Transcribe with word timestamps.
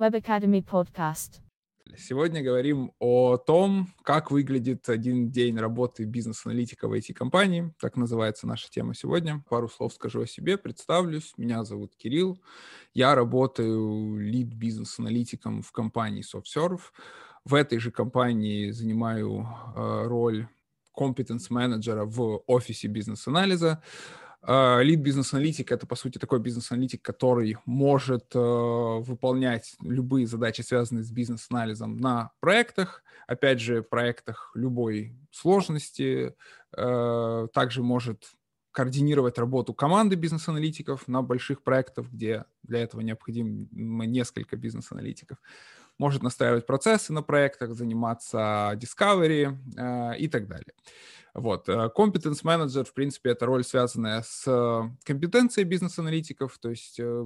Web 0.00 0.14
Academy 0.14 0.64
Podcast. 0.64 1.42
Сегодня 1.94 2.42
говорим 2.42 2.92
о 3.00 3.36
том, 3.36 3.88
как 4.02 4.30
выглядит 4.30 4.88
один 4.88 5.30
день 5.30 5.58
работы 5.58 6.04
бизнес-аналитика 6.04 6.88
в 6.88 6.94
IT-компании. 6.94 7.74
Так 7.78 7.96
называется 7.96 8.46
наша 8.46 8.70
тема 8.70 8.94
сегодня. 8.94 9.44
Пару 9.50 9.68
слов 9.68 9.92
скажу 9.92 10.22
о 10.22 10.26
себе, 10.26 10.56
представлюсь. 10.56 11.34
Меня 11.36 11.64
зовут 11.64 11.96
Кирилл. 11.96 12.40
Я 12.94 13.14
работаю 13.14 14.16
лид-бизнес-аналитиком 14.16 15.60
в 15.60 15.70
компании 15.70 16.24
SoftServe. 16.24 16.80
В 17.44 17.54
этой 17.54 17.78
же 17.78 17.90
компании 17.90 18.70
занимаю 18.70 19.46
э, 19.76 20.06
роль 20.06 20.48
компетенс-менеджера 20.96 22.06
в 22.06 22.42
офисе 22.46 22.88
бизнес-анализа. 22.88 23.82
Лид 24.46 25.00
бизнес-аналитик— 25.00 25.70
это, 25.72 25.86
по 25.86 25.96
сути, 25.96 26.18
такой 26.18 26.40
бизнес-аналитик, 26.40 27.02
который 27.02 27.58
может 27.66 28.34
э, 28.34 28.38
выполнять 28.38 29.74
любые 29.82 30.26
задачи, 30.26 30.62
связанные 30.62 31.04
с 31.04 31.10
бизнес-анализом 31.10 31.98
на 31.98 32.32
проектах, 32.40 33.02
опять 33.26 33.60
же, 33.60 33.82
проектах 33.82 34.50
любой 34.54 35.14
сложности, 35.30 36.34
э, 36.74 37.48
также 37.52 37.82
может 37.82 38.30
координировать 38.72 39.36
работу 39.36 39.74
команды 39.74 40.16
бизнес-аналитиков 40.16 41.06
на 41.06 41.22
больших 41.22 41.62
проектах, 41.62 42.06
где 42.06 42.44
для 42.62 42.78
этого 42.78 43.02
необходимо 43.02 44.06
несколько 44.06 44.56
бизнес-аналитиков. 44.56 45.38
Может 46.00 46.22
настраивать 46.22 46.66
процессы 46.66 47.12
на 47.12 47.22
проектах, 47.22 47.74
заниматься 47.74 48.72
discovery 48.76 49.54
э, 49.76 50.16
и 50.16 50.28
так 50.28 50.48
далее. 50.48 50.72
Вот. 51.34 51.68
Э, 51.68 51.90
competence 51.94 52.42
Manager, 52.42 52.84
в 52.84 52.94
принципе, 52.94 53.32
это 53.32 53.44
роль, 53.44 53.64
связанная 53.64 54.22
с 54.22 54.44
э, 54.46 54.88
компетенцией 55.04 55.66
бизнес-аналитиков, 55.66 56.56
то 56.58 56.70
есть 56.70 56.98
э, 56.98 57.24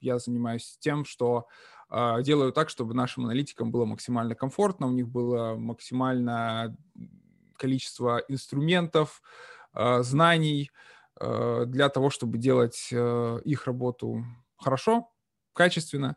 я 0.00 0.18
занимаюсь 0.18 0.76
тем, 0.80 1.04
что 1.04 1.46
делаю 1.88 2.50
так, 2.50 2.68
чтобы 2.68 2.94
нашим 2.94 3.26
аналитикам 3.26 3.70
было 3.70 3.84
максимально 3.84 4.34
комфортно, 4.34 4.88
у 4.88 4.90
них 4.90 5.06
было 5.06 5.54
максимальное 5.54 6.76
количество 7.56 8.24
инструментов, 8.26 9.22
знаний 10.00 10.72
для 11.20 11.88
того, 11.88 12.10
чтобы 12.10 12.38
делать 12.38 12.88
их 12.90 13.66
работу 13.66 14.24
хорошо, 14.56 15.12
качественно 15.52 16.16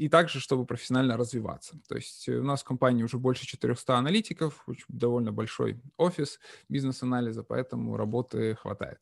и 0.00 0.08
также, 0.08 0.40
чтобы 0.40 0.64
профессионально 0.64 1.18
развиваться. 1.18 1.78
То 1.86 1.96
есть 1.96 2.26
у 2.26 2.42
нас 2.42 2.62
в 2.62 2.64
компании 2.64 3.02
уже 3.02 3.18
больше 3.18 3.46
400 3.46 3.98
аналитиков, 3.98 4.66
довольно 4.88 5.30
большой 5.30 5.78
офис 5.98 6.40
бизнес-анализа, 6.70 7.42
поэтому 7.42 7.98
работы 7.98 8.54
хватает. 8.54 8.98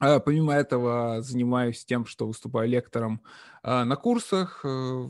А 0.00 0.18
помимо 0.18 0.54
этого 0.54 1.22
занимаюсь 1.22 1.84
тем, 1.84 2.04
что 2.06 2.26
выступаю 2.26 2.68
лектором 2.68 3.22
а, 3.62 3.84
на 3.84 3.94
курсах, 3.94 4.62
э, 4.64 5.08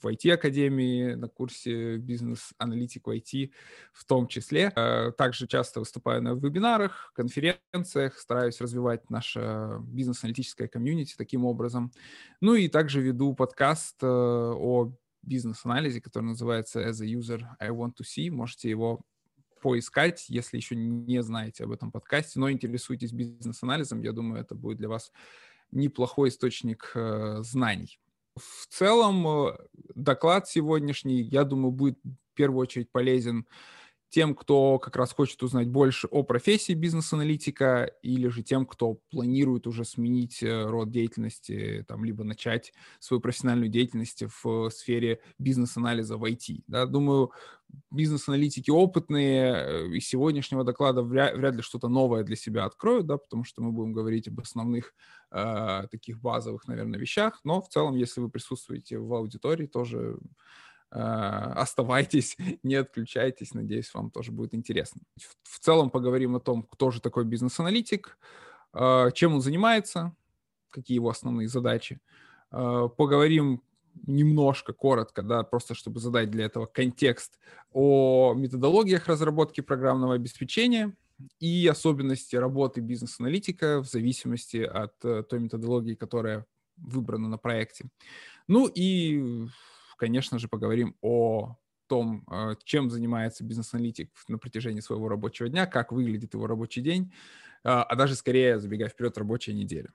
в 0.00 0.06
IT-академии, 0.06 1.14
на 1.14 1.28
курсе 1.28 1.96
бизнес-аналитик 1.96 3.06
в 3.06 3.10
IT 3.10 3.52
в 3.92 4.04
том 4.04 4.26
числе. 4.26 4.72
Э, 4.74 5.12
также 5.12 5.46
часто 5.46 5.80
выступаю 5.80 6.22
на 6.22 6.34
вебинарах, 6.34 7.12
конференциях, 7.14 8.18
стараюсь 8.18 8.60
развивать 8.60 9.10
наше 9.10 9.78
бизнес-аналитическое 9.82 10.68
комьюнити 10.68 11.14
таким 11.16 11.44
образом. 11.44 11.92
Ну 12.40 12.54
и 12.54 12.68
также 12.68 13.00
веду 13.00 13.34
подкаст 13.34 14.02
э, 14.02 14.06
о 14.06 14.92
бизнес-анализе, 15.22 16.00
который 16.00 16.24
называется 16.24 16.80
As 16.80 17.02
a 17.02 17.06
User 17.06 17.42
I 17.58 17.70
Want 17.70 17.94
to 18.00 18.04
See. 18.04 18.30
Можете 18.30 18.70
его 18.70 19.00
поискать, 19.60 20.26
если 20.28 20.56
еще 20.56 20.74
не 20.74 21.22
знаете 21.22 21.64
об 21.64 21.72
этом 21.72 21.92
подкасте, 21.92 22.40
но 22.40 22.50
интересуетесь 22.50 23.12
бизнес-анализом, 23.12 24.00
я 24.02 24.12
думаю, 24.12 24.40
это 24.40 24.54
будет 24.54 24.78
для 24.78 24.88
вас 24.88 25.12
неплохой 25.70 26.30
источник 26.30 26.92
э, 26.94 27.38
знаний. 27.42 28.00
В 28.36 28.66
целом, 28.68 29.26
э, 29.26 29.56
доклад 29.94 30.48
сегодняшний, 30.48 31.22
я 31.22 31.44
думаю, 31.44 31.72
будет 31.72 31.98
в 32.04 32.34
первую 32.34 32.60
очередь 32.62 32.90
полезен 32.92 33.46
тем, 34.10 34.34
кто 34.34 34.78
как 34.78 34.96
раз 34.96 35.12
хочет 35.12 35.42
узнать 35.42 35.68
больше 35.68 36.08
о 36.08 36.24
профессии 36.24 36.74
бизнес-аналитика, 36.74 37.84
или 38.02 38.28
же 38.28 38.42
тем, 38.42 38.66
кто 38.66 38.94
планирует 39.10 39.66
уже 39.66 39.84
сменить 39.84 40.42
э, 40.42 40.66
род 40.66 40.90
деятельности, 40.90 41.84
там, 41.86 42.04
либо 42.04 42.24
начать 42.24 42.72
свою 42.98 43.20
профессиональную 43.20 43.70
деятельность 43.70 44.24
в 44.42 44.68
сфере 44.70 45.20
бизнес-анализа 45.38 46.16
в 46.16 46.24
IT. 46.24 46.64
Да? 46.66 46.86
Думаю, 46.86 47.30
бизнес-аналитики 47.92 48.70
опытные 48.70 49.54
э, 49.54 49.86
из 49.96 50.08
сегодняшнего 50.08 50.64
доклада 50.64 51.02
вряд, 51.02 51.36
вряд 51.36 51.54
ли 51.54 51.62
что-то 51.62 51.88
новое 51.88 52.24
для 52.24 52.36
себя 52.36 52.64
откроют, 52.64 53.06
да, 53.06 53.16
потому 53.16 53.44
что 53.44 53.62
мы 53.62 53.70
будем 53.70 53.92
говорить 53.92 54.26
об 54.26 54.40
основных 54.40 54.92
э, 55.30 55.86
таких 55.88 56.20
базовых, 56.20 56.66
наверное, 56.66 56.98
вещах, 56.98 57.40
но 57.44 57.62
в 57.62 57.68
целом, 57.68 57.94
если 57.94 58.20
вы 58.20 58.28
присутствуете 58.28 58.98
в 58.98 59.14
аудитории, 59.14 59.66
тоже 59.66 60.18
оставайтесь, 60.90 62.36
не 62.62 62.74
отключайтесь. 62.74 63.54
Надеюсь, 63.54 63.92
вам 63.94 64.10
тоже 64.10 64.32
будет 64.32 64.54
интересно. 64.54 65.02
В 65.42 65.58
целом 65.60 65.90
поговорим 65.90 66.36
о 66.36 66.40
том, 66.40 66.62
кто 66.62 66.90
же 66.90 67.00
такой 67.00 67.24
бизнес-аналитик, 67.24 68.18
а, 68.72 69.10
чем 69.10 69.34
он 69.34 69.40
занимается, 69.40 70.14
какие 70.70 70.96
его 70.96 71.10
основные 71.10 71.48
задачи. 71.48 72.00
А, 72.50 72.88
поговорим 72.88 73.62
немножко, 74.06 74.72
коротко, 74.72 75.22
да, 75.22 75.42
просто 75.42 75.74
чтобы 75.74 76.00
задать 76.00 76.30
для 76.30 76.44
этого 76.44 76.66
контекст 76.66 77.38
о 77.72 78.34
методологиях 78.34 79.06
разработки 79.06 79.60
программного 79.60 80.14
обеспечения 80.14 80.94
и 81.38 81.66
особенности 81.66 82.36
работы 82.36 82.80
бизнес-аналитика 82.80 83.80
в 83.80 83.86
зависимости 83.86 84.58
от 84.58 84.94
э, 85.04 85.22
той 85.28 85.40
методологии, 85.40 85.94
которая 85.94 86.46
выбрана 86.76 87.28
на 87.28 87.36
проекте. 87.36 87.90
Ну 88.48 88.70
и 88.72 89.46
конечно 90.00 90.38
же, 90.38 90.48
поговорим 90.48 90.96
о 91.02 91.56
том, 91.86 92.24
э, 92.30 92.54
чем 92.64 92.90
занимается 92.90 93.44
бизнес-аналитик 93.44 94.10
на 94.28 94.38
протяжении 94.38 94.80
своего 94.80 95.08
рабочего 95.08 95.48
дня, 95.50 95.66
как 95.66 95.92
выглядит 95.92 96.32
его 96.32 96.46
рабочий 96.46 96.80
день, 96.80 97.12
э, 97.64 97.68
а 97.68 97.94
даже 97.96 98.14
скорее, 98.14 98.58
забегая 98.58 98.88
вперед, 98.88 99.18
рабочая 99.18 99.52
неделя. 99.52 99.92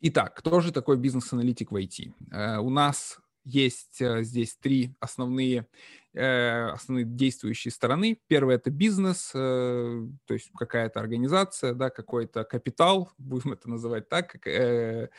Итак, 0.00 0.34
кто 0.34 0.60
же 0.60 0.72
такой 0.72 0.96
бизнес-аналитик 0.96 1.70
в 1.70 1.76
IT? 1.76 2.14
Э, 2.30 2.58
у 2.58 2.70
нас 2.70 3.18
есть 3.44 4.00
здесь 4.00 4.56
три 4.56 4.94
основные, 5.00 5.66
основные 6.14 7.04
действующие 7.04 7.72
стороны. 7.72 8.18
Первое– 8.26 8.54
это 8.56 8.70
бизнес, 8.70 9.30
то 9.32 10.08
есть 10.28 10.50
какая-то 10.58 11.00
организация, 11.00 11.74
да, 11.74 11.90
какой-то 11.90 12.44
капитал, 12.44 13.10
будем 13.18 13.52
это 13.52 13.70
называть 13.70 14.08
так, 14.08 14.32
как, 14.32 15.10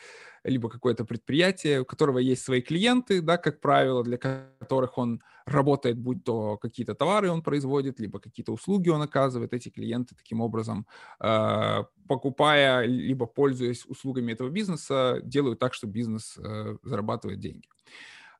либо 0.44 0.68
какое-то 0.68 1.04
предприятие, 1.04 1.80
у 1.80 1.84
которого 1.84 2.18
есть 2.18 2.44
свои 2.44 2.60
клиенты, 2.60 3.22
да, 3.22 3.38
как 3.38 3.60
правило, 3.60 4.04
для 4.04 4.18
которых 4.18 4.98
он 4.98 5.22
работает, 5.46 5.98
будь 5.98 6.24
то 6.24 6.56
какие-то 6.56 6.94
товары 6.94 7.30
он 7.30 7.42
производит, 7.42 8.00
либо 8.00 8.18
какие-то 8.18 8.52
услуги 8.52 8.88
он 8.88 9.02
оказывает, 9.02 9.52
эти 9.52 9.68
клиенты 9.68 10.14
таким 10.14 10.40
образом, 10.40 10.86
э, 11.20 11.84
покупая, 12.08 12.84
либо 12.86 13.26
пользуясь 13.26 13.84
услугами 13.86 14.32
этого 14.32 14.48
бизнеса, 14.48 15.20
делают 15.22 15.58
так, 15.58 15.74
что 15.74 15.86
бизнес 15.86 16.38
э, 16.38 16.76
зарабатывает 16.82 17.40
деньги. 17.40 17.68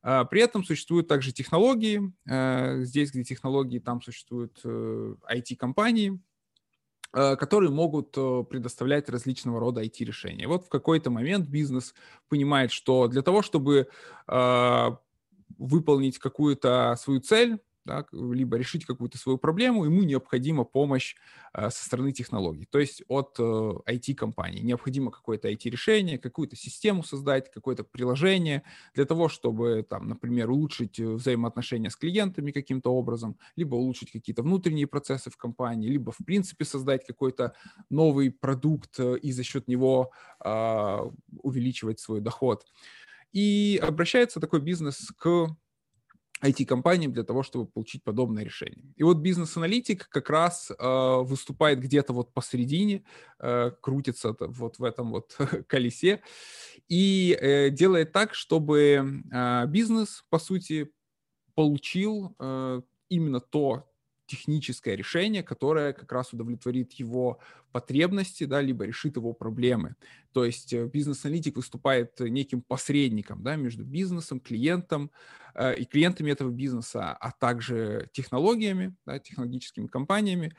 А, 0.07 0.23
при 0.23 0.41
этом 0.41 0.63
существуют 0.63 1.07
также 1.07 1.31
технологии. 1.31 2.13
Э, 2.29 2.83
здесь, 2.83 3.09
где 3.09 3.23
технологии, 3.23 3.79
там 3.79 4.03
существуют 4.03 4.63
IT-компании, 4.63 6.13
э, 6.13 6.17
Э, 7.17 7.35
которые 7.37 7.71
могут 7.71 8.11
предоставлять 8.11 9.09
различного 9.09 9.59
рода 9.59 9.81
IT-решения. 9.81 10.47
Вот 10.47 10.65
в 10.65 10.69
какой-то 10.69 11.09
момент 11.09 11.47
бизнес 11.47 11.95
понимает, 12.29 12.71
что 12.71 13.07
для 13.07 13.21
того, 13.21 13.41
чтобы 13.41 13.87
выполнить 15.57 16.19
какую-то 16.19 16.95
свою 16.99 17.21
цель, 17.21 17.59
да, 17.85 18.05
либо 18.11 18.57
решить 18.57 18.85
какую-то 18.85 19.17
свою 19.17 19.37
проблему, 19.37 19.85
ему 19.85 20.03
необходима 20.03 20.63
помощь 20.63 21.15
э, 21.53 21.69
со 21.69 21.85
стороны 21.85 22.11
технологий, 22.11 22.65
то 22.65 22.79
есть 22.79 23.03
от 23.07 23.35
э, 23.39 23.43
IT-компании. 23.43 24.61
Необходимо 24.61 25.11
какое-то 25.11 25.49
IT-решение, 25.49 26.17
какую-то 26.17 26.55
систему 26.55 27.03
создать, 27.03 27.51
какое-то 27.51 27.83
приложение 27.83 28.63
для 28.95 29.05
того, 29.05 29.29
чтобы, 29.29 29.85
там, 29.87 30.09
например, 30.09 30.49
улучшить 30.49 30.99
э, 30.99 31.05
взаимоотношения 31.05 31.89
с 31.89 31.95
клиентами 31.95 32.51
каким-то 32.51 32.91
образом, 32.91 33.37
либо 33.55 33.75
улучшить 33.75 34.11
какие-то 34.11 34.41
внутренние 34.41 34.87
процессы 34.87 35.29
в 35.29 35.37
компании, 35.37 35.87
либо, 35.87 36.11
в 36.11 36.25
принципе, 36.25 36.65
создать 36.65 37.05
какой-то 37.05 37.53
новый 37.89 38.31
продукт 38.31 38.99
э, 38.99 39.17
и 39.19 39.31
за 39.31 39.43
счет 39.43 39.67
него 39.67 40.11
э, 40.43 40.97
увеличивать 41.43 41.99
свой 41.99 42.19
доход. 42.19 42.65
И 43.31 43.79
обращается 43.83 44.39
такой 44.39 44.61
бизнес 44.61 45.11
к 45.17 45.49
IT-компаниям 46.43 47.13
для 47.13 47.23
того, 47.23 47.43
чтобы 47.43 47.65
получить 47.65 48.03
подобное 48.03 48.43
решение. 48.43 48.93
И 48.95 49.03
вот 49.03 49.17
бизнес-аналитик 49.17 50.09
как 50.09 50.29
раз 50.29 50.71
э, 50.71 50.75
выступает 51.21 51.79
где-то 51.79 52.13
вот 52.13 52.33
посередине, 52.33 53.03
э, 53.39 53.71
крутится 53.81 54.35
вот 54.39 54.79
в 54.79 54.83
этом 54.83 55.11
вот 55.11 55.37
колесе 55.67 56.21
и 56.87 57.37
э, 57.39 57.69
делает 57.69 58.11
так, 58.11 58.33
чтобы 58.33 59.23
э, 59.31 59.65
бизнес, 59.67 60.25
по 60.29 60.39
сути, 60.39 60.91
получил 61.55 62.35
э, 62.39 62.81
именно 63.09 63.39
то, 63.39 63.87
техническое 64.25 64.95
решение, 64.95 65.43
которое 65.43 65.93
как 65.93 66.11
раз 66.11 66.33
удовлетворит 66.33 66.93
его 66.93 67.39
потребности, 67.71 68.45
да, 68.45 68.61
либо 68.61 68.85
решит 68.85 69.15
его 69.17 69.33
проблемы. 69.33 69.95
То 70.33 70.45
есть 70.45 70.73
э, 70.73 70.85
бизнес-аналитик 70.87 71.57
выступает 71.57 72.19
неким 72.19 72.61
посредником 72.61 73.43
да, 73.43 73.55
между 73.55 73.83
бизнесом, 73.83 74.39
клиентом 74.39 75.11
э, 75.53 75.75
и 75.75 75.85
клиентами 75.85 76.31
этого 76.31 76.49
бизнеса, 76.49 77.13
а 77.13 77.31
также 77.31 78.09
технологиями, 78.13 78.95
да, 79.05 79.19
технологическими 79.19 79.87
компаниями, 79.87 80.55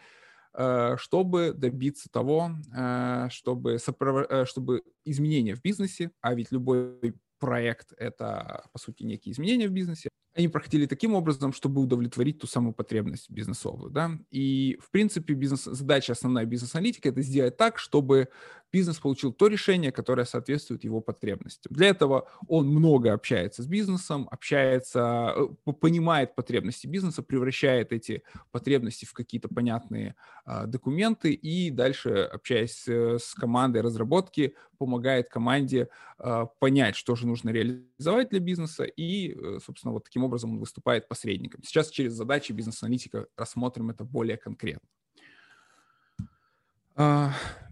э, 0.55 0.97
чтобы 0.99 1.53
добиться 1.53 2.11
того, 2.11 2.53
э, 2.77 3.29
чтобы, 3.31 3.79
соправ... 3.79 4.27
Э, 4.29 4.45
чтобы 4.45 4.83
изменения 5.05 5.55
в 5.55 5.63
бизнесе, 5.63 6.11
а 6.21 6.35
ведь 6.35 6.53
любой 6.53 7.15
проект— 7.39 7.93
это, 7.99 8.65
по 8.73 8.79
сути, 8.79 9.03
некие 9.03 9.33
изменения 9.33 9.69
в 9.69 9.73
бизнесе, 9.73 10.09
они 10.35 10.49
проходили 10.49 10.87
таким 10.87 11.15
образом, 11.15 11.53
чтобы 11.53 11.81
удовлетворить 11.81 12.39
ту 12.39 12.47
самую 12.47 12.75
потребность 12.75 13.31
бизнесовую, 13.31 13.91
да, 13.91 14.11
и, 14.31 14.79
в 14.83 14.91
принципе, 14.91 15.35
бизнес, 15.35 15.65
задача 15.65 16.13
основная 16.13 16.45
бизнес-аналитика— 16.45 17.09
это 17.11 17.23
сделать 17.23 17.57
так, 17.57 17.79
чтобы 17.79 18.29
бизнес 18.77 18.99
получил 18.99 19.33
то 19.33 19.47
решение, 19.47 19.91
которое 19.91 20.27
соответствует 20.27 20.85
его 20.85 21.01
потребностям. 21.01 21.75
Для 21.75 21.89
этого 21.89 22.29
он 22.47 22.67
много 22.69 23.15
общается 23.15 23.63
с 23.63 23.67
бизнесом, 23.67 24.29
общается, 24.31 25.33
э, 25.67 25.73
понимает 25.73 26.35
потребности 26.35 26.87
бизнеса, 26.87 27.23
превращает 27.23 27.93
эти 27.93 28.23
потребности 28.51 29.07
в 29.07 29.15
какие-то 29.15 29.49
понятные 29.49 30.15
а, 30.45 30.67
документы 30.67 31.33
и 31.33 31.71
дальше, 31.71 32.11
общаясь 32.35 32.87
э, 32.87 33.19
с 33.19 33.33
командой 33.35 33.81
разработки, 33.81 34.55
помогает 34.77 35.31
команде 35.31 35.89
а, 36.19 36.45
понять, 36.45 36.97
что 36.97 37.17
же 37.17 37.27
нужно 37.27 37.49
реализовать 37.51 38.29
для 38.29 38.41
бизнеса 38.41 38.85
и, 38.85 39.33
э, 39.33 39.59
собственно, 39.65 39.95
вот 39.95 40.05
таким 40.05 40.25
образом 40.25 40.51
он 40.51 40.59
выступает 40.59 41.09
посредником. 41.09 41.63
Сейчас 41.65 41.89
через 41.89 42.13
задачи 42.13 42.53
бизнес-аналитика 42.53 43.27
рассмотрим 43.37 43.89
это 43.89 44.05
более 44.05 44.37
конкретно. 44.37 44.87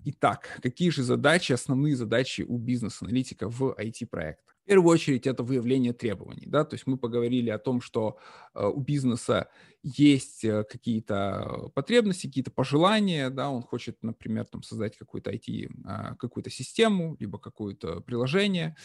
Итак, 0.06 0.58
какие 0.62 0.90
же 0.90 1.02
задачи, 1.02 1.52
основные 1.52 1.96
задачи 1.96 2.42
у 2.42 2.58
бизнес-аналитика 2.58 3.48
в 3.48 3.74
IT-проектах? 3.78 4.54
В 4.64 4.66
первую 4.66 4.92
очередь 4.92 5.26
это 5.26 5.42
выявление 5.42 5.92
требований, 5.92 6.46
да, 6.46 6.64
то 6.64 6.74
есть 6.74 6.86
мы 6.86 6.98
поговорили 6.98 7.50
о 7.50 7.58
том, 7.58 7.80
что 7.80 8.18
э, 8.54 8.66
у 8.66 8.80
бизнеса 8.80 9.48
есть 9.84 10.44
э, 10.44 10.64
какие-то 10.64 11.70
потребности, 11.74 12.26
какие-то 12.26 12.50
пожелания, 12.50 13.28
да, 13.28 13.50
он 13.50 13.62
хочет, 13.62 13.98
например, 14.02 14.46
там 14.46 14.62
создать 14.62 14.96
какую-то 14.96 15.30
IT, 15.30 15.68
э, 15.68 16.14
какую-то 16.16 16.48
систему, 16.48 17.16
либо 17.20 17.38
какое-то 17.38 18.00
приложение, 18.00 18.76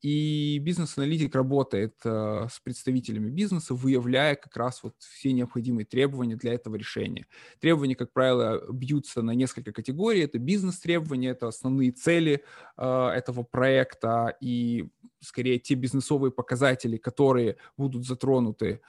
и 0.00 0.58
бизнес-аналитик 0.62 1.34
работает 1.34 1.94
э, 2.04 2.46
с 2.50 2.58
представителями 2.60 3.28
бизнеса, 3.28 3.74
выявляя 3.74 4.34
как 4.34 4.56
раз 4.56 4.82
вот 4.82 4.94
все 4.98 5.32
необходимые 5.32 5.84
требования 5.84 6.36
для 6.36 6.54
этого 6.54 6.76
решения. 6.76 7.26
Требования, 7.60 7.94
как 7.94 8.14
правило, 8.14 8.62
бьются 8.72 9.20
на 9.20 9.32
несколько 9.32 9.72
категорий. 9.72 10.20
Это 10.20 10.38
бизнес-требования, 10.38 11.30
это 11.30 11.48
основные 11.48 11.92
цели 11.92 12.44
э, 12.78 13.08
этого 13.14 13.42
проекта 13.42 14.34
и 14.40 14.88
скорее 15.20 15.58
те 15.58 15.74
бизнесовые 15.74 16.32
показатели, 16.32 16.96
которые 16.96 17.56
будут 17.76 18.06
затронуты 18.06 18.80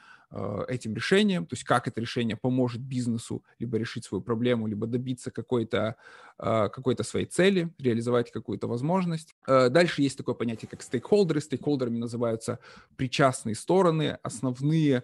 этим 0.67 0.93
решением, 0.93 1.45
то 1.45 1.53
есть 1.53 1.63
как 1.63 1.87
это 1.87 2.01
решение 2.01 2.35
поможет 2.35 2.81
бизнесу 2.81 3.43
либо 3.59 3.77
решить 3.77 4.03
свою 4.03 4.21
проблему, 4.21 4.67
либо 4.67 4.85
добиться 4.85 5.31
какой-то 5.31 5.95
э, 6.37 6.69
какой-то 6.69 7.03
своей 7.03 7.25
цели, 7.25 7.73
реализовать 7.79 8.31
какую-то 8.31 8.67
возможность. 8.67 9.35
Э, 9.47 9.69
дальше 9.69 10.01
есть 10.01 10.17
такое 10.17 10.35
понятие, 10.35 10.67
как 10.69 10.81
стейкхолдеры. 10.81 11.39
Стейкхолдерами 11.39 11.97
называются 11.97 12.59
причастные 12.97 13.55
стороны, 13.55 14.19
основные 14.21 15.03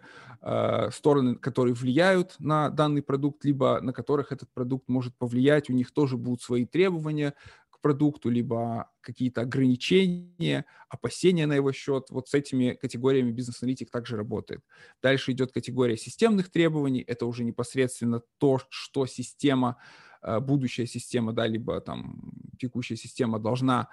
стороны, 0.92 1.36
которые 1.36 1.74
влияют 1.74 2.36
на 2.40 2.70
данный 2.70 3.02
продукт, 3.02 3.46
либо 3.46 3.80
на 3.82 3.94
которых 3.94 4.34
этот 4.34 4.50
продукт 4.54 4.90
может 4.90 5.16
повлиять. 5.16 5.70
У 5.70 5.74
них 5.74 5.92
тоже 5.92 6.18
будут 6.18 6.42
свои 6.42 6.66
требования, 6.66 7.34
продукту, 7.84 8.30
либо 8.30 8.90
какие-то 9.02 9.42
ограничения, 9.42 10.66
опасения 10.90 11.46
на 11.46 11.54
его 11.54 11.72
счет. 11.74 12.06
Вот 12.10 12.30
с 12.30 12.34
этими 12.34 12.72
категориями 12.82 13.32
бизнес-аналитик 13.32 13.92
также 13.92 14.16
работает. 14.16 14.62
Дальше 15.04 15.34
идет 15.34 15.52
категория 15.52 15.98
системных 15.98 16.50
требований. 16.50 17.04
Это 17.06 17.26
уже 17.26 17.44
непосредственно 17.44 18.22
то, 18.40 18.60
что 18.70 19.06
система, 19.06 19.78
э, 20.24 20.40
будущая 20.40 20.88
система, 20.88 21.34
да, 21.34 21.46
либо 21.46 21.82
там 21.82 22.32
текущая 22.58 22.96
система 22.96 23.38
должна 23.38 23.90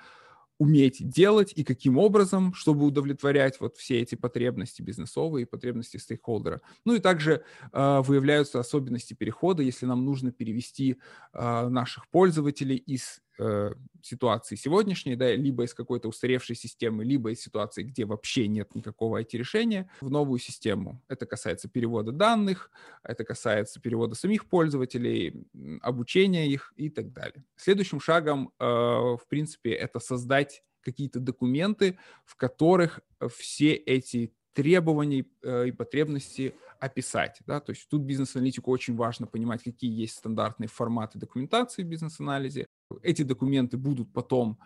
уметь 0.61 1.09
делать 1.09 1.55
и 1.57 1.65
каким 1.65 1.97
образом, 1.97 2.53
чтобы 2.53 2.85
удовлетворять 2.85 3.59
вот 3.61 3.79
все 3.79 3.99
эти 4.03 4.15
потребности 4.15 4.83
бизнесовые 4.83 5.45
и 5.45 5.47
потребности 5.47 5.97
стейкхолдера. 5.97 6.61
Ну 6.85 6.95
и 6.95 7.01
также 7.01 7.43
э, 7.73 8.01
выявляются 8.03 8.61
особенности 8.61 9.15
перехода, 9.15 9.63
если 9.63 9.87
нам 9.87 10.05
нужно 10.05 10.33
перевести 10.33 10.99
э, 11.33 11.69
наших 11.69 12.07
пользователей 12.11 12.77
из 12.77 13.23
э, 13.39 13.73
ситуации 14.03 14.57
сегодняшней, 14.57 15.17
да, 15.17 15.35
либо 15.35 15.65
из 15.65 15.75
какой-то 15.75 16.09
устаревшей 16.09 16.57
системы, 16.57 17.05
либо 17.05 17.31
из 17.31 17.41
ситуации, 17.41 17.83
где 17.83 18.05
вообще 18.05 18.49
нет 18.49 18.75
никакого 18.75 19.21
IT-решения, 19.23 19.91
в 20.01 20.11
новую 20.11 20.39
систему. 20.39 21.03
Это 21.09 21.27
касается 21.27 21.69
перевода 21.69 22.13
данных, 22.13 22.71
это 23.03 23.25
касается 23.25 23.81
перевода 23.81 24.15
самих 24.15 24.49
пользователей, 24.49 25.47
обучения 25.83 26.49
их 26.49 26.73
и 26.77 26.91
так 26.91 27.13
далее. 27.13 27.45
Следующим 27.57 28.01
шагом, 28.01 28.53
э, 28.59 28.65
в 28.65 29.23
принципе, 29.29 29.73
это 29.73 30.01
создать 30.01 30.63
какие-то 30.83 31.21
документы, 31.21 31.99
в 32.25 32.37
которых 32.37 33.01
все 33.29 33.75
эти 33.75 34.33
требований 34.53 35.27
э, 35.43 35.69
и 35.69 35.73
потребности 35.73 36.55
описать. 36.79 37.41
Да? 37.47 37.61
То 37.61 37.71
есть 37.71 37.89
тут 37.89 38.03
бизнес-аналитику 38.03 38.71
очень 38.71 38.97
важно 38.97 39.27
понимать, 39.27 39.63
какие 39.63 39.93
есть 39.93 40.17
стандартные 40.17 40.69
форматы 40.69 41.19
документации 41.19 41.83
в 41.83 41.87
бизнес-анализе. 41.87 42.67
Эти 43.03 43.23
документы 43.23 43.77
будут 43.77 44.13
потом 44.13 44.59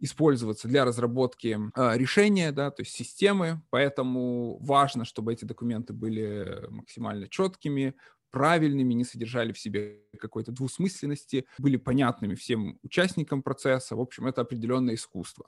использоваться 0.00 0.68
для 0.68 0.84
разработки 0.84 1.58
э, 1.74 1.98
решения, 1.98 2.52
да, 2.52 2.70
то 2.70 2.82
есть 2.82 2.94
системы, 2.94 3.62
поэтому 3.70 4.58
важно, 4.60 5.04
чтобы 5.04 5.32
эти 5.32 5.44
документы 5.44 5.92
были 5.92 6.66
максимально 6.68 7.28
четкими, 7.28 7.94
правильными, 8.34 8.94
не 8.94 9.04
содержали 9.04 9.52
в 9.52 9.58
себе 9.60 10.00
какой-то 10.18 10.50
двусмысленности, 10.50 11.46
были 11.58 11.76
понятными 11.76 12.34
всем 12.34 12.80
участникам 12.82 13.42
процесса. 13.44 13.94
В 13.94 14.00
общем, 14.00 14.26
это 14.26 14.40
определенное 14.40 14.96
искусство. 14.96 15.46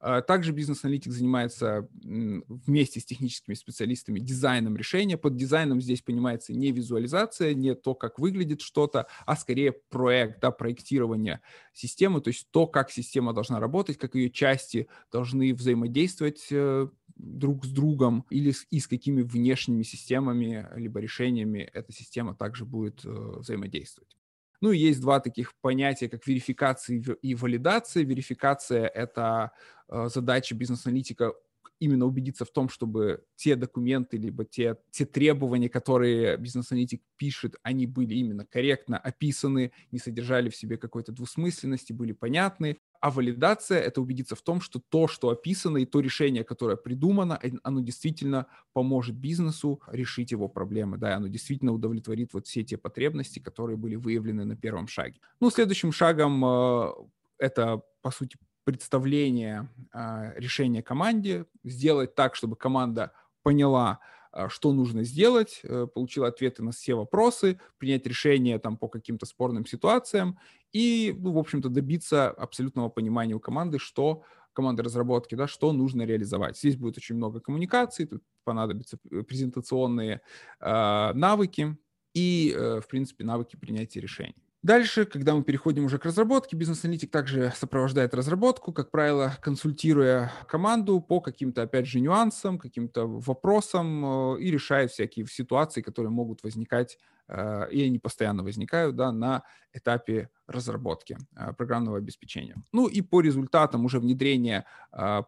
А, 0.00 0.20
также 0.20 0.50
бизнес-аналитик 0.50 1.12
занимается 1.12 1.88
вместе 2.02 2.98
с 2.98 3.04
техническими 3.04 3.54
специалистами 3.54 4.18
дизайном 4.18 4.76
решения. 4.76 5.16
Под 5.16 5.36
дизайном 5.36 5.80
здесь 5.80 6.02
понимается 6.02 6.52
не 6.52 6.72
визуализация, 6.72 7.54
не 7.54 7.76
то, 7.76 7.94
как 7.94 8.18
выглядит 8.18 8.60
что-то, 8.62 9.06
а 9.26 9.36
скорее 9.36 9.70
проект, 9.72 10.40
да, 10.40 10.50
проектирование 10.50 11.40
системы, 11.72 12.20
то 12.20 12.28
есть 12.28 12.48
то, 12.50 12.66
как 12.66 12.90
система 12.90 13.32
должна 13.32 13.60
работать, 13.60 13.96
как 13.96 14.16
ее 14.16 14.28
части 14.28 14.88
должны 15.12 15.54
взаимодействовать 15.54 16.48
э, 16.50 16.88
друг 17.16 17.64
с 17.64 17.70
другом 17.70 18.26
или 18.30 18.50
с, 18.50 18.66
и 18.70 18.80
с 18.80 18.86
какими 18.86 19.22
внешними 19.22 19.82
системами 19.82 20.68
либо 20.74 21.00
решениями 21.00 21.68
эта 21.72 21.92
система 21.92 22.34
также 22.34 22.64
будет 22.64 23.04
э, 23.04 23.08
взаимодействовать. 23.08 24.16
Ну 24.60 24.72
и 24.72 24.78
есть 24.78 25.00
два 25.00 25.20
таких 25.20 25.52
понятия, 25.60 26.08
как 26.08 26.26
верификация 26.26 27.02
и 27.20 27.34
валидация. 27.34 28.02
Верификация— 28.02 28.86
это 28.94 29.52
э, 29.88 30.08
задача 30.08 30.54
бизнес-аналитика 30.54 31.34
именно 31.80 32.06
убедиться 32.06 32.44
в 32.44 32.50
том, 32.50 32.68
чтобы 32.68 33.24
те 33.36 33.56
документы, 33.56 34.16
либо 34.16 34.44
те, 34.44 34.76
те 34.90 35.04
требования, 35.04 35.68
которые 35.68 36.36
бизнес-аналитик 36.36 37.02
пишет, 37.16 37.56
они 37.62 37.86
были 37.86 38.14
именно 38.14 38.46
корректно 38.46 38.98
описаны, 38.98 39.72
не 39.90 39.98
содержали 39.98 40.48
в 40.48 40.56
себе 40.56 40.78
какой-то 40.78 41.12
двусмысленности, 41.12 41.92
были 41.92 42.12
понятны. 42.12 42.78
А 43.04 43.10
валидация— 43.10 43.80
это 43.82 44.00
убедиться 44.00 44.34
в 44.34 44.40
том, 44.40 44.62
что 44.62 44.80
то, 44.80 45.08
что 45.08 45.28
описано, 45.28 45.76
и 45.76 45.84
то 45.84 46.00
решение, 46.00 46.42
которое 46.42 46.78
придумано, 46.78 47.38
оно 47.62 47.80
действительно 47.80 48.46
поможет 48.72 49.14
бизнесу 49.14 49.82
решить 49.88 50.30
его 50.30 50.48
проблемы, 50.48 50.96
да, 50.96 51.10
и 51.10 51.12
оно 51.12 51.28
действительно 51.28 51.74
удовлетворит 51.74 52.32
вот 52.32 52.46
все 52.46 52.64
те 52.64 52.78
потребности, 52.78 53.40
которые 53.40 53.76
были 53.76 53.96
выявлены 53.96 54.46
на 54.46 54.56
первом 54.56 54.88
шаге. 54.88 55.20
Ну, 55.38 55.50
следующим 55.50 55.92
шагом 55.92 56.42
э, 56.46 56.92
это, 57.36 57.82
по 58.00 58.10
сути, 58.10 58.38
представление 58.64 59.68
э, 59.92 60.32
решения 60.36 60.82
команде, 60.82 61.44
сделать 61.62 62.14
так, 62.14 62.34
чтобы 62.34 62.56
команда 62.56 63.12
поняла, 63.42 64.00
а, 64.32 64.48
что 64.48 64.72
нужно 64.72 65.04
сделать, 65.04 65.60
э, 65.62 65.86
получил 65.94 66.24
ответы 66.24 66.62
на 66.62 66.72
все 66.72 66.94
вопросы, 66.94 67.60
принять 67.76 68.06
решение 68.06 68.58
там 68.58 68.78
по 68.78 68.88
каким-то 68.88 69.26
спорным 69.26 69.66
ситуациям 69.66 70.38
и, 70.74 71.14
ну, 71.16 71.32
в 71.32 71.38
общем-то, 71.38 71.70
добиться 71.70 72.28
абсолютного 72.28 72.90
понимания 72.90 73.34
у 73.34 73.40
команды, 73.40 73.78
что 73.78 74.22
команды 74.52 74.82
разработки, 74.82 75.34
да, 75.34 75.46
что 75.46 75.72
нужно 75.72 76.02
реализовать. 76.02 76.58
Здесь 76.58 76.76
будет 76.76 76.98
очень 76.98 77.16
много 77.16 77.40
коммуникаций, 77.40 78.06
тут 78.06 78.22
понадобятся 78.44 78.98
э, 79.10 79.22
презентационные 79.22 80.20
э, 80.60 81.12
навыки 81.14 81.76
и, 82.12 82.54
э, 82.56 82.80
в 82.80 82.88
принципе, 82.88 83.24
навыки 83.24 83.56
принятия 83.56 84.00
решений. 84.00 84.43
Дальше, 84.64 85.04
когда 85.04 85.34
мы 85.34 85.44
переходим 85.44 85.84
уже 85.84 85.98
к 85.98 86.06
разработке, 86.06 86.56
бизнес-аналитик 86.56 87.10
также 87.10 87.52
сопровождает 87.54 88.14
разработку, 88.14 88.72
как 88.72 88.90
правило, 88.90 89.36
консультируя 89.42 90.32
команду 90.48 91.02
по 91.02 91.20
каким-то, 91.20 91.60
опять 91.60 91.86
же, 91.86 92.00
нюансам, 92.00 92.58
каким-то 92.58 93.06
вопросам 93.06 94.36
э, 94.36 94.40
и 94.40 94.50
решает 94.50 94.90
всякие 94.90 95.26
ситуации, 95.26 95.82
которые 95.82 96.10
могут 96.10 96.42
возникать 96.42 96.96
Э, 97.28 97.66
и 97.70 97.82
они 97.82 97.98
постоянно 97.98 98.42
возникают 98.42 98.96
да, 98.96 99.10
на 99.12 99.42
этапе 99.72 100.28
разработки 100.46 101.16
э, 101.36 101.52
программного 101.54 101.98
обеспечения. 101.98 102.56
Ну 102.72 102.86
и 102.86 103.00
по 103.00 103.20
результатам 103.20 103.84
уже 103.84 103.98
внедрения 103.98 104.66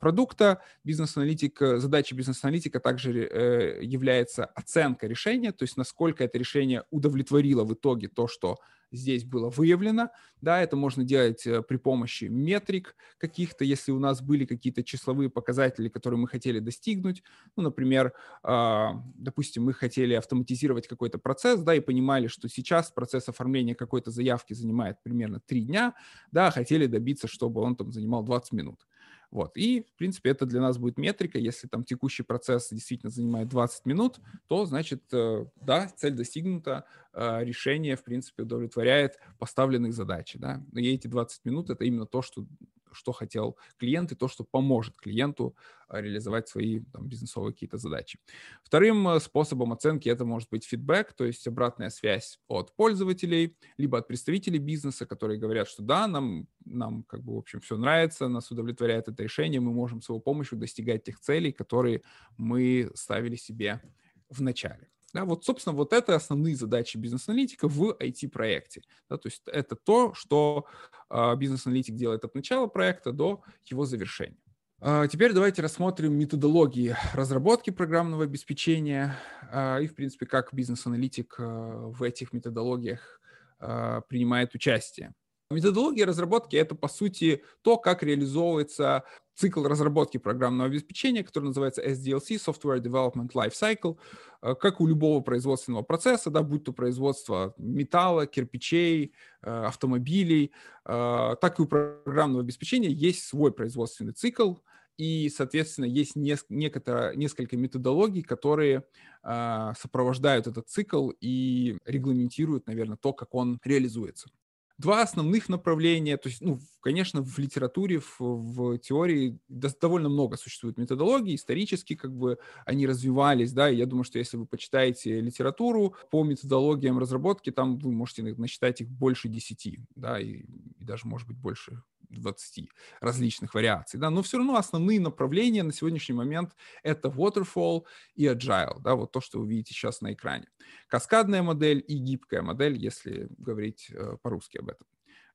продукта 0.00 0.62
бизнес-аналитик, 0.84 1.58
задача 1.78 2.14
бизнес-аналитика 2.14 2.80
также 2.80 3.78
является 3.82 4.44
оценка 4.44 5.06
решения, 5.06 5.52
то 5.52 5.64
есть 5.64 5.76
насколько 5.76 6.22
это 6.22 6.38
решение 6.38 6.84
удовлетворило 6.90 7.64
в 7.64 7.74
итоге 7.74 8.08
то, 8.08 8.28
что 8.28 8.58
здесь 8.92 9.24
было 9.24 9.50
выявлено. 9.50 10.10
Да, 10.40 10.60
это 10.60 10.76
можно 10.76 11.04
делать 11.04 11.46
э, 11.46 11.62
при 11.62 11.76
помощи 11.76 12.24
метрик 12.24 12.94
каких-то, 13.18 13.64
если 13.64 13.92
у 13.92 13.98
нас 13.98 14.22
были 14.22 14.44
какие-то 14.44 14.82
числовые 14.84 15.30
показатели, 15.30 15.88
которые 15.88 16.20
мы 16.20 16.28
хотели 16.28 16.58
достигнуть. 16.58 17.22
Ну, 17.56 17.62
например, 17.64 18.12
а, 18.42 19.02
допустим, 19.14 19.64
мы 19.64 19.72
хотели 19.72 20.14
автоматизировать 20.14 20.86
какой-то 20.86 21.18
процесс, 21.18 21.60
да, 21.60 21.74
и 21.74 21.80
понимали, 21.80 22.26
что 22.28 22.48
сейчас 22.48 22.90
процесс 22.90 23.28
оформления 23.28 23.74
какой-то 23.74 24.10
заявки 24.10 24.52
занимает 24.54 25.02
примерно 25.02 25.40
3 25.40 25.62
дня, 25.62 25.94
да, 26.30 26.50
хотели 26.50 26.86
добиться, 26.86 27.28
чтобы 27.28 27.60
он 27.62 27.76
там 27.76 27.92
занимал 27.92 28.22
20 28.22 28.52
минут. 28.52 28.86
Вот. 29.30 29.56
И, 29.56 29.82
в 29.82 29.96
принципе, 29.96 30.30
это 30.30 30.46
для 30.46 30.60
нас 30.60 30.78
будет 30.78 30.98
метрика. 30.98 31.38
Если 31.38 31.68
там 31.68 31.84
текущий 31.84 32.22
процесс 32.22 32.68
действительно 32.70 33.10
занимает 33.10 33.48
20 33.48 33.86
минут, 33.86 34.20
то, 34.48 34.64
значит, 34.66 35.02
э, 35.12 35.46
да, 35.60 35.88
цель 35.96 36.14
достигнута, 36.14 36.84
э, 37.12 37.44
решение, 37.44 37.96
в 37.96 38.04
принципе, 38.04 38.44
удовлетворяет 38.44 39.18
поставленных 39.38 39.92
задач. 39.92 40.36
Да? 40.38 40.62
И 40.74 40.92
эти 40.92 41.06
20 41.06 41.44
минут— 41.44 41.70
это 41.70 41.84
именно 41.84 42.06
то, 42.06 42.22
что 42.22 42.46
что 42.92 43.12
хотел 43.12 43.56
клиент, 43.78 44.12
и 44.12 44.14
то, 44.14 44.28
что 44.28 44.44
поможет 44.44 44.96
клиенту 44.96 45.56
а, 45.88 46.00
реализовать 46.00 46.48
свои 46.48 46.80
там, 46.92 47.08
бизнесовые 47.08 47.52
какие-то 47.52 47.78
задачи. 47.78 48.18
Вторым 48.62 49.08
э, 49.08 49.20
способом 49.20 49.72
оценки 49.72 50.08
это 50.08 50.24
может 50.24 50.48
быть 50.50 50.64
фидбэк, 50.64 51.12
то 51.12 51.24
есть 51.24 51.46
обратная 51.46 51.90
связь 51.90 52.40
от 52.48 52.74
пользователей, 52.74 53.56
либо 53.76 53.98
от 53.98 54.08
представителей 54.08 54.58
бизнеса, 54.58 55.06
которые 55.06 55.38
говорят, 55.38 55.68
что 55.68 55.82
да, 55.82 56.06
нам, 56.06 56.48
нам 56.64 57.02
как 57.04 57.22
бы, 57.22 57.34
в 57.34 57.38
общем, 57.38 57.60
все 57.60 57.76
нравится, 57.76 58.28
нас 58.28 58.50
удовлетворяет 58.50 59.08
это 59.08 59.22
решение, 59.22 59.60
мы 59.60 59.72
можем 59.72 60.02
с 60.02 60.08
его 60.08 60.18
помощью 60.18 60.58
достигать 60.58 61.04
тех 61.04 61.20
целей, 61.20 61.52
которые 61.52 62.02
мы 62.36 62.90
ставили 62.94 63.36
себе 63.36 63.80
в 64.28 64.42
начале. 64.42 64.88
Да, 65.16 65.24
вот, 65.24 65.44
собственно, 65.44 65.74
вот 65.74 65.94
это 65.94 66.14
основные 66.14 66.56
задачи 66.56 66.98
бизнес-аналитика 66.98 67.68
в 67.68 67.96
IT-проекте. 67.98 68.82
Да, 69.08 69.16
то 69.16 69.28
есть 69.28 69.42
это 69.46 69.74
то, 69.74 70.12
что 70.12 70.66
бизнес-аналитик 71.10 71.94
делает 71.94 72.24
от 72.24 72.34
начала 72.34 72.66
проекта 72.66 73.12
до 73.12 73.42
его 73.66 73.84
завершения. 73.84 74.38
А 74.80 75.06
теперь 75.06 75.32
давайте 75.32 75.62
рассмотрим 75.62 76.12
методологии 76.14 76.94
разработки 77.14 77.70
программного 77.70 78.24
обеспечения 78.24 79.16
а, 79.50 79.78
и, 79.78 79.86
в 79.86 79.94
принципе, 79.94 80.26
как 80.26 80.52
бизнес-аналитик 80.52 81.36
в 81.38 82.02
этих 82.02 82.32
методологиях 82.32 83.20
принимает 83.58 84.54
участие. 84.54 85.14
Методология 85.48 86.06
разработки— 86.06 86.56
это, 86.56 86.74
по 86.74 86.88
сути, 86.88 87.44
то, 87.62 87.76
как 87.76 88.02
реализовывается 88.02 89.04
цикл 89.36 89.62
разработки 89.64 90.18
программного 90.18 90.68
обеспечения, 90.68 91.22
который 91.22 91.44
называется 91.44 91.82
SDLC, 91.82 92.36
Software 92.36 92.80
Development 92.80 93.30
Life 93.32 93.52
Cycle, 93.52 93.96
э, 94.42 94.56
как 94.56 94.80
у 94.80 94.88
любого 94.88 95.20
производственного 95.20 95.82
процесса, 95.82 96.30
да, 96.30 96.42
будь 96.42 96.64
то 96.64 96.72
производство 96.72 97.54
металла, 97.58 98.26
кирпичей, 98.26 99.12
э, 99.42 99.48
автомобилей, 99.48 100.50
э, 100.84 101.36
так 101.40 101.60
и 101.60 101.62
у 101.62 101.66
программного 101.66 102.42
обеспечения 102.42 102.90
есть 102.90 103.22
свой 103.22 103.52
производственный 103.52 104.14
цикл, 104.14 104.54
и, 104.98 105.28
соответственно, 105.28 105.84
есть 105.84 106.16
некоторое, 106.16 107.14
несколько 107.14 107.56
методологий, 107.56 108.22
которые 108.22 108.84
сопровождают 109.22 110.46
этот 110.46 110.68
цикл 110.68 111.10
и 111.20 111.76
регламентируют, 111.84 112.66
наверное, 112.66 112.96
то, 112.96 113.12
как 113.12 113.34
он 113.34 113.58
реализуется 113.62 114.30
два 114.78 115.02
основных 115.02 115.48
направления. 115.48 116.16
То 116.16 116.28
есть, 116.28 116.40
ну, 116.40 116.60
конечно, 116.80 117.22
в 117.22 117.38
литературе, 117.38 117.98
в, 118.00 118.20
в 118.20 118.78
теории 118.78 119.38
довольно 119.48 120.08
много 120.08 120.36
существует 120.36 120.78
методологий, 120.78 121.34
исторически 121.34 121.94
как 121.94 122.14
бы 122.14 122.38
они 122.64 122.86
развивались, 122.86 123.52
да, 123.52 123.70
и 123.70 123.76
я 123.76 123.86
думаю, 123.86 124.04
что 124.04 124.18
если 124.18 124.36
вы 124.36 124.46
почитаете 124.46 125.20
литературу 125.20 125.94
по 126.10 126.24
методологиям 126.24 126.98
разработки, 126.98 127.50
там 127.50 127.78
вы 127.78 127.92
можете 127.92 128.22
насчитать 128.22 128.80
их 128.80 128.88
больше 128.88 129.28
десяти, 129.28 129.80
да, 129.94 130.20
и, 130.20 130.44
и 130.78 130.84
даже, 130.84 131.06
может 131.06 131.26
быть, 131.28 131.38
больше 131.38 131.82
20 132.10 132.68
различных 133.00 133.54
вариаций, 133.54 133.98
да, 133.98 134.10
но 134.10 134.22
все 134.22 134.38
равно 134.38 134.56
основные 134.56 135.00
направления 135.00 135.62
на 135.62 135.72
сегодняшний 135.72 136.14
момент 136.14 136.54
это 136.82 137.08
waterfall 137.08 137.84
и 138.14 138.26
agile, 138.26 138.80
да, 138.80 138.94
вот 138.94 139.12
то, 139.12 139.20
что 139.20 139.40
вы 139.40 139.48
видите 139.48 139.74
сейчас 139.74 140.00
на 140.00 140.12
экране. 140.12 140.48
Каскадная 140.88 141.42
модель 141.42 141.84
и 141.86 141.96
гибкая 141.98 142.42
модель, 142.42 142.76
если 142.76 143.28
говорить 143.38 143.90
э, 143.90 144.16
по-русски 144.22 144.58
об 144.58 144.70
этом. 144.70 144.86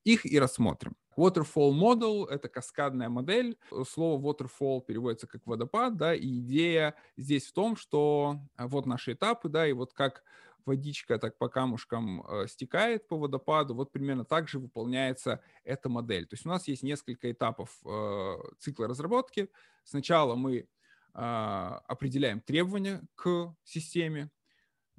Их 0.04 0.26
и 0.26 0.40
рассмотрим. 0.40 0.96
Waterfall 1.16 1.74
model— 1.74 2.28
это 2.30 2.50
каскадная 2.50 3.10
модель. 3.10 3.58
Слово 3.88 4.20
waterfall 4.20 4.82
переводится 4.84 5.28
как 5.28 5.46
водопад, 5.46 5.98
да, 5.98 6.16
и 6.16 6.40
идея 6.40 6.96
здесь 7.18 7.48
в 7.48 7.54
том, 7.54 7.76
что 7.76 8.40
э, 8.58 8.66
вот 8.66 8.86
наши 8.86 9.14
этапы, 9.14 9.50
да, 9.50 9.68
и 9.68 9.74
вот 9.74 9.94
как 9.94 10.24
водичка 10.66 11.18
так 11.18 11.38
по 11.38 11.50
камушкам 11.50 12.26
э, 12.26 12.48
стекает 12.48 13.08
по 13.08 13.18
водопаду, 13.18 13.76
вот 13.76 13.92
примерно 13.92 14.26
так 14.26 14.48
же 14.48 14.60
выполняется 14.60 15.42
эта 15.64 15.90
модель. 15.90 16.26
То 16.26 16.36
есть 16.36 16.46
у 16.46 16.50
нас 16.50 16.68
есть 16.68 16.84
несколько 16.84 17.32
этапов 17.32 17.78
э, 17.86 18.36
цикла 18.60 18.88
разработки. 18.88 19.50
Сначала 19.84 20.36
мы 20.36 20.58
э, 20.58 20.66
определяем 21.14 22.42
требования 22.42 23.02
к 23.16 23.56
системе, 23.64 24.30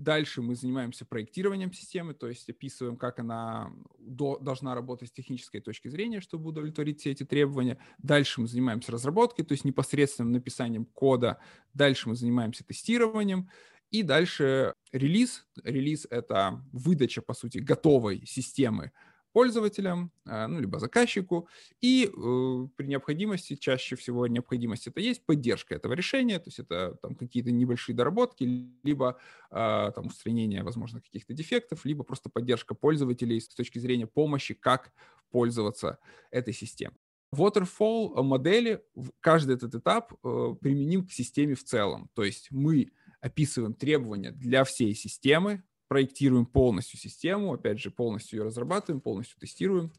Дальше 0.02 0.42
мы 0.42 0.56
занимаемся 0.56 1.04
проектированием 1.04 1.72
системы, 1.72 2.12
то 2.12 2.26
есть 2.26 2.50
описываем, 2.50 2.96
как 2.96 3.20
она 3.20 3.72
до, 3.98 4.36
должна 4.38 4.74
работать 4.74 5.10
с 5.10 5.12
технической 5.12 5.60
точки 5.60 5.86
зрения, 5.86 6.20
чтобы 6.20 6.48
удовлетворить 6.48 7.00
все 7.00 7.12
эти 7.12 7.24
требования. 7.24 7.78
Дальше 7.98 8.40
мы 8.40 8.48
занимаемся 8.48 8.90
разработкой, 8.90 9.44
то 9.44 9.52
есть 9.52 9.64
непосредственным 9.64 10.32
написанием 10.32 10.86
кода. 10.86 11.38
Дальше 11.72 12.08
мы 12.08 12.16
занимаемся 12.16 12.64
тестированием. 12.64 13.48
И 13.92 14.02
дальше 14.02 14.74
релиз. 14.90 15.46
Релиз— 15.62 16.06
это 16.10 16.64
выдача, 16.72 17.20
по 17.20 17.34
сути, 17.34 17.58
готовой 17.58 18.24
системы 18.26 18.90
пользователям, 19.32 20.12
э, 20.26 20.46
ну, 20.46 20.60
либо 20.60 20.78
заказчику, 20.78 21.48
и 21.80 22.04
э, 22.06 22.68
при 22.76 22.86
необходимости, 22.86 23.56
чаще 23.56 23.96
всего 23.96 24.26
необходимость 24.26 24.86
это 24.86 25.00
есть, 25.00 25.24
поддержка 25.24 25.74
этого 25.74 25.94
решения, 25.94 26.38
то 26.38 26.48
есть 26.48 26.58
это 26.58 26.98
там 27.00 27.14
какие-то 27.14 27.50
небольшие 27.50 27.96
доработки, 27.96 28.44
либо 28.82 29.18
э, 29.50 29.92
там 29.94 30.06
устранение, 30.06 30.62
возможно, 30.62 31.00
каких-то 31.00 31.32
дефектов, 31.32 31.84
либо 31.84 32.04
просто 32.04 32.28
поддержка 32.30 32.74
пользователей 32.74 33.40
с 33.40 33.48
точки 33.48 33.78
зрения 33.78 34.06
помощи, 34.06 34.54
как 34.54 34.92
пользоваться 35.30 35.98
этой 36.30 36.52
системой. 36.52 36.98
Waterfall 37.34 38.22
модели, 38.22 38.82
каждый 39.20 39.54
этот 39.56 39.74
этап 39.74 40.12
э, 40.12 40.54
применим 40.60 41.06
к 41.06 41.12
системе 41.12 41.54
в 41.54 41.64
целом, 41.64 42.10
то 42.14 42.22
есть 42.22 42.48
мы 42.50 42.90
описываем 43.22 43.72
требования 43.72 44.32
для 44.32 44.64
всей 44.64 44.94
системы, 44.94 45.62
проектируем 45.88 46.44
полностью 46.44 46.98
систему, 46.98 47.54
опять 47.54 47.78
же, 47.78 47.90
полностью 47.90 48.40
ее 48.40 48.44
разрабатываем, 48.44 49.00
полностью 49.00 49.38
тестируем 49.38 49.92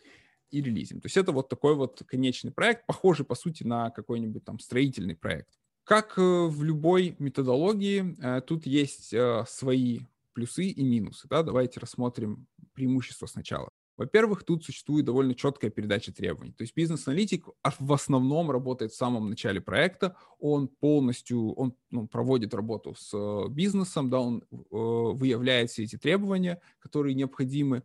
и 0.52 0.62
релизим. 0.62 1.02
То 1.02 1.08
есть 1.08 1.18
это 1.18 1.32
вот 1.32 1.50
такой 1.50 1.76
вот 1.76 2.04
конечный 2.06 2.52
проект, 2.52 2.86
похожий, 2.86 3.26
по 3.26 3.34
сути, 3.34 3.64
на 3.64 3.90
какой-нибудь 3.90 4.44
там 4.44 4.60
строительный 4.60 5.16
проект. 5.16 5.50
Как 5.84 6.18
э, 6.18 6.22
в 6.22 6.64
любой 6.64 7.16
методологии, 7.20 8.16
э, 8.22 8.42
тут 8.42 8.66
есть 8.66 9.14
э, 9.14 9.44
свои 9.48 10.02
плюсы 10.34 10.66
и 10.66 10.84
минусы. 10.84 11.28
Да? 11.28 11.44
Давайте 11.44 11.80
рассмотрим 11.80 12.48
преимущества 12.74 13.26
сначала. 13.26 13.70
Во-первых, 13.98 14.44
тут 14.44 14.64
существует 14.64 15.06
довольно 15.06 15.36
четкая 15.36 15.70
передача 15.70 16.12
требований. 16.12 16.54
То 16.54 16.64
есть 16.64 16.76
бизнес-аналитик 16.76 17.48
в 17.80 17.94
основном 17.94 18.50
работает 18.50 18.92
в 18.92 18.96
самом 18.96 19.30
начале 19.30 19.62
проекта, 19.62 20.16
он 20.40 20.68
полностью 20.68 21.54
он, 21.54 21.76
ну, 21.92 22.08
проводит 22.08 22.54
работу 22.54 22.96
с 22.98 23.48
бизнесом, 23.50 24.10
да, 24.10 24.20
он 24.20 24.44
э, 24.52 24.56
выявляет 24.72 25.70
все 25.70 25.84
эти 25.84 25.98
требования, 25.98 26.60
которые 26.80 27.14
необходимы, 27.14 27.84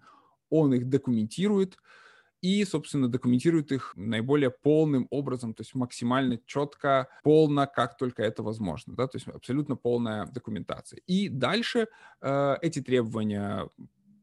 он 0.51 0.73
их 0.73 0.89
документирует 0.89 1.77
и, 2.41 2.65
собственно, 2.65 3.09
документирует 3.09 3.73
их 3.73 3.93
наиболее 3.97 4.51
полным 4.51 5.09
образом, 5.11 5.55
то 5.55 5.63
есть 5.63 5.75
максимально 5.75 6.39
четко, 6.47 7.09
полно, 7.23 7.67
как 7.67 7.97
только 7.97 8.23
это 8.23 8.43
возможно, 8.43 8.95
да, 8.95 9.09
то 9.09 9.17
есть 9.17 9.27
абсолютно 9.29 9.77
полная 9.77 10.27
документация. 10.27 11.01
И 11.07 11.29
дальше 11.29 11.89
э, 12.21 12.57
эти 12.63 12.81
требования 12.81 13.69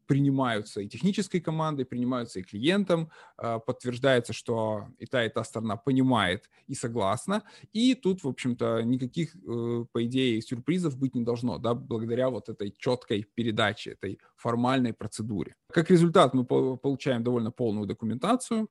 принимаются 0.07 0.81
и 0.81 0.87
технической 0.87 1.41
командой, 1.41 1.85
принимаются 1.85 2.39
и 2.39 2.43
клиентом, 2.43 3.09
э, 3.37 3.59
подтверждается, 3.65 4.33
что 4.33 4.87
и 4.99 5.05
та, 5.05 5.25
и 5.25 5.29
та 5.29 5.43
сторона 5.43 5.75
понимает 5.77 6.49
и 6.67 6.75
согласна, 6.75 7.43
и 7.73 7.95
тут, 7.95 8.23
в 8.23 8.27
общем-то, 8.27 8.81
никаких, 8.81 9.35
э, 9.35 9.85
по 9.91 10.05
идее, 10.05 10.41
сюрпризов 10.41 10.97
быть 10.97 11.15
не 11.15 11.23
должно, 11.23 11.57
да, 11.57 11.73
благодаря 11.73 12.29
вот 12.29 12.49
этой 12.49 12.73
четкой 12.77 13.25
передаче, 13.35 13.91
этой 13.91 14.19
формальной 14.35 14.93
процедуре. 14.93 15.55
Как 15.71 15.91
результат 15.91 16.33
мы 16.33 16.45
получаем 16.45 17.23
довольно 17.23 17.51
полную 17.51 17.87
документацию, 17.87 18.67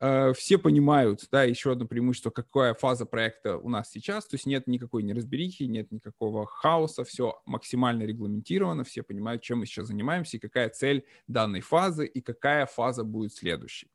все 0.00 0.56
понимают, 0.56 1.28
да, 1.30 1.44
еще 1.44 1.72
одно 1.72 1.86
преимущество, 1.86 2.30
какая 2.30 2.72
фаза 2.72 3.04
проекта 3.04 3.58
у 3.58 3.68
нас 3.68 3.90
сейчас, 3.90 4.26
то 4.26 4.36
есть 4.36 4.46
нет 4.46 4.66
никакой 4.66 5.02
неразберихи, 5.02 5.64
нет 5.64 5.92
никакого 5.92 6.46
хаоса, 6.46 7.04
все 7.04 7.42
максимально 7.44 8.04
регламентировано, 8.04 8.84
все 8.84 9.02
понимают, 9.02 9.42
чем 9.42 9.58
мы 9.58 9.66
сейчас 9.66 9.88
занимаемся 9.88 10.38
и 10.38 10.40
какая 10.40 10.70
цель 10.70 11.04
данной 11.26 11.60
фазы 11.60 12.06
и 12.06 12.22
какая 12.22 12.64
фаза 12.64 13.04
будет 13.04 13.34
следующей. 13.34 13.90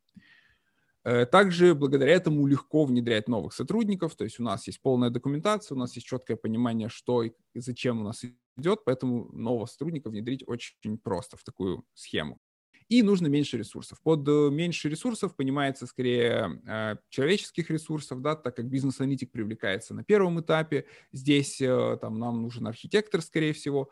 Э, 1.06 1.26
также 1.26 1.74
благодаря 1.74 2.14
этому 2.14 2.46
легко 2.46 2.86
внедрять 2.86 3.28
новых 3.28 3.54
сотрудников, 3.54 4.16
то 4.16 4.26
есть 4.26 4.40
у 4.40 4.44
нас 4.44 4.68
есть 4.68 4.82
полная 4.82 5.10
документация, 5.10 5.76
у 5.76 5.80
нас 5.80 5.96
есть 5.96 6.06
четкое 6.06 6.38
понимание, 6.38 6.90
что 6.90 7.24
и 7.24 7.34
зачем 7.56 8.02
у 8.02 8.04
нас 8.04 8.24
идет, 8.58 8.84
поэтому 8.86 9.32
нового 9.32 9.66
сотрудника 9.66 10.10
внедрить 10.10 10.44
очень 10.46 11.00
просто 11.00 11.36
в 11.36 11.44
такую 11.44 11.84
схему 11.96 12.40
и 12.90 13.02
нужно 13.02 13.28
меньше 13.28 13.58
ресурсов. 13.58 14.00
Под 14.02 14.28
э, 14.28 14.50
меньше 14.52 14.90
ресурсов 14.90 15.36
понимается 15.36 15.88
скорее 15.88 16.62
э, 16.66 16.96
человеческих 17.10 17.70
ресурсов, 17.70 18.22
да, 18.22 18.36
так 18.36 18.56
как 18.56 18.66
бизнес-аналитик 18.66 19.32
привлекается 19.32 19.94
на 19.94 20.04
первом 20.04 20.40
этапе. 20.40 20.86
Здесь 21.12 21.60
э, 21.62 21.98
там 22.00 22.20
нам 22.20 22.42
нужен 22.42 22.68
архитектор, 22.68 23.22
скорее 23.22 23.54
всего, 23.54 23.90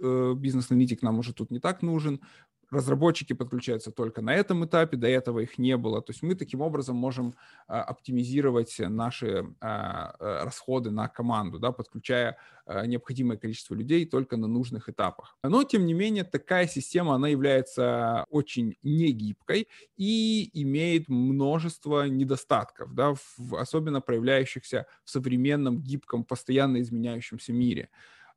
бизнес-аналитик 0.00 1.02
нам 1.02 1.18
уже 1.18 1.34
тут 1.34 1.50
не 1.50 1.58
так 1.58 1.82
нужен 1.82 2.20
разработчики 2.70 3.32
подключаются 3.32 3.90
только 3.90 4.22
на 4.22 4.34
этом 4.34 4.64
этапе, 4.64 4.96
до 4.96 5.08
этого 5.08 5.40
их 5.40 5.58
не 5.58 5.76
было. 5.76 6.00
То 6.02 6.12
есть 6.12 6.22
мы 6.22 6.34
таким 6.34 6.60
образом 6.60 6.96
можем 6.96 7.34
а, 7.66 7.82
оптимизировать 7.82 8.76
наши 8.78 9.46
а, 9.60 10.14
а, 10.18 10.44
расходы 10.44 10.90
на 10.90 11.08
команду, 11.08 11.58
да, 11.58 11.72
подключая 11.72 12.36
необходимое 12.86 13.36
количество 13.36 13.74
людей 13.74 14.06
только 14.06 14.36
на 14.36 14.46
нужных 14.46 14.88
этапах. 14.88 15.36
Но, 15.42 15.64
тем 15.64 15.86
не 15.86 15.92
менее, 15.92 16.22
такая 16.22 16.68
система, 16.68 17.16
она 17.16 17.26
является 17.26 18.26
очень 18.30 18.76
негибкой 18.84 19.66
и 19.96 20.48
имеет 20.52 21.08
множество 21.08 22.06
недостатков, 22.06 22.94
да, 22.94 23.14
особенно 23.58 24.00
проявляющихся 24.00 24.86
в 25.02 25.10
современном, 25.10 25.80
гибком, 25.82 26.22
постоянно 26.22 26.80
изменяющемся 26.80 27.52
мире. 27.52 27.88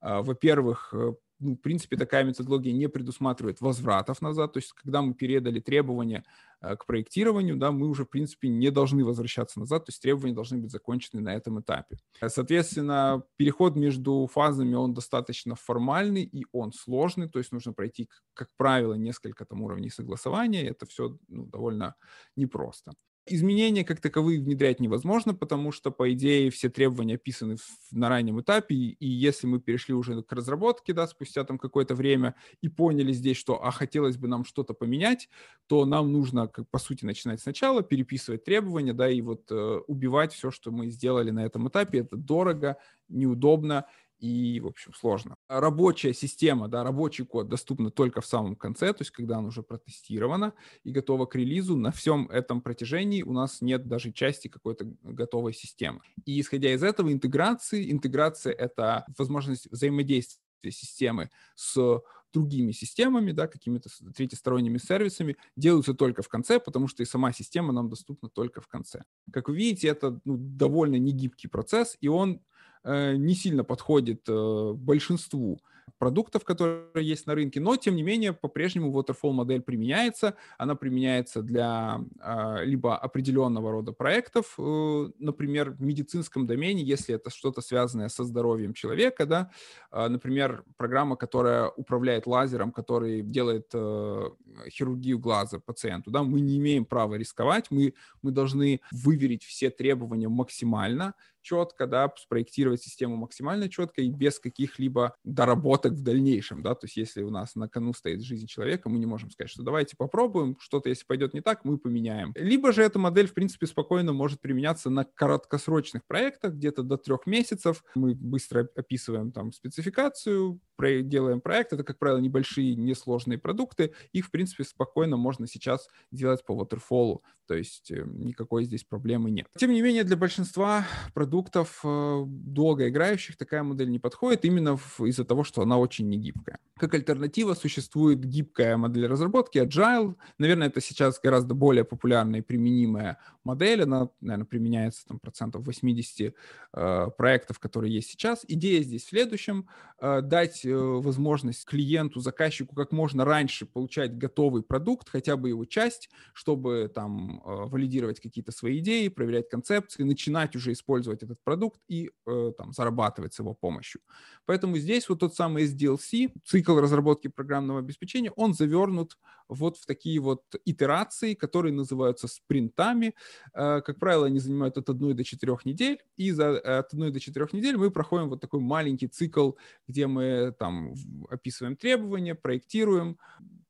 Во-первых, 0.01 0.93
э, 0.93 1.13
в 1.43 1.55
принципе, 1.57 1.97
такая 1.97 2.23
методология 2.23 2.73
не 2.73 2.87
предусматривает 2.87 3.61
возвратов 3.61 4.21
назад. 4.21 4.53
То 4.53 4.59
есть, 4.59 4.73
когда 4.73 5.01
мы 5.01 5.13
передали 5.13 5.59
требования 5.59 6.23
э, 6.61 6.75
к 6.75 6.85
проектированию, 6.85 7.57
да, 7.57 7.71
мы 7.71 7.87
уже, 7.87 8.05
в 8.05 8.09
принципе, 8.09 8.47
не 8.47 8.71
должны 8.71 9.03
возвращаться 9.03 9.59
назад, 9.59 9.85
то 9.85 9.89
есть 9.89 10.01
требования 10.01 10.33
должны 10.33 10.57
быть 10.57 10.71
закончены 10.71 11.21
на 11.21 11.35
этом 11.35 11.59
этапе. 11.59 11.97
Соответственно, 12.25 13.23
переход 13.35 13.75
между 13.75 14.27
фазами, 14.31 14.75
он 14.75 14.93
достаточно 14.93 15.55
формальный 15.55 16.23
и 16.23 16.45
он 16.51 16.71
сложный, 16.71 17.29
то 17.29 17.39
есть 17.39 17.51
нужно 17.51 17.73
пройти, 17.73 18.09
как 18.33 18.49
правило, 18.57 18.93
несколько 18.93 19.45
там 19.45 19.61
уровней 19.61 19.89
согласования, 19.89 20.67
это 20.67 20.85
все 20.85 21.17
ну, 21.27 21.45
довольно 21.45 21.95
непросто. 22.35 22.93
Изменения 23.25 23.85
как 23.85 24.01
таковые 24.01 24.41
внедрять 24.41 24.81
невозможно, 24.81 25.33
потому 25.33 25.71
что, 25.71 25.91
по 25.91 26.11
идее, 26.11 26.51
все 26.51 26.69
требования 26.69 27.15
описаны 27.15 27.55
в, 27.55 27.63
на 27.91 28.09
раннем 28.09 28.41
этапе, 28.41 28.75
и 28.75 29.07
если 29.07 29.47
мы 29.47 29.61
перешли 29.61 29.93
уже 29.93 30.21
к 30.23 30.33
разработке, 30.33 30.91
да, 30.91 31.07
спустя 31.07 31.45
там 31.45 31.57
какое-то 31.57 31.95
время, 31.95 32.35
и 32.61 32.67
поняли 32.67 33.13
здесь, 33.13 33.37
что, 33.37 33.63
а 33.63 33.71
хотелось 33.71 34.17
бы 34.17 34.27
нам 34.27 34.43
что-то 34.43 34.73
поменять, 34.73 35.29
то 35.67 35.85
нам 35.85 36.11
нужно, 36.11 36.49
как, 36.49 36.69
по 36.69 36.79
сути, 36.79 37.05
начинать 37.05 37.39
сначала, 37.39 37.81
переписывать 37.81 38.43
требования, 38.43 38.91
да, 38.91 39.09
и 39.09 39.21
вот 39.21 39.49
э, 39.49 39.79
убивать 39.87 40.33
все, 40.33 40.51
что 40.51 40.71
мы 40.71 40.89
сделали 40.89 41.31
на 41.31 41.45
этом 41.45 41.69
этапе. 41.69 41.99
Это 41.99 42.17
дорого, 42.17 42.75
неудобно, 43.07 43.85
и, 44.23 44.61
в 44.61 44.67
общем, 44.67 44.93
сложно. 44.93 45.35
Рабочая 45.49 46.13
система, 46.13 46.69
да, 46.69 46.85
рабочий 46.85 47.25
код 47.25 47.49
доступна 47.49 47.91
только 47.91 48.21
в 48.21 48.25
самом 48.25 48.55
конце, 48.55 48.93
то 48.93 49.01
есть 49.01 49.11
когда 49.11 49.37
он 49.37 49.45
уже 49.47 49.63
протестирована 49.63 50.53
и 50.85 50.91
готова 50.91 51.25
к 51.25 51.35
релизу, 51.35 51.75
на 51.75 51.91
всем 51.91 52.29
этом 52.29 52.61
протяжении 52.61 53.21
у 53.21 53.33
нас 53.33 53.59
нет 53.59 53.85
даже 53.85 54.13
части 54.13 54.47
какой-то 54.47 54.85
готовой 55.03 55.53
системы. 55.53 55.99
И 56.23 56.39
исходя 56.39 56.73
из 56.73 56.83
этого 56.83 57.11
интеграции, 57.11 57.91
интеграция— 57.91 58.53
это 58.57 59.05
возможность 59.17 59.69
взаимодействия 59.69 60.39
системы 60.71 61.29
с 61.55 62.01
другими 62.31 62.71
системами, 62.71 63.33
да, 63.33 63.47
какими-то 63.47 63.89
третьесторонними 64.15 64.77
сервисами, 64.77 65.35
делаются 65.57 65.93
только 65.93 66.21
в 66.21 66.29
конце, 66.29 66.61
потому 66.61 66.87
что 66.87 67.03
и 67.03 67.05
сама 67.05 67.33
система 67.33 67.73
нам 67.73 67.89
доступна 67.89 68.29
только 68.29 68.61
в 68.61 68.67
конце. 68.69 69.03
Как 69.33 69.49
вы 69.49 69.57
видите, 69.57 69.89
это 69.89 70.21
ну, 70.23 70.37
довольно 70.37 70.95
негибкий 70.95 71.49
процесс, 71.49 71.97
и 71.99 72.07
он 72.07 72.41
не 72.85 73.35
сильно 73.35 73.63
подходит 73.63 74.23
э, 74.27 74.73
большинству 74.75 75.61
продуктов, 75.97 76.43
которые 76.43 76.87
есть 76.95 77.27
на 77.27 77.35
рынке, 77.35 77.59
но 77.59 77.75
тем 77.75 77.95
не 77.95 78.03
менее 78.03 78.33
по-прежнему 78.33 78.91
waterfall 78.91 79.31
модель 79.31 79.61
применяется. 79.61 80.35
Она 80.57 80.75
применяется 80.75 81.41
для 81.41 82.01
э, 82.21 82.65
либо 82.65 82.97
определенного 82.97 83.71
рода 83.71 83.91
проектов, 83.91 84.55
э, 84.57 85.09
например, 85.19 85.71
в 85.71 85.81
медицинском 85.81 86.47
домене, 86.47 86.83
если 86.83 87.15
это 87.15 87.29
что-то 87.29 87.61
связанное 87.61 88.09
со 88.09 88.23
здоровьем 88.23 88.73
человека, 88.73 89.25
да, 89.25 89.51
э, 89.91 90.07
например, 90.07 90.63
программа, 90.77 91.15
которая 91.15 91.69
управляет 91.69 92.27
лазером, 92.27 92.71
который 92.71 93.21
делает 93.21 93.69
э, 93.73 94.29
хирургию 94.69 95.19
глаза 95.19 95.59
пациенту, 95.59 96.11
да, 96.11 96.23
мы 96.23 96.39
не 96.41 96.57
имеем 96.57 96.85
права 96.85 97.15
рисковать, 97.15 97.71
мы, 97.71 97.93
мы 98.21 98.31
должны 98.31 98.81
выверить 98.91 99.43
все 99.43 99.69
требования 99.69 100.29
максимально, 100.29 101.13
четко, 101.41 101.87
да, 101.87 102.11
спроектировать 102.17 102.81
систему 102.81 103.17
максимально 103.17 103.69
четко 103.69 104.01
и 104.01 104.09
без 104.09 104.39
каких-либо 104.39 105.15
доработок 105.23 105.72
в 105.93 106.01
дальнейшем, 106.01 106.61
да, 106.61 106.75
то 106.75 106.85
есть 106.85 106.97
если 106.97 107.23
у 107.23 107.29
нас 107.29 107.55
на 107.55 107.67
кону 107.67 107.93
стоит 107.93 108.21
жизнь 108.21 108.47
человека, 108.47 108.89
мы 108.89 108.99
не 108.99 109.05
можем 109.05 109.31
сказать, 109.31 109.49
что 109.49 109.63
давайте 109.63 109.95
попробуем, 109.97 110.57
что-то 110.59 110.89
если 110.89 111.05
пойдет 111.05 111.33
не 111.33 111.41
так, 111.41 111.65
мы 111.65 111.77
поменяем. 111.77 112.33
Либо 112.35 112.71
же 112.71 112.83
эта 112.83 112.99
модель, 112.99 113.27
в 113.27 113.33
принципе, 113.33 113.65
спокойно 113.67 114.13
может 114.13 114.41
применяться 114.41 114.89
на 114.89 115.03
короткосрочных 115.03 116.05
проектах, 116.05 116.53
где-то 116.53 116.83
до 116.83 116.97
трех 116.97 117.25
месяцев, 117.25 117.83
мы 117.95 118.15
быстро 118.15 118.69
описываем 118.75 119.31
там 119.31 119.51
спецификацию, 119.51 120.59
делаем 120.79 121.41
проект, 121.41 121.73
это, 121.73 121.83
как 121.83 121.99
правило, 121.99 122.19
небольшие, 122.19 122.75
несложные 122.75 123.37
продукты, 123.37 123.93
их, 124.11 124.27
в 124.27 124.31
принципе, 124.31 124.63
спокойно 124.63 125.17
можно 125.17 125.47
сейчас 125.47 125.87
делать 126.11 126.43
по 126.45 126.53
waterfall, 126.53 127.21
то 127.47 127.55
есть 127.55 127.91
э, 127.91 128.03
никакой 128.05 128.63
здесь 128.63 128.83
проблемы 128.83 129.29
нет. 129.29 129.47
Тем 129.57 129.71
не 129.71 129.81
менее, 129.81 130.03
для 130.03 130.15
большинства 130.15 130.85
продуктов 131.13 131.81
э, 131.83 132.23
долгоиграющих 132.25 133.35
такая 133.37 133.63
модель 133.63 133.89
не 133.89 133.99
подходит 133.99 134.45
именно 134.45 134.79
из-за 134.99 135.25
того, 135.25 135.43
что 135.43 135.61
она 135.61 135.77
очень 135.77 136.07
негибкая. 136.07 136.59
Как 136.77 136.93
альтернатива 136.93 137.53
существует 137.53 138.23
гибкая 138.23 138.77
модель 138.77 139.07
разработки 139.07 139.57
Agile. 139.57 140.15
Наверное, 140.37 140.67
это 140.67 140.81
сейчас 140.81 141.19
гораздо 141.19 141.53
более 141.53 141.83
популярная 141.83 142.39
и 142.39 142.43
применимая 142.43 143.19
модель. 143.43 143.83
Она, 143.83 144.09
наверное, 144.21 144.45
применяется 144.45 145.05
там 145.05 145.19
процентов 145.19 145.65
80 145.65 146.33
э, 146.73 147.07
проектов, 147.17 147.59
которые 147.59 147.93
есть 147.93 148.09
сейчас. 148.09 148.45
Идея 148.47 148.81
здесь 148.83 149.03
в 149.03 149.09
следующем. 149.09 149.67
Э, 149.99 150.21
дать 150.21 150.62
возможность 150.65 151.65
клиенту, 151.65 152.19
заказчику 152.19 152.75
как 152.75 152.91
можно 152.91 153.25
раньше 153.25 153.65
получать 153.65 154.17
готовый 154.17 154.63
продукт, 154.63 155.09
хотя 155.09 155.37
бы 155.37 155.49
его 155.49 155.65
часть, 155.65 156.09
чтобы 156.33 156.91
там 156.93 157.41
э, 157.45 157.65
валидировать 157.65 158.19
какие-то 158.19 158.51
свои 158.51 158.79
идеи, 158.79 159.07
проверять 159.07 159.49
концепции, 159.49 160.03
начинать 160.03 160.55
уже 160.55 160.71
использовать 160.71 161.23
этот 161.23 161.39
продукт 161.43 161.79
и 161.87 162.11
э, 162.25 162.51
там 162.57 162.73
зарабатывать 162.73 163.33
с 163.33 163.39
его 163.39 163.53
помощью. 163.53 164.01
Поэтому 164.45 164.77
здесь 164.77 165.09
вот 165.09 165.19
тот 165.19 165.35
самый 165.35 165.65
SDLC, 165.65 166.31
цикл 166.43 166.79
разработки 166.79 167.27
программного 167.27 167.79
обеспечения, 167.79 168.31
он 168.31 168.53
завернут 168.53 169.17
вот 169.47 169.77
в 169.77 169.85
такие 169.85 170.19
вот 170.19 170.43
итерации, 170.65 171.33
которые 171.33 171.73
называются 171.73 172.27
спринтами. 172.27 173.15
Э, 173.53 173.81
как 173.81 173.99
правило, 173.99 174.27
они 174.27 174.39
занимают 174.39 174.77
от 174.77 174.89
одной 174.89 175.13
до 175.13 175.23
четырех 175.23 175.65
недель, 175.65 175.99
и 176.17 176.31
за, 176.31 176.57
от 176.79 176.93
одной 176.93 177.11
до 177.11 177.19
четырех 177.19 177.53
недель 177.53 177.77
мы 177.77 177.91
проходим 177.91 178.29
вот 178.29 178.41
такой 178.41 178.59
маленький 178.59 179.07
цикл, 179.07 179.51
где 179.87 180.07
мы 180.07 180.53
там 180.57 180.93
описываем 181.29 181.75
требования, 181.75 182.35
проектируем, 182.35 183.17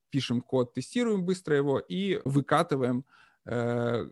пишем 0.09 0.41
код, 0.41 0.73
тестируем 0.73 1.25
быстро 1.25 1.55
его 1.55 1.79
и 1.79 2.21
выкатываем 2.23 3.05
э, 3.45 4.07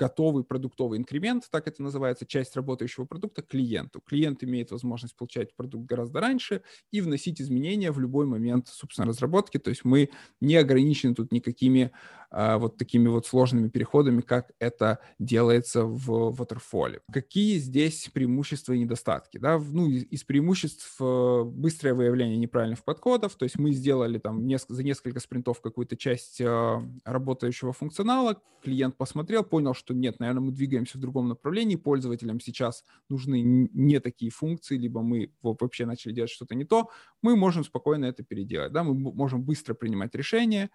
готовый 0.00 0.44
продуктовый 0.44 0.98
инкремент, 0.98 1.46
так 1.50 1.68
это 1.68 1.82
называется, 1.82 2.24
часть 2.24 2.56
работающего 2.56 3.04
продукта 3.04 3.42
клиенту. 3.42 4.00
Клиент 4.00 4.42
имеет 4.42 4.70
возможность 4.70 5.14
получать 5.14 5.54
продукт 5.54 5.84
гораздо 5.86 6.20
раньше 6.20 6.62
и 6.90 7.02
вносить 7.02 7.38
изменения 7.42 7.92
в 7.92 8.00
любой 8.00 8.24
момент, 8.24 8.68
собственно, 8.68 9.06
разработки. 9.06 9.58
То 9.58 9.68
есть 9.68 9.84
мы 9.84 10.08
не 10.40 10.56
ограничены 10.56 11.14
тут 11.14 11.32
никакими 11.32 11.92
вот 12.30 12.76
такими 12.76 13.08
вот 13.08 13.26
сложными 13.26 13.68
переходами, 13.68 14.20
как 14.20 14.52
это 14.58 14.98
делается 15.18 15.84
в 15.84 16.30
Waterfall. 16.30 17.00
Какие 17.12 17.58
здесь 17.58 18.08
преимущества 18.12 18.72
и 18.72 18.78
недостатки? 18.78 19.38
Да? 19.38 19.58
Ну, 19.58 19.88
из 19.88 20.24
преимуществ 20.24 20.96
э, 21.00 21.42
быстрое 21.44 21.94
выявление 21.94 22.36
неправильных 22.36 22.84
подходов, 22.84 23.34
то 23.34 23.44
есть 23.44 23.58
мы 23.58 23.72
сделали 23.72 24.18
там 24.18 24.46
несколько, 24.46 24.74
за 24.74 24.84
несколько 24.84 25.20
спринтов 25.20 25.60
какую-то 25.60 25.96
часть 25.96 26.40
э, 26.40 26.82
работающего 27.04 27.72
функционала, 27.72 28.40
клиент 28.62 28.96
посмотрел, 28.96 29.42
понял, 29.42 29.74
что 29.74 29.94
нет, 29.94 30.20
наверное, 30.20 30.42
мы 30.42 30.52
двигаемся 30.52 30.98
в 30.98 31.00
другом 31.00 31.28
направлении, 31.28 31.76
пользователям 31.76 32.40
сейчас 32.40 32.84
нужны 33.08 33.42
не 33.42 34.00
такие 34.00 34.30
функции, 34.30 34.76
либо 34.76 35.02
мы 35.02 35.32
вообще 35.42 35.86
начали 35.86 36.12
делать 36.12 36.30
что-то 36.30 36.54
не 36.54 36.64
то, 36.64 36.90
мы 37.22 37.36
можем 37.36 37.64
спокойно 37.64 38.06
это 38.06 38.22
переделать. 38.22 38.72
Да? 38.72 38.84
Мы 38.84 38.94
можем 38.94 39.42
быстро 39.42 39.74
принимать 39.74 40.14
решения, 40.14 40.70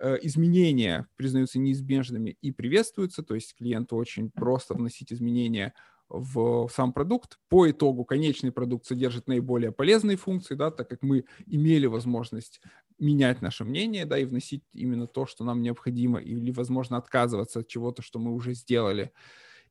изменения 0.00 1.08
признаются 1.16 1.58
неизбежными 1.58 2.36
и 2.40 2.52
приветствуются, 2.52 3.22
то 3.22 3.34
есть 3.34 3.54
клиенту 3.54 3.96
очень 3.96 4.30
просто 4.30 4.74
вносить 4.74 5.12
изменения 5.12 5.74
в 6.08 6.68
сам 6.72 6.92
продукт. 6.92 7.38
По 7.48 7.68
итогу 7.70 8.04
конечный 8.04 8.52
продукт 8.52 8.86
содержит 8.86 9.26
наиболее 9.26 9.72
полезные 9.72 10.16
функции, 10.16 10.54
да, 10.54 10.70
так 10.70 10.88
как 10.88 11.02
мы 11.02 11.24
имели 11.46 11.86
возможность 11.86 12.60
менять 12.98 13.42
наше 13.42 13.64
мнение, 13.64 14.06
да, 14.06 14.18
и 14.18 14.24
вносить 14.24 14.62
именно 14.72 15.06
то, 15.06 15.26
что 15.26 15.44
нам 15.44 15.62
необходимо, 15.62 16.20
или, 16.20 16.50
возможно, 16.52 16.96
отказываться 16.96 17.60
от 17.60 17.68
чего-то, 17.68 18.02
что 18.02 18.18
мы 18.18 18.32
уже 18.32 18.54
сделали. 18.54 19.12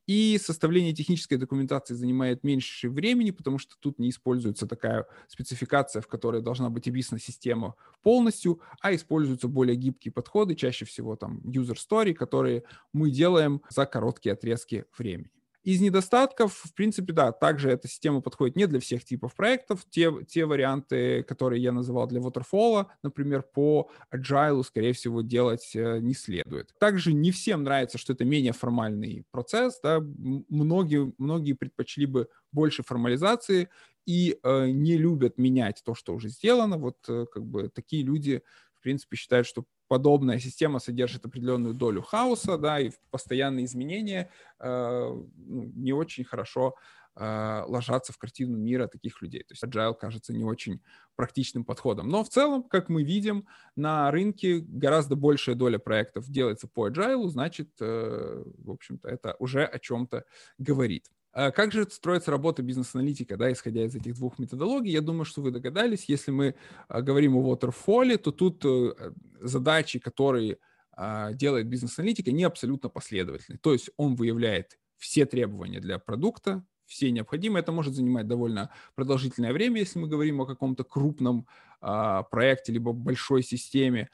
И 0.06 0.38
составление 0.38 0.92
технической 0.92 1.36
документации 1.36 1.94
занимает 1.94 2.44
меньше 2.44 2.88
времени, 2.88 3.32
потому 3.32 3.58
что 3.58 3.74
тут 3.80 3.98
не 3.98 4.10
используется 4.10 4.66
такая 4.66 5.06
спецификация, 5.26 6.00
в 6.00 6.06
которой 6.06 6.42
должна 6.42 6.70
быть 6.70 6.86
описана 6.86 7.20
система 7.20 7.74
полностью, 8.02 8.60
а 8.80 8.94
используются 8.94 9.48
более 9.48 9.76
гибкие 9.76 10.12
подходы, 10.12 10.54
чаще 10.54 10.84
всего 10.84 11.16
там 11.16 11.38
user 11.44 11.76
story, 11.76 12.14
которые 12.14 12.62
мы 12.92 13.10
делаем 13.10 13.62
за 13.68 13.84
короткие 13.84 14.34
отрезки 14.34 14.84
времени. 14.96 15.35
Из 15.66 15.80
недостатков, 15.80 16.54
в 16.64 16.72
принципе, 16.74 17.12
да, 17.12 17.32
также 17.32 17.70
эта 17.70 17.88
система 17.88 18.20
подходит 18.20 18.54
не 18.54 18.68
для 18.68 18.78
всех 18.78 19.04
типов 19.04 19.34
проектов. 19.34 19.84
Те, 19.90 20.12
те 20.24 20.46
варианты, 20.46 21.24
которые 21.24 21.60
я 21.60 21.72
называл 21.72 22.06
для 22.06 22.20
Waterfall, 22.20 22.86
например, 23.02 23.42
по 23.42 23.90
Agile, 24.14 24.62
скорее 24.62 24.92
всего, 24.92 25.22
делать 25.22 25.72
э, 25.74 25.98
не 25.98 26.14
следует. 26.14 26.72
Также 26.78 27.12
не 27.12 27.32
всем 27.32 27.64
нравится, 27.64 27.98
что 27.98 28.12
это 28.12 28.24
менее 28.24 28.52
формальный 28.52 29.24
процесс. 29.32 29.80
Да? 29.82 29.98
Многие, 29.98 31.12
многие 31.18 31.54
предпочли 31.54 32.06
бы 32.06 32.28
больше 32.52 32.84
формализации 32.84 33.68
и 34.06 34.38
э, 34.40 34.66
не 34.68 34.96
любят 34.96 35.36
менять 35.36 35.82
то, 35.84 35.96
что 35.96 36.14
уже 36.14 36.28
сделано. 36.28 36.78
Вот 36.78 36.98
э, 37.08 37.26
как 37.32 37.44
бы 37.44 37.70
такие 37.70 38.04
люди, 38.04 38.40
в 38.72 38.82
принципе, 38.82 39.16
считают, 39.16 39.48
что 39.48 39.64
подобная 39.88 40.38
система 40.38 40.78
содержит 40.78 41.24
определенную 41.24 41.74
долю 41.74 42.02
хаоса, 42.02 42.58
да, 42.58 42.80
и 42.80 42.90
постоянные 43.10 43.64
изменения 43.66 44.30
э, 44.58 44.68
ну, 44.68 45.72
не 45.74 45.92
очень 45.92 46.24
хорошо 46.24 46.74
э, 47.14 47.62
ложатся 47.66 48.12
в 48.12 48.18
картину 48.18 48.56
мира 48.56 48.86
таких 48.86 49.22
людей. 49.22 49.40
То 49.40 49.52
есть 49.52 49.64
agile 49.64 49.94
кажется 49.94 50.32
не 50.32 50.44
очень 50.44 50.80
практичным 51.16 51.64
подходом. 51.64 52.08
Но 52.08 52.24
в 52.24 52.28
целом, 52.28 52.62
как 52.62 52.88
мы 52.88 53.02
видим, 53.02 53.46
на 53.74 54.10
рынке 54.10 54.58
гораздо 54.60 55.16
большая 55.16 55.54
доля 55.54 55.78
проектов 55.78 56.28
делается 56.28 56.68
по 56.68 56.88
agile, 56.88 57.28
значит, 57.28 57.70
э, 57.80 58.44
в 58.58 58.70
общем-то, 58.70 59.08
это 59.08 59.36
уже 59.38 59.64
о 59.64 59.78
чем-то 59.78 60.24
говорит. 60.58 61.10
А 61.36 61.50
как 61.50 61.70
же 61.70 61.84
строится 61.90 62.30
работа 62.30 62.62
бизнес-аналитика, 62.62 63.36
да, 63.36 63.52
исходя 63.52 63.84
из 63.84 63.94
этих 63.94 64.14
двух 64.14 64.38
методологий? 64.38 64.90
Я 64.90 65.02
думаю, 65.02 65.26
что 65.26 65.42
вы 65.42 65.50
догадались, 65.50 66.06
если 66.08 66.30
мы 66.30 66.54
а, 66.88 67.02
говорим 67.02 67.36
о 67.36 67.54
waterfall, 67.54 68.16
то 68.16 68.32
тут 68.32 68.64
э, 68.64 69.12
задачи, 69.42 69.98
которые 69.98 70.56
а, 70.92 71.34
делает 71.34 71.68
бизнес-аналитика, 71.68 72.32
не 72.32 72.44
абсолютно 72.44 72.88
последовательны. 72.88 73.58
То 73.58 73.74
есть 73.74 73.90
он 73.98 74.14
выявляет 74.14 74.78
все 74.96 75.26
требования 75.26 75.78
для 75.78 75.98
продукта, 75.98 76.64
все 76.86 77.10
необходимые. 77.10 77.60
Это 77.60 77.70
может 77.70 77.92
занимать 77.92 78.26
довольно 78.26 78.70
продолжительное 78.94 79.52
время, 79.52 79.80
если 79.80 79.98
мы 79.98 80.08
говорим 80.08 80.40
о 80.40 80.46
каком-то 80.46 80.84
крупном 80.84 81.46
проекте 81.80 82.72
либо 82.72 82.92
большой 82.92 83.42
системе. 83.42 84.08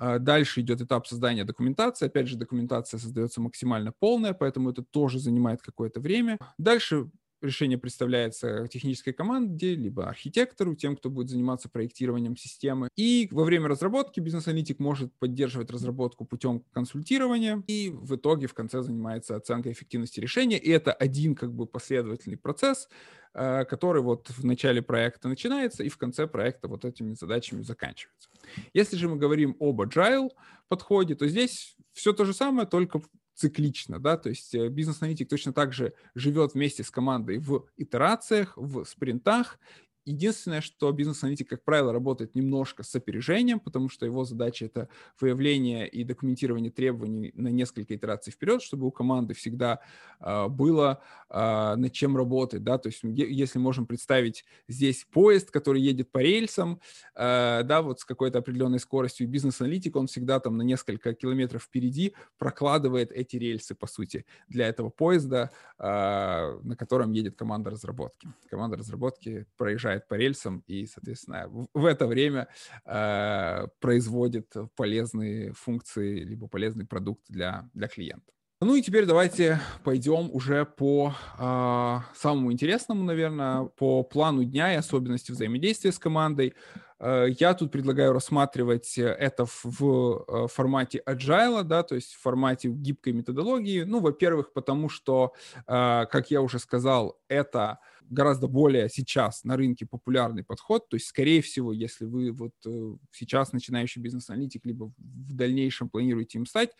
А, 0.00 0.18
дальше 0.20 0.60
идет 0.60 0.80
этап 0.80 1.06
создания 1.08 1.44
документации. 1.44 2.06
Опять 2.06 2.28
же, 2.28 2.36
документация 2.36 2.98
создается 2.98 3.40
максимально 3.40 3.92
полная, 3.98 4.32
поэтому 4.32 4.70
это 4.70 4.84
тоже 4.84 5.18
занимает 5.18 5.60
какое-то 5.60 6.00
время. 6.00 6.38
Дальше 6.56 7.10
решение 7.40 7.78
представляется 7.78 8.66
технической 8.68 9.12
команде, 9.12 9.74
либо 9.74 10.08
архитектору, 10.08 10.74
тем, 10.74 10.96
кто 10.96 11.10
будет 11.10 11.30
заниматься 11.30 11.68
проектированием 11.68 12.36
системы. 12.36 12.88
И 12.96 13.28
во 13.30 13.44
время 13.44 13.68
разработки 13.68 14.20
бизнес-аналитик 14.20 14.78
может 14.78 15.12
поддерживать 15.18 15.70
разработку 15.70 16.24
путем 16.24 16.64
консультирования, 16.72 17.62
и 17.66 17.90
в 17.90 18.16
итоге 18.16 18.46
в 18.46 18.54
конце 18.54 18.82
занимается 18.82 19.36
оценкой 19.36 19.72
эффективности 19.72 20.20
решения. 20.20 20.58
И 20.58 20.70
это 20.70 20.92
один 20.92 21.34
как 21.34 21.52
бы 21.52 21.66
последовательный 21.66 22.36
процесс, 22.36 22.88
э, 23.34 23.64
который 23.64 24.02
вот 24.02 24.28
в 24.30 24.44
начале 24.44 24.82
проекта 24.82 25.28
начинается 25.28 25.84
и 25.84 25.88
в 25.88 25.98
конце 25.98 26.26
проекта 26.26 26.68
вот 26.68 26.84
этими 26.84 27.14
задачами 27.14 27.62
заканчивается. 27.62 28.28
Если 28.72 28.96
же 28.96 29.08
мы 29.08 29.16
говорим 29.16 29.56
об 29.60 29.80
agile 29.80 30.30
подходе, 30.68 31.14
то 31.14 31.26
здесь 31.26 31.76
все 31.92 32.12
то 32.12 32.24
же 32.24 32.32
самое, 32.32 32.66
только 32.66 33.00
циклично, 33.38 34.00
да, 34.00 34.16
то 34.16 34.28
есть 34.28 34.52
э, 34.54 34.68
бизнес-аналитик 34.68 35.28
точно 35.28 35.52
так 35.52 35.72
же 35.72 35.92
живет 36.16 36.54
вместе 36.54 36.82
с 36.82 36.90
командой 36.90 37.38
в 37.38 37.66
итерациях, 37.76 38.54
в 38.56 38.84
спринтах, 38.84 39.60
Единственное, 40.08 40.62
что 40.62 40.90
бизнес-аналитик, 40.90 41.50
как 41.50 41.62
правило, 41.62 41.92
работает 41.92 42.34
немножко 42.34 42.82
с 42.82 42.94
опережением, 42.94 43.60
потому 43.60 43.90
что 43.90 44.06
его 44.06 44.24
задача— 44.24 44.64
это 44.66 44.88
выявление 45.20 45.86
и 45.86 46.02
документирование 46.02 46.70
требований 46.70 47.30
на 47.34 47.48
несколько 47.48 47.94
итераций 47.94 48.32
вперед, 48.32 48.62
чтобы 48.62 48.86
у 48.86 48.90
команды 48.90 49.34
всегда 49.34 49.80
э, 50.20 50.48
было 50.48 51.02
э, 51.28 51.74
над 51.76 51.92
чем 51.92 52.16
работать. 52.16 52.64
Да? 52.64 52.78
То 52.78 52.88
есть 52.88 53.00
если 53.02 53.58
можем 53.58 53.84
представить 53.84 54.46
здесь 54.66 55.06
поезд, 55.10 55.50
который 55.50 55.82
едет 55.82 56.10
по 56.10 56.20
рельсам, 56.20 56.80
э, 57.14 57.62
да, 57.64 57.82
вот 57.82 58.00
с 58.00 58.06
какой-то 58.06 58.38
определенной 58.38 58.78
скоростью, 58.78 59.26
и 59.26 59.30
бизнес-аналитик, 59.30 59.94
он 59.96 60.06
всегда 60.06 60.40
там 60.40 60.56
на 60.56 60.62
несколько 60.62 61.12
километров 61.12 61.64
впереди 61.64 62.14
прокладывает 62.38 63.12
эти 63.12 63.36
рельсы, 63.36 63.74
по 63.74 63.86
сути, 63.86 64.24
для 64.48 64.68
этого 64.68 64.88
поезда, 64.88 65.50
э, 65.78 65.84
на 65.84 66.76
котором 66.76 67.12
едет 67.12 67.36
команда 67.36 67.68
разработки. 67.68 68.28
Команда 68.48 68.78
разработки 68.78 69.44
проезжает 69.58 69.97
по 70.06 70.14
рельсам 70.14 70.62
и, 70.66 70.86
соответственно, 70.86 71.48
в, 71.74 71.84
это 71.84 72.06
время 72.06 72.48
э, 72.84 73.66
производит 73.80 74.54
полезные 74.76 75.52
функции 75.52 76.20
либо 76.20 76.46
полезный 76.46 76.86
продукт 76.86 77.22
для, 77.28 77.68
для 77.74 77.88
клиента. 77.88 78.32
Ну 78.60 78.74
и 78.74 78.82
теперь 78.82 79.06
давайте 79.06 79.60
пойдем 79.84 80.30
уже 80.32 80.64
по 80.66 81.14
э, 81.38 81.98
самому 82.16 82.52
интересному, 82.52 83.04
наверное, 83.04 83.64
по 83.76 84.02
плану 84.02 84.44
дня 84.44 84.72
и 84.72 84.76
особенности 84.76 85.30
взаимодействия 85.30 85.92
с 85.92 85.98
командой. 85.98 86.54
Э, 87.00 87.26
я 87.38 87.54
тут 87.54 87.70
предлагаю 87.72 88.12
рассматривать 88.12 88.98
это 88.98 89.46
в, 89.46 90.24
э, 90.28 90.48
формате 90.48 91.02
agile, 91.06 91.62
да, 91.62 91.82
то 91.82 91.94
есть 91.94 92.14
в 92.14 92.20
формате 92.20 92.68
гибкой 92.70 93.12
методологии. 93.12 93.82
Ну, 93.84 94.00
во-первых, 94.00 94.52
потому 94.52 94.88
что, 94.88 95.32
э, 95.66 96.06
как 96.10 96.30
я 96.30 96.42
уже 96.42 96.58
сказал, 96.58 97.18
это 97.28 97.78
гораздо 98.10 98.48
более 98.48 98.88
сейчас 98.88 99.44
на 99.44 99.56
рынке 99.56 99.86
популярный 99.86 100.42
подход. 100.44 100.88
То 100.88 100.96
есть, 100.96 101.06
скорее 101.06 101.42
всего, 101.42 101.72
если 101.72 102.04
вы 102.04 102.32
вот 102.32 102.52
э, 102.66 102.94
сейчас 103.12 103.52
начинающий 103.52 104.00
бизнес-аналитик, 104.02 104.64
либо 104.66 104.92
в 104.98 105.34
дальнейшем 105.34 105.88
планируете 105.90 106.38
им 106.38 106.46
стать, 106.46 106.70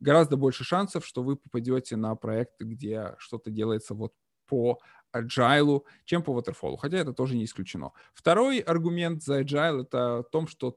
гораздо 0.00 0.36
больше 0.36 0.64
шансов, 0.64 1.04
что 1.06 1.22
вы 1.22 1.36
попадете 1.36 1.96
на 1.96 2.14
проекты, 2.16 2.64
где 2.64 3.14
что-то 3.18 3.50
делается 3.50 3.94
вот 3.94 4.12
по 4.46 4.78
agile, 5.22 5.82
чем 6.04 6.22
по 6.22 6.38
waterfall, 6.38 6.76
хотя 6.76 6.98
это 6.98 7.12
тоже 7.12 7.36
не 7.36 7.44
исключено. 7.44 7.92
Второй 8.14 8.58
аргумент 8.58 9.22
за 9.22 9.40
agile 9.42 9.82
это 9.82 10.24
в 10.26 10.30
том, 10.30 10.46
что 10.46 10.76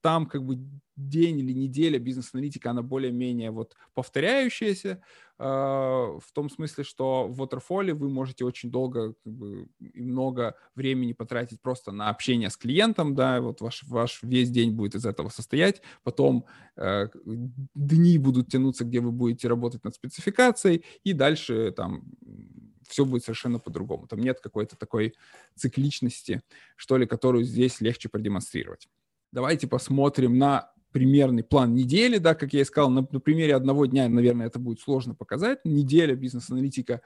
там 0.00 0.26
как 0.26 0.44
бы 0.44 0.58
день 0.96 1.38
или 1.40 1.52
неделя 1.52 1.98
бизнес-аналитика, 1.98 2.70
она 2.70 2.82
более-менее 2.82 3.50
вот 3.50 3.74
повторяющаяся, 3.94 5.02
э, 5.38 5.42
в 5.42 6.32
том 6.34 6.50
смысле, 6.50 6.84
что 6.84 7.26
в 7.28 7.42
Waterfall 7.42 7.92
вы 7.94 8.08
можете 8.10 8.44
очень 8.44 8.70
долго 8.70 9.14
как 9.14 9.32
бы, 9.32 9.68
и 9.78 10.02
много 10.02 10.56
времени 10.74 11.12
потратить 11.12 11.60
просто 11.62 11.92
на 11.92 12.10
общение 12.10 12.50
с 12.50 12.56
клиентом, 12.56 13.14
да, 13.14 13.40
вот 13.40 13.60
ваш, 13.60 13.82
ваш 13.84 14.22
весь 14.22 14.50
день 14.50 14.72
будет 14.72 14.94
из 14.94 15.06
этого 15.06 15.28
состоять, 15.30 15.80
потом 16.02 16.44
э, 16.76 17.08
дни 17.74 18.18
будут 18.18 18.48
тянуться, 18.48 18.84
где 18.84 19.00
вы 19.00 19.12
будете 19.12 19.48
работать 19.48 19.84
над 19.84 19.94
спецификацией, 19.94 20.84
и 21.04 21.12
дальше 21.12 21.72
там 21.72 22.04
все 22.90 23.04
будет 23.04 23.24
совершенно 23.24 23.58
по-другому. 23.58 24.06
Там 24.06 24.20
нет 24.20 24.40
какой-то 24.40 24.76
такой 24.76 25.14
цикличности, 25.56 26.42
что 26.76 26.96
ли, 26.96 27.06
которую 27.06 27.44
здесь 27.44 27.80
легче 27.80 28.08
продемонстрировать. 28.08 28.88
Давайте 29.32 29.66
посмотрим 29.66 30.38
на 30.38 30.72
примерный 30.92 31.44
план 31.44 31.74
недели, 31.74 32.18
да, 32.18 32.34
как 32.34 32.52
я 32.52 32.62
и 32.62 32.64
сказал, 32.64 32.90
на, 32.90 33.06
на 33.10 33.20
примере 33.20 33.54
одного 33.54 33.86
дня, 33.86 34.08
наверное, 34.08 34.46
это 34.46 34.58
будет 34.58 34.80
сложно 34.80 35.14
показать. 35.14 35.60
Неделя 35.64 36.14
бизнес-аналитика 36.14 37.00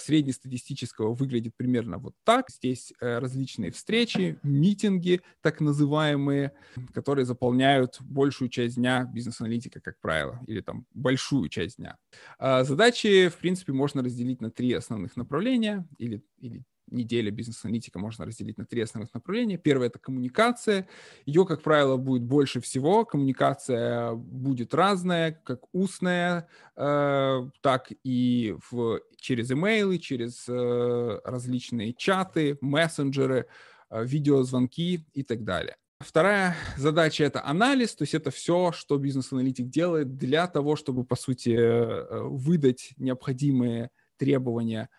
среднестатистического 0.00 1.14
выглядит 1.14 1.54
примерно 1.56 1.98
вот 1.98 2.14
так. 2.24 2.50
Здесь 2.50 2.92
э, 3.00 3.18
различные 3.18 3.70
встречи, 3.70 4.38
митинги, 4.42 5.20
так 5.40 5.60
называемые, 5.60 6.52
которые 6.92 7.26
заполняют 7.26 7.98
большую 8.00 8.48
часть 8.48 8.76
дня 8.76 9.04
бизнес-аналитика, 9.04 9.80
как 9.80 10.00
правило, 10.00 10.40
или 10.46 10.60
там 10.60 10.86
большую 10.92 11.48
часть 11.48 11.76
дня. 11.76 11.96
Э, 12.38 12.64
задачи, 12.64 13.28
в 13.28 13.36
принципе, 13.36 13.72
можно 13.72 14.02
разделить 14.02 14.40
на 14.40 14.50
три 14.50 14.72
основных 14.72 15.16
направления 15.16 15.86
или, 15.98 16.22
или 16.38 16.64
неделя 16.90 17.30
бизнес-аналитика 17.30 17.98
можно 17.98 18.24
разделить 18.24 18.58
на 18.58 18.66
три 18.66 18.82
основных 18.82 19.12
направления. 19.14 19.58
Первое— 19.58 19.86
это 19.88 19.98
коммуникация. 19.98 20.88
Ее, 21.24 21.44
как 21.44 21.62
правило, 21.62 21.96
будет 21.96 22.22
больше 22.22 22.60
всего. 22.60 23.04
Коммуникация 23.04 24.12
будет 24.14 24.74
разная, 24.74 25.40
как 25.44 25.62
устная, 25.72 26.48
э, 26.76 27.50
так 27.60 27.92
и 28.04 28.56
в, 28.70 29.00
через 29.16 29.50
имейлы, 29.50 29.98
через 29.98 30.46
э, 30.48 31.20
различные 31.24 31.92
чаты, 31.94 32.58
мессенджеры, 32.60 33.46
э, 33.90 34.04
видеозвонки 34.04 35.06
и 35.12 35.22
так 35.22 35.44
далее. 35.44 35.76
Вторая 36.00 36.54
задача— 36.76 37.24
это 37.24 37.44
анализ, 37.44 37.94
то 37.94 38.02
есть 38.02 38.14
это 38.14 38.30
все, 38.30 38.70
что 38.72 38.98
бизнес-аналитик 38.98 39.68
делает 39.68 40.16
для 40.16 40.46
того, 40.46 40.76
чтобы, 40.76 41.04
по 41.04 41.16
сути, 41.16 41.56
э, 41.56 42.20
выдать 42.22 42.92
необходимые 42.96 43.90
требования– 44.18 44.88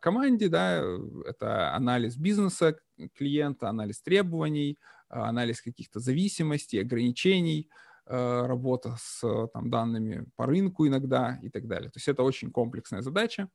команде, 0.00 0.48
да, 0.48 0.82
это 1.26 1.74
анализ 1.74 2.16
бизнеса 2.16 2.78
клиента, 3.14 3.68
анализ 3.68 4.00
требований, 4.00 4.78
а, 5.08 5.28
анализ 5.28 5.60
каких-то 5.60 6.00
зависимостей, 6.00 6.78
ограничений, 6.80 7.68
а, 8.06 8.46
работа 8.46 8.96
с 8.98 9.48
там, 9.52 9.70
данными 9.70 10.26
по 10.36 10.46
рынку 10.46 10.86
иногда 10.86 11.38
и 11.42 11.48
так 11.48 11.66
далее. 11.66 11.90
То 11.90 11.98
есть 11.98 12.08
это 12.08 12.22
очень 12.22 12.50
комплексная 12.50 13.02
задача. 13.02 13.48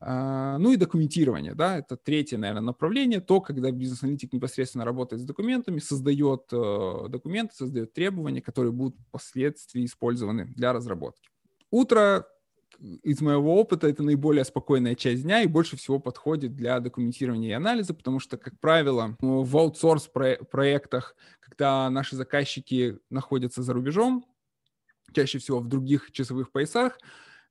Ну 0.00 0.72
и 0.72 0.76
документирование, 0.76 1.54
да, 1.54 1.78
это 1.78 1.96
третье, 1.96 2.36
наверное, 2.36 2.62
направление, 2.62 3.20
то, 3.20 3.40
когда 3.40 3.70
бизнес-аналитик 3.70 4.34
непосредственно 4.34 4.84
работает 4.84 5.22
с 5.22 5.24
документами, 5.24 5.78
создает 5.78 6.52
э, 6.52 7.08
документы, 7.08 7.54
создает 7.54 7.94
требования, 7.94 8.42
которые 8.42 8.72
будут 8.72 9.00
впоследствии 9.08 9.86
использованы 9.86 10.46
для 10.46 10.74
разработки. 10.74 11.30
Утро 11.70 12.26
из 13.02 13.20
моего 13.20 13.58
опыта 13.58 13.88
это 13.88 14.02
наиболее 14.02 14.44
спокойная 14.44 14.94
часть 14.94 15.22
дня 15.22 15.42
и 15.42 15.46
больше 15.46 15.76
всего 15.76 15.98
подходит 15.98 16.54
для 16.54 16.80
документирования 16.80 17.50
и 17.50 17.54
анализа, 17.54 17.94
потому 17.94 18.20
что, 18.20 18.36
как 18.36 18.58
правило, 18.60 19.16
в 19.20 19.56
аутсорс 19.56 20.08
проектах, 20.08 21.16
когда 21.40 21.88
наши 21.90 22.16
заказчики 22.16 22.98
находятся 23.10 23.62
за 23.62 23.72
рубежом, 23.72 24.26
чаще 25.14 25.38
всего 25.38 25.60
в 25.60 25.68
других 25.68 26.12
часовых 26.12 26.52
поясах, 26.52 26.98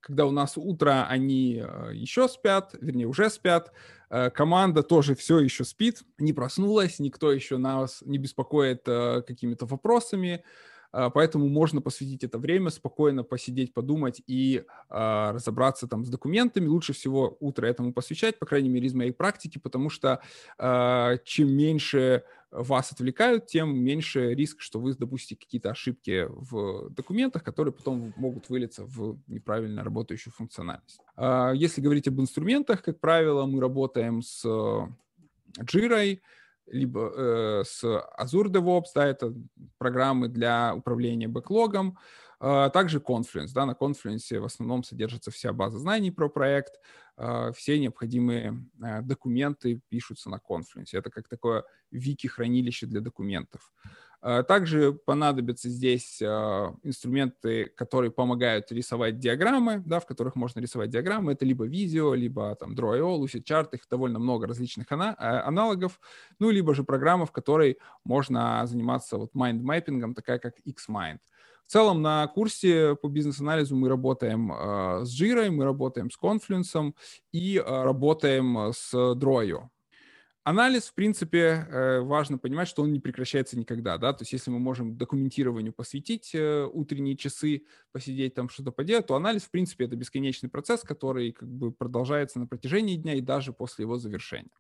когда 0.04 0.26
у 0.26 0.32
нас 0.32 0.58
утро, 0.58 1.08
они 1.08 1.64
э, 1.64 1.92
еще 1.94 2.28
спят, 2.28 2.76
вернее, 2.82 3.08
уже 3.08 3.30
спят, 3.30 3.72
э, 4.10 4.30
команда 4.32 4.84
тоже 4.84 5.16
все 5.16 5.40
еще 5.40 5.64
спит, 5.64 6.02
не 6.18 6.34
проснулась, 6.34 7.00
никто 7.00 7.32
еще 7.32 7.58
нас 7.58 8.04
не 8.06 8.18
беспокоит 8.18 8.82
э, 8.86 9.22
какими-то 9.26 9.66
вопросами, 9.66 10.44
поэтому 11.14 11.50
можно 11.50 11.82
посвятить 11.82 12.24
это 12.24 12.38
время, 12.38 12.70
спокойно 12.70 13.24
посидеть, 13.24 13.74
подумать 13.74 14.22
и 14.28 14.64
э, 14.90 15.32
разобраться 15.32 15.88
там 15.88 16.06
с 16.06 16.10
документами. 16.10 16.68
Лучше 16.68 16.94
всего 16.94 17.36
утро 17.40 17.66
этому 17.66 17.94
посвящать, 17.94 18.38
по 18.40 18.46
крайней 18.46 18.70
мере, 18.70 18.88
из 18.88 18.94
моей 18.94 19.12
практики, 19.12 19.58
потому 19.58 19.90
что 19.90 20.22
э, 20.60 21.18
чем 21.26 21.50
меньше 21.50 22.24
вас 22.52 22.92
отвлекают, 22.92 23.48
тем 23.48 23.76
меньше 23.76 24.36
риск, 24.36 24.62
что 24.62 24.80
вы 24.80 24.94
допустите 24.94 25.36
какие-то 25.36 25.72
ошибки 25.72 26.28
в 26.30 26.90
документах, 26.92 27.44
которые 27.44 27.74
потом 27.74 28.14
могут 28.16 28.48
вылиться 28.50 28.86
в 28.86 29.18
неправильно 29.26 29.84
работающую 29.84 30.32
функциональность. 30.32 31.02
Если 31.56 31.82
говорить 31.82 32.08
об 32.08 32.22
инструментах, 32.22 32.84
как 32.84 33.00
правило, 33.00 33.48
мы 33.48 33.60
работаем 33.60 34.22
с 34.22 34.46
Jira, 35.60 36.20
либо 36.68 37.12
э, 37.16 37.64
с 37.66 37.84
Azure 37.84 38.48
DevOps, 38.48 38.88
да, 38.96 39.06
это 39.06 39.34
программы 39.78 40.28
для 40.28 40.74
управления 40.76 41.28
бэклогом, 41.28 41.98
а 42.40 42.70
также 42.70 43.00
Confluence, 43.00 43.52
да, 43.54 43.66
на 43.66 43.72
Confluence 43.72 44.40
в 44.40 44.46
основном 44.46 44.84
содержится 44.84 45.32
вся 45.32 45.54
база 45.54 45.80
знаний 45.80 46.12
про 46.12 46.30
проект, 46.30 46.80
э, 47.18 47.52
все 47.56 47.80
необходимые 47.80 48.66
э, 48.84 49.02
документы 49.02 49.82
пишутся 49.90 50.30
на 50.30 50.38
Confluence. 50.38 50.90
Это 50.92 51.10
как 51.10 51.30
такое 51.30 51.64
вики-хранилище 51.92 52.86
для 52.86 53.02
документов. 53.02 53.72
А, 53.86 53.90
также 54.44 54.94
понадобятся 54.94 55.68
здесь 55.68 56.22
а, 56.22 56.74
инструменты, 56.84 57.66
которые 57.76 58.10
помогают 58.10 58.72
рисовать 58.72 59.20
диаграммы, 59.20 59.84
да, 59.86 60.00
в 60.00 60.06
которых 60.06 60.36
можно 60.36 60.62
рисовать 60.62 60.90
диаграммы. 60.90 61.34
Это 61.34 61.44
либо 61.44 61.66
видео, 61.66 62.14
либо 62.14 62.56
там 62.56 62.74
Draw.io, 62.74 63.20
Lucidchart, 63.20 63.70
их 63.74 63.82
довольно 63.90 64.20
много 64.20 64.48
различных 64.48 64.88
а, 64.92 65.44
аналогов. 65.46 66.00
Ну, 66.40 66.52
либо 66.52 66.74
же 66.74 66.86
программа, 66.86 67.26
в 67.26 67.34
которой 67.34 67.78
можно 68.06 68.66
заниматься 68.66 69.18
вот 69.18 69.36
mind-mapping 69.36 69.98
ом, 69.98 70.14
такая 70.14 70.40
как 70.40 70.54
Xmind. 70.66 71.20
В 71.68 71.72
целом 71.72 72.02
на 72.02 72.26
курсе 72.28 72.96
по 72.96 73.10
бизнес-анализу 73.10 73.76
мы 73.76 73.90
работаем 73.90 74.52
э, 74.52 75.06
с 75.06 75.22
Jira, 75.22 75.50
мы 75.50 75.64
работаем 75.64 76.12
с 76.12 76.20
Confluence 76.22 76.94
и 77.32 77.58
э, 77.58 77.84
работаем 77.84 78.72
с 78.74 78.94
Draw.io 78.94 79.70
анализ, 80.44 80.88
в 80.88 80.94
принципе, 80.94 81.40
э, 81.70 82.00
важно 82.02 82.38
понимать, 82.38 82.68
что 82.68 82.84
он 82.84 82.92
не 82.92 83.00
прекращается 83.00 83.58
никогда, 83.58 83.98
да, 83.98 84.14
то 84.14 84.24
есть 84.24 84.34
если 84.34 84.52
мы 84.52 84.60
можем 84.60 84.98
документированию 84.98 85.74
посвятить 85.74 86.36
э, 86.36 86.66
утренние 86.72 87.18
часы, 87.18 87.66
посидеть 87.92 88.34
там 88.34 88.50
что-то 88.50 88.72
поделать, 88.72 89.08
то 89.08 89.16
анализ, 89.16 89.44
в 89.44 89.52
принципе, 89.52 89.86
это 89.86 89.96
бесконечный 89.96 90.50
процесс, 90.50 90.82
который 90.82 91.32
как 91.32 91.50
бы 91.50 91.72
продолжается 91.72 92.40
на 92.40 92.48
протяжении 92.48 92.96
дня 92.96 93.16
и 93.16 93.22
даже 93.22 93.54
после 93.54 93.84
его 93.84 93.98
завершения. 93.98 94.52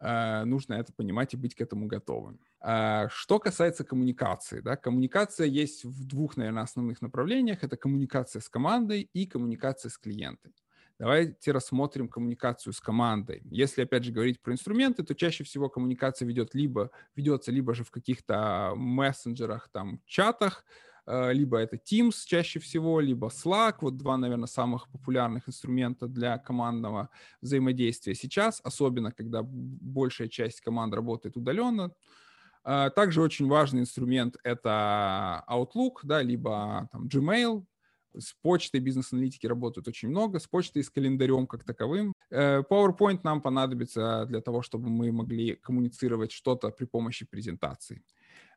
Э, 0.00 0.44
нужно 0.44 0.74
это 0.74 0.92
понимать 0.92 1.34
и 1.34 1.36
быть 1.36 1.54
к 1.54 1.60
этому 1.60 1.86
готовым. 1.86 2.40
Что 2.60 3.38
касается 3.38 3.84
коммуникации, 3.84 4.60
да, 4.60 4.76
коммуникация 4.76 5.46
есть 5.46 5.84
в 5.84 6.06
двух, 6.06 6.36
наверное, 6.36 6.62
основных 6.62 7.02
направлениях. 7.02 7.62
Это 7.62 7.76
коммуникация 7.76 8.40
с 8.40 8.48
командой 8.48 9.08
и 9.12 9.26
коммуникация 9.26 9.90
с 9.90 9.98
клиентом. 9.98 10.52
Давайте 10.96 11.50
рассмотрим 11.50 12.08
коммуникацию 12.08 12.72
с 12.72 12.80
командой. 12.80 13.42
Если, 13.50 13.82
опять 13.82 14.04
же, 14.04 14.12
говорить 14.12 14.40
про 14.40 14.52
инструменты, 14.52 15.02
то 15.02 15.14
чаще 15.16 15.42
всего 15.42 15.68
коммуникация 15.68 16.26
ведет 16.26 16.54
либо, 16.54 16.92
ведется 17.16 17.50
либо 17.50 17.74
же 17.74 17.82
в 17.82 17.90
каких-то 17.90 18.74
мессенджерах, 18.76 19.68
там, 19.72 20.00
чатах, 20.06 20.64
э, 21.06 21.32
либо 21.32 21.58
это 21.58 21.76
Teams 21.76 22.14
чаще 22.24 22.60
всего, 22.60 23.00
либо 23.00 23.26
Slack, 23.26 23.78
вот 23.80 23.96
два, 23.96 24.16
наверное, 24.16 24.46
самых 24.46 24.88
популярных 24.88 25.48
инструмента 25.48 26.06
для 26.06 26.38
командного 26.38 27.10
взаимодействия 27.40 28.14
сейчас, 28.14 28.60
особенно 28.62 29.10
когда 29.10 29.42
большая 29.42 30.28
часть 30.28 30.60
команд 30.60 30.94
работает 30.94 31.36
удаленно. 31.36 31.90
Э, 32.64 32.90
также 32.94 33.20
очень 33.20 33.48
важный 33.48 33.80
инструмент— 33.80 34.36
это 34.44 35.44
Outlook, 35.48 36.02
да, 36.04 36.22
либо 36.22 36.88
там, 36.92 37.08
Gmail, 37.08 37.64
с 38.16 38.34
почтой 38.42 38.80
бизнес-аналитики 38.80 39.46
работают 39.46 39.88
очень 39.88 40.08
много, 40.08 40.38
с 40.38 40.46
почтой 40.46 40.82
и 40.82 40.84
с 40.84 40.90
календарем 40.90 41.46
как 41.46 41.64
таковым. 41.64 42.12
Э, 42.30 42.62
PowerPoint 42.68 43.20
нам 43.22 43.40
понадобится 43.40 44.26
для 44.26 44.40
того, 44.40 44.62
чтобы 44.62 44.88
мы 44.88 45.12
могли 45.12 45.54
коммуницировать 45.56 46.32
что-то 46.32 46.70
при 46.70 46.84
помощи 46.84 47.26
презентации. 47.26 48.02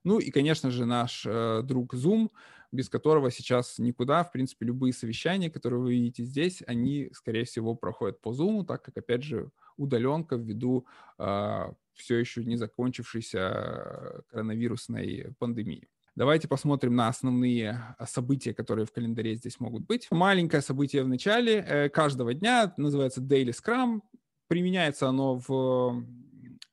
Ну 0.04 0.20
и, 0.20 0.32
конечно 0.32 0.72
же, 0.72 0.86
наш 0.86 1.26
э, 1.26 1.62
друг 1.64 1.94
Zoom, 1.94 2.30
без 2.72 2.90
которого 2.90 3.32
сейчас 3.32 3.80
никуда. 3.80 4.24
В 4.24 4.32
принципе, 4.32 4.66
любые 4.66 4.94
совещания, 4.94 5.50
которые 5.50 5.82
вы 5.82 5.92
видите 5.94 6.24
здесь, 6.24 6.64
они, 6.68 7.10
скорее 7.14 7.44
всего, 7.44 7.76
проходят 7.76 8.22
по 8.22 8.30
Zoom, 8.30 8.66
так 8.66 8.84
как, 8.84 8.98
опять 8.98 9.24
же, 9.24 9.50
удаленка 9.78 10.36
ввиду 10.36 10.86
э, 11.18 11.74
все 11.94 12.18
еще 12.18 12.46
не 12.46 12.56
закончившейся 12.56 13.40
э, 13.40 14.22
коронавирусной 14.30 15.34
пандемии. 15.40 15.88
Давайте 16.18 16.48
посмотрим 16.48 16.96
на 16.96 17.10
основные 17.10 17.94
а, 18.00 18.08
события, 18.08 18.52
которые 18.52 18.88
в 18.88 18.92
календаре 18.92 19.36
здесь 19.36 19.60
могут 19.60 19.86
быть. 19.86 20.08
Маленькое 20.10 20.64
событие 20.64 21.04
в 21.04 21.08
начале 21.08 21.58
э, 21.58 21.90
каждого 21.90 22.34
дня 22.34 22.74
называется 22.76 23.22
Daily 23.22 23.54
Scrum. 23.54 24.02
Применяется 24.48 25.08
оно 25.10 25.36
в 25.38 26.04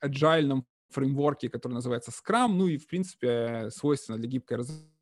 agile 0.03 0.63
фреймворке, 0.89 1.49
который 1.49 1.73
называется 1.73 2.09
Scrum, 2.09 2.53
ну 2.53 2.65
и, 2.65 2.77
в 2.77 2.87
принципе, 2.87 3.69
свойственно 3.69 4.17
для 4.17 4.27
гибкой 4.27 4.57
разработки. 4.57 4.94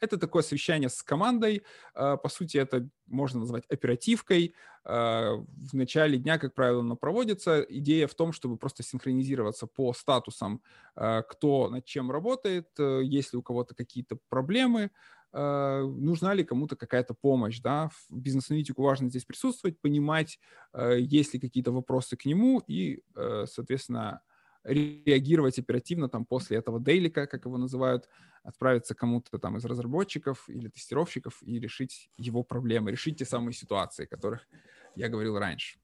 Это 0.00 0.18
такое 0.18 0.42
совещание 0.42 0.88
с 0.88 1.02
командой. 1.02 1.62
А, 1.94 2.16
по 2.16 2.28
сути, 2.28 2.58
это 2.58 2.88
можно 3.06 3.40
назвать 3.40 3.64
оперативкой. 3.68 4.54
А, 4.84 5.34
в 5.36 5.74
начале 5.74 6.18
дня, 6.18 6.38
как 6.38 6.54
правило, 6.54 6.80
оно 6.80 6.96
проводится. 6.96 7.60
Идея 7.62 8.06
в 8.06 8.14
том, 8.14 8.32
чтобы 8.32 8.56
просто 8.56 8.82
синхронизироваться 8.82 9.66
по 9.66 9.92
статусам, 9.92 10.62
а, 10.96 11.22
кто 11.22 11.68
над 11.70 11.84
чем 11.84 12.10
работает, 12.10 12.68
э, 12.78 13.00
есть 13.04 13.32
ли 13.32 13.38
у 13.38 13.42
кого-то 13.42 13.74
какие-то 13.74 14.18
проблемы, 14.28 14.90
нужна 15.36 16.32
ли 16.32 16.44
кому-то 16.44 16.76
какая-то 16.76 17.12
помощь, 17.12 17.58
да, 17.60 17.90
бизнес-аналитику 18.08 18.82
важно 18.84 19.08
здесь 19.10 19.24
присутствовать, 19.24 19.80
понимать, 19.80 20.38
э, 20.72 20.98
есть 21.00 21.34
ли 21.34 21.40
какие-то 21.40 21.72
вопросы 21.72 22.16
к 22.16 22.24
нему 22.24 22.62
и, 22.68 23.02
э, 23.16 23.44
соответственно, 23.48 24.20
реагировать 24.64 25.58
оперативно 25.58 26.08
там 26.08 26.24
после 26.24 26.56
этого 26.58 26.80
дейлика, 26.80 27.26
как 27.26 27.44
его 27.44 27.58
называют, 27.58 28.08
отправиться 28.42 28.94
кому-то 28.94 29.38
там 29.38 29.56
из 29.56 29.64
разработчиков 29.64 30.48
или 30.48 30.68
тестировщиков 30.68 31.42
и 31.42 31.58
решить 31.58 32.10
его 32.16 32.42
проблемы, 32.42 32.90
решить 32.90 33.18
те 33.18 33.24
самые 33.24 33.54
ситуации, 33.54 34.06
которых 34.06 34.46
я 34.96 35.08
говорил 35.08 35.38
раньше 35.38 35.78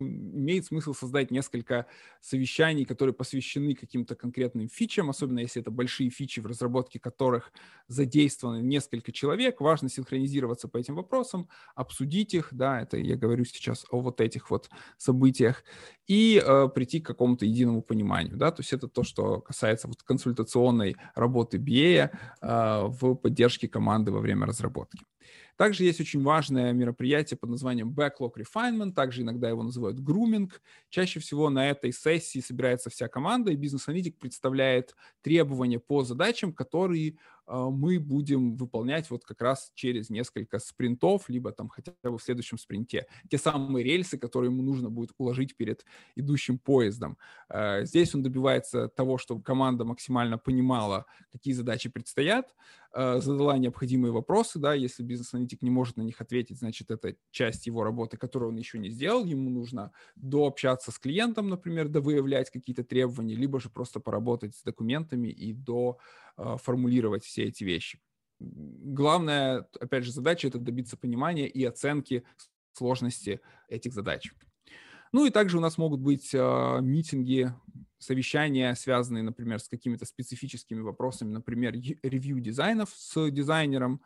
имеет 0.00 0.66
смысл 0.66 0.94
создать 0.94 1.30
несколько 1.30 1.86
совещаний, 2.20 2.84
которые 2.84 3.14
посвящены 3.14 3.74
каким-то 3.74 4.14
конкретным 4.14 4.68
фичам, 4.68 5.10
особенно 5.10 5.40
если 5.40 5.62
это 5.62 5.70
большие 5.70 6.10
фичи, 6.10 6.40
в 6.40 6.46
разработке 6.46 6.98
которых 6.98 7.52
задействованы 7.86 8.62
несколько 8.62 9.12
человек. 9.12 9.60
Важно 9.60 9.88
синхронизироваться 9.88 10.68
по 10.68 10.78
этим 10.78 10.94
вопросам, 10.94 11.48
обсудить 11.74 12.34
их, 12.34 12.48
да, 12.52 12.80
это 12.80 12.96
я 12.96 13.16
говорю 13.16 13.44
сейчас 13.44 13.86
о 13.90 14.00
вот 14.00 14.20
этих 14.20 14.50
вот 14.50 14.68
событиях, 14.96 15.64
и 16.06 16.42
э, 16.44 16.68
прийти 16.74 17.00
к 17.00 17.06
какому-то 17.06 17.44
единому 17.44 17.82
пониманию, 17.82 18.36
да, 18.36 18.50
то 18.50 18.60
есть 18.60 18.72
это 18.72 18.88
то, 18.88 19.02
что 19.02 19.40
касается 19.40 19.88
вот 19.88 20.02
консультационной 20.02 20.96
работы 21.14 21.58
BA 21.58 22.10
э, 22.40 22.82
в 22.86 23.14
поддержке 23.14 23.68
команды 23.68 24.12
во 24.12 24.20
время 24.20 24.46
разработки. 24.46 25.04
Также 25.58 25.84
есть 25.84 26.00
очень 26.00 26.22
важное 26.22 26.72
мероприятие 26.72 27.36
под 27.36 27.50
названием 27.50 27.90
Backlog 27.90 28.32
Refinement, 28.38 28.92
также 28.92 29.22
иногда 29.22 29.50
его 29.50 29.64
называют 29.64 29.98
grooming. 29.98 30.50
Чаще 30.88 31.20
всего 31.20 31.50
на 31.50 31.68
этой 31.68 31.92
сессии 31.92 32.38
собирается 32.38 32.90
вся 32.90 33.08
команда, 33.08 33.50
и 33.52 33.56
бизнес-аналитик 33.56 34.18
представляет 34.18 34.94
требования 35.20 35.80
по 35.80 36.04
задачам, 36.04 36.54
которые 36.54 37.16
мы 37.48 37.98
будем 37.98 38.56
выполнять 38.56 39.10
вот 39.10 39.24
как 39.24 39.40
раз 39.40 39.72
через 39.74 40.10
несколько 40.10 40.58
спринтов, 40.58 41.28
либо 41.28 41.52
там 41.52 41.68
хотя 41.68 41.92
бы 42.02 42.18
в 42.18 42.22
следующем 42.22 42.58
спринте. 42.58 43.06
Те 43.30 43.38
самые 43.38 43.84
рельсы, 43.84 44.18
которые 44.18 44.50
ему 44.50 44.62
нужно 44.62 44.90
будет 44.90 45.10
уложить 45.18 45.56
перед 45.56 45.84
идущим 46.16 46.58
поездом. 46.58 47.18
А, 47.48 47.84
здесь 47.84 48.14
он 48.14 48.22
добивается 48.22 48.88
того, 48.88 49.18
чтобы 49.18 49.42
команда 49.42 49.84
максимально 49.84 50.38
понимала, 50.38 51.06
какие 51.32 51.54
задачи 51.54 51.88
предстоят, 51.88 52.54
а, 52.92 53.20
задала 53.20 53.58
необходимые 53.58 54.12
вопросы, 54.12 54.58
да, 54.58 54.74
если 54.74 55.02
бизнес-аналитик 55.02 55.62
не 55.62 55.70
может 55.70 55.96
на 55.96 56.02
них 56.02 56.20
ответить, 56.20 56.58
значит, 56.58 56.90
это 56.90 57.16
часть 57.30 57.66
его 57.66 57.84
работы, 57.84 58.16
которую 58.16 58.50
он 58.50 58.56
еще 58.56 58.78
не 58.78 58.90
сделал, 58.90 59.24
ему 59.24 59.50
нужно 59.50 59.92
дообщаться 60.16 60.90
с 60.90 60.98
клиентом, 60.98 61.48
например, 61.48 61.88
довыявлять 61.88 62.50
какие-то 62.50 62.84
требования, 62.84 63.34
либо 63.34 63.60
же 63.60 63.68
просто 63.70 64.00
поработать 64.00 64.56
с 64.56 64.62
документами 64.62 65.28
и 65.28 65.52
до 65.52 65.98
формулировать 66.62 67.24
все 67.24 67.44
эти 67.44 67.64
вещи. 67.64 68.00
Главная, 68.40 69.66
опять 69.80 70.04
же, 70.04 70.12
задача— 70.12 70.48
это 70.48 70.58
добиться 70.58 70.96
понимания 70.96 71.48
и 71.48 71.64
оценки 71.64 72.24
сложности 72.72 73.40
этих 73.68 73.92
задач. 73.92 74.32
Ну 75.12 75.26
и 75.26 75.30
также 75.30 75.58
у 75.58 75.60
нас 75.60 75.78
могут 75.78 76.00
быть 76.00 76.30
э, 76.34 76.78
митинги, 76.82 77.52
совещания, 77.98 78.74
связанные, 78.74 79.22
например, 79.22 79.58
с 79.58 79.68
какими-то 79.68 80.04
специфическими 80.04 80.80
вопросами, 80.80 81.32
например, 81.32 81.72
ревью 81.72 82.40
дизайнов 82.40 82.90
с 82.94 83.30
дизайнером, 83.30 84.02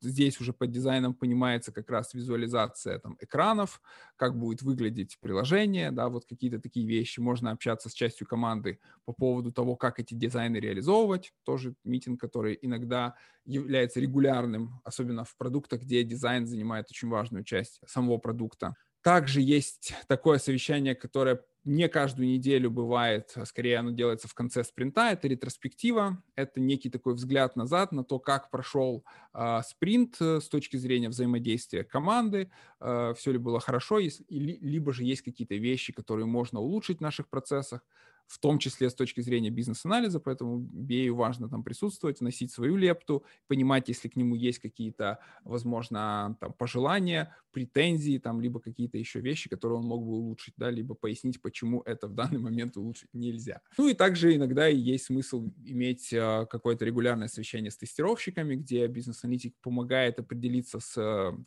Здесь 0.00 0.40
уже 0.40 0.52
под 0.52 0.70
дизайном 0.70 1.14
понимается 1.14 1.72
как 1.72 1.90
раз 1.90 2.14
визуализация 2.14 2.98
там, 2.98 3.16
экранов, 3.20 3.80
как 4.16 4.38
будет 4.38 4.62
выглядеть 4.62 5.18
приложение, 5.20 5.90
да, 5.90 6.08
вот 6.08 6.24
какие-то 6.26 6.60
такие 6.60 6.86
вещи. 6.86 7.20
Можно 7.20 7.50
общаться 7.50 7.88
с 7.88 7.92
частью 7.92 8.26
команды 8.26 8.78
по 9.04 9.12
поводу 9.12 9.50
того, 9.52 9.76
как 9.76 9.98
эти 9.98 10.14
дизайны 10.14 10.58
реализовывать. 10.58 11.32
Тоже 11.44 11.74
митинг, 11.84 12.20
который 12.20 12.58
иногда 12.62 13.16
является 13.44 13.98
регулярным, 14.00 14.80
особенно 14.84 15.24
в 15.24 15.36
продуктах, 15.36 15.80
где 15.82 16.04
дизайн 16.04 16.46
занимает 16.46 16.86
очень 16.90 17.08
важную 17.08 17.42
часть 17.44 17.80
самого 17.86 18.18
продукта. 18.18 18.76
Также 19.02 19.40
есть 19.40 19.94
такое 20.06 20.38
совещание, 20.38 20.94
которое 20.94 21.42
не 21.64 21.88
каждую 21.88 22.28
неделю 22.28 22.70
бывает, 22.70 23.32
а 23.36 23.44
скорее 23.46 23.78
оно 23.78 23.90
делается 23.90 24.28
в 24.28 24.34
конце 24.34 24.64
спринта, 24.64 25.10
это 25.10 25.28
ретроспектива, 25.28 26.22
это 26.34 26.60
некий 26.60 26.90
такой 26.90 27.14
взгляд 27.14 27.56
назад 27.56 27.92
на 27.92 28.04
то, 28.04 28.18
как 28.18 28.50
прошел 28.50 29.04
э, 29.32 29.60
спринт 29.66 30.16
с 30.20 30.48
точки 30.48 30.76
зрения 30.76 31.08
взаимодействия 31.08 31.84
команды, 31.84 32.50
э, 32.80 33.14
все 33.16 33.32
ли 33.32 33.38
было 33.38 33.60
хорошо, 33.60 33.98
если, 33.98 34.24
либо 34.28 34.92
же 34.92 35.04
есть 35.04 35.22
какие-то 35.22 35.54
вещи, 35.54 35.92
которые 35.92 36.26
можно 36.26 36.60
улучшить 36.60 36.98
в 36.98 37.02
наших 37.02 37.28
процессах, 37.28 37.82
в 38.26 38.38
том 38.38 38.58
числе 38.58 38.88
с 38.88 38.94
точки 38.94 39.20
зрения 39.20 39.50
бизнес-анализа, 39.50 40.18
поэтому 40.18 40.60
BA 40.60 41.10
важно 41.10 41.48
там 41.48 41.62
присутствовать, 41.62 42.20
вносить 42.20 42.50
свою 42.50 42.76
лепту, 42.76 43.24
понимать, 43.46 43.88
если 43.88 44.08
к 44.08 44.16
нему 44.16 44.34
есть 44.34 44.58
какие-то, 44.58 45.18
возможно, 45.44 46.36
там, 46.40 46.52
пожелания, 46.54 47.36
претензии, 47.52 48.18
там, 48.18 48.40
либо 48.40 48.60
какие-то 48.60 48.98
еще 48.98 49.20
вещи, 49.20 49.50
которые 49.50 49.78
он 49.78 49.86
мог 49.86 50.04
бы 50.04 50.12
улучшить, 50.12 50.54
да, 50.56 50.70
либо 50.70 50.94
пояснить, 50.94 51.40
почему 51.42 51.82
это 51.82 52.08
в 52.08 52.14
данный 52.14 52.38
момент 52.38 52.76
улучшить 52.76 53.10
нельзя. 53.12 53.60
Ну 53.76 53.88
и 53.88 53.94
также 53.94 54.34
иногда 54.34 54.66
есть 54.66 55.04
смысл 55.04 55.50
иметь 55.64 56.12
а, 56.14 56.46
какое-то 56.46 56.84
регулярное 56.84 57.28
совещание 57.28 57.70
с 57.70 57.76
тестировщиками, 57.76 58.56
где 58.56 58.86
бизнес-аналитик 58.86 59.54
помогает 59.60 60.18
определиться 60.18 60.80
с 60.80 60.94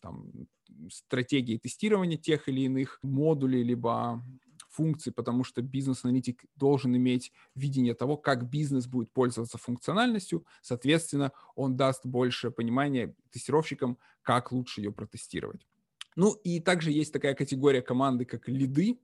там, 0.01 0.31
стратегией 0.91 1.57
тестирования 1.57 2.17
тех 2.17 2.47
или 2.47 2.61
иных 2.61 2.99
модулей, 3.01 3.63
либо 3.63 4.23
функций, 4.69 5.11
потому 5.11 5.43
что 5.43 5.61
бизнес-аналитик 5.61 6.45
должен 6.55 6.95
иметь 6.95 7.31
видение 7.55 7.93
того, 7.93 8.17
как 8.17 8.49
бизнес 8.49 8.87
будет 8.87 9.11
пользоваться 9.11 9.57
функциональностью. 9.57 10.45
Соответственно, 10.61 11.31
он 11.55 11.75
даст 11.75 12.05
больше 12.05 12.51
понимания 12.51 13.15
тестировщикам, 13.31 13.97
как 14.21 14.51
лучше 14.51 14.81
ее 14.81 14.91
протестировать. 14.91 15.67
Ну 16.15 16.33
и 16.43 16.59
также 16.59 16.91
есть 16.91 17.13
такая 17.13 17.35
категория 17.35 17.81
команды, 17.81 18.25
как 18.25 18.47
лиды. 18.47 18.99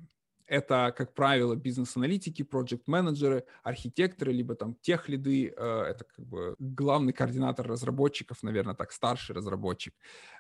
Это, 0.48 0.94
как 0.98 1.14
правило, 1.14 1.56
бизнес-аналитики, 1.56 2.44
проект-менеджеры, 2.44 3.46
архитекторы, 3.64 4.34
либо 4.34 4.54
там 4.56 4.76
тех 4.82 5.08
лиды, 5.08 5.48
э, 5.48 5.84
это 5.90 6.04
как 6.04 6.26
бы 6.26 6.56
главный 6.60 7.14
координатор 7.14 7.66
разработчиков, 7.66 8.44
наверное, 8.44 8.76
так, 8.76 8.92
старший 8.92 9.34
разработчик, 9.34 9.94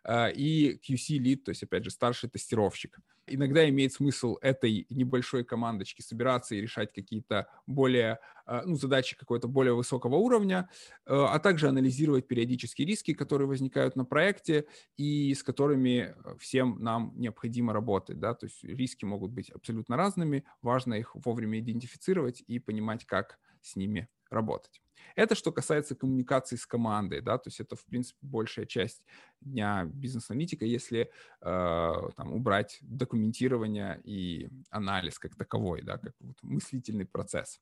э, 0.03 0.33
и 0.33 0.77
QC-лид, 0.85 1.45
то 1.45 1.51
есть, 1.51 1.63
опять 1.63 1.85
же, 1.85 1.91
старший 1.91 2.29
тестировщик 2.29 2.99
иногда 3.33 3.67
имеет 3.69 3.93
смысл 3.93 4.37
этой 4.41 4.85
небольшой 4.89 5.43
командочке 5.43 6.03
собираться 6.03 6.55
и 6.55 6.61
решать 6.61 6.93
какие-то 6.93 7.47
более, 7.67 8.19
э, 8.45 8.61
ну, 8.65 8.75
задачи 8.75 9.17
какого-то 9.17 9.47
более 9.47 9.73
высокого 9.75 10.15
уровня, 10.15 10.69
э, 11.05 11.13
а 11.13 11.39
также 11.39 11.67
анализировать 11.67 12.27
периодически 12.27 12.83
риски, 12.83 13.13
которые 13.13 13.47
возникают 13.47 13.95
на 13.95 14.05
проекте 14.05 14.65
и 14.97 15.33
с 15.33 15.43
которыми 15.43 16.15
всем 16.39 16.77
нам 16.81 17.13
необходимо 17.15 17.73
работать, 17.73 18.19
да, 18.19 18.33
то 18.33 18.45
есть 18.45 18.63
риски 18.63 19.05
могут 19.05 19.31
быть 19.31 19.49
абсолютно 19.49 19.97
разными, 19.97 20.45
важно 20.61 20.95
их 20.95 21.15
вовремя 21.15 21.59
идентифицировать 21.59 22.43
и 22.47 22.59
понимать, 22.59 23.05
как 23.05 23.39
с 23.61 23.75
ними 23.75 24.09
работать. 24.29 24.80
Это 25.15 25.35
что 25.35 25.51
касается 25.51 25.95
коммуникации 25.95 26.55
с 26.55 26.65
командой, 26.65 27.21
да, 27.21 27.37
то 27.37 27.47
есть 27.47 27.59
это, 27.59 27.75
в 27.75 27.85
принципе, 27.85 28.19
большая 28.21 28.65
часть 28.65 29.03
дня 29.41 29.85
бизнес-аналитика, 29.85 30.65
если 30.65 31.09
э, 31.41 31.93
там 32.15 32.33
убрать 32.33 32.79
документирование 32.81 33.99
и 34.03 34.49
анализ 34.69 35.19
как 35.19 35.35
таковой, 35.35 35.81
да, 35.81 35.97
как 35.97 36.13
вот 36.19 36.37
мыслительный 36.41 37.05
процесс. 37.05 37.59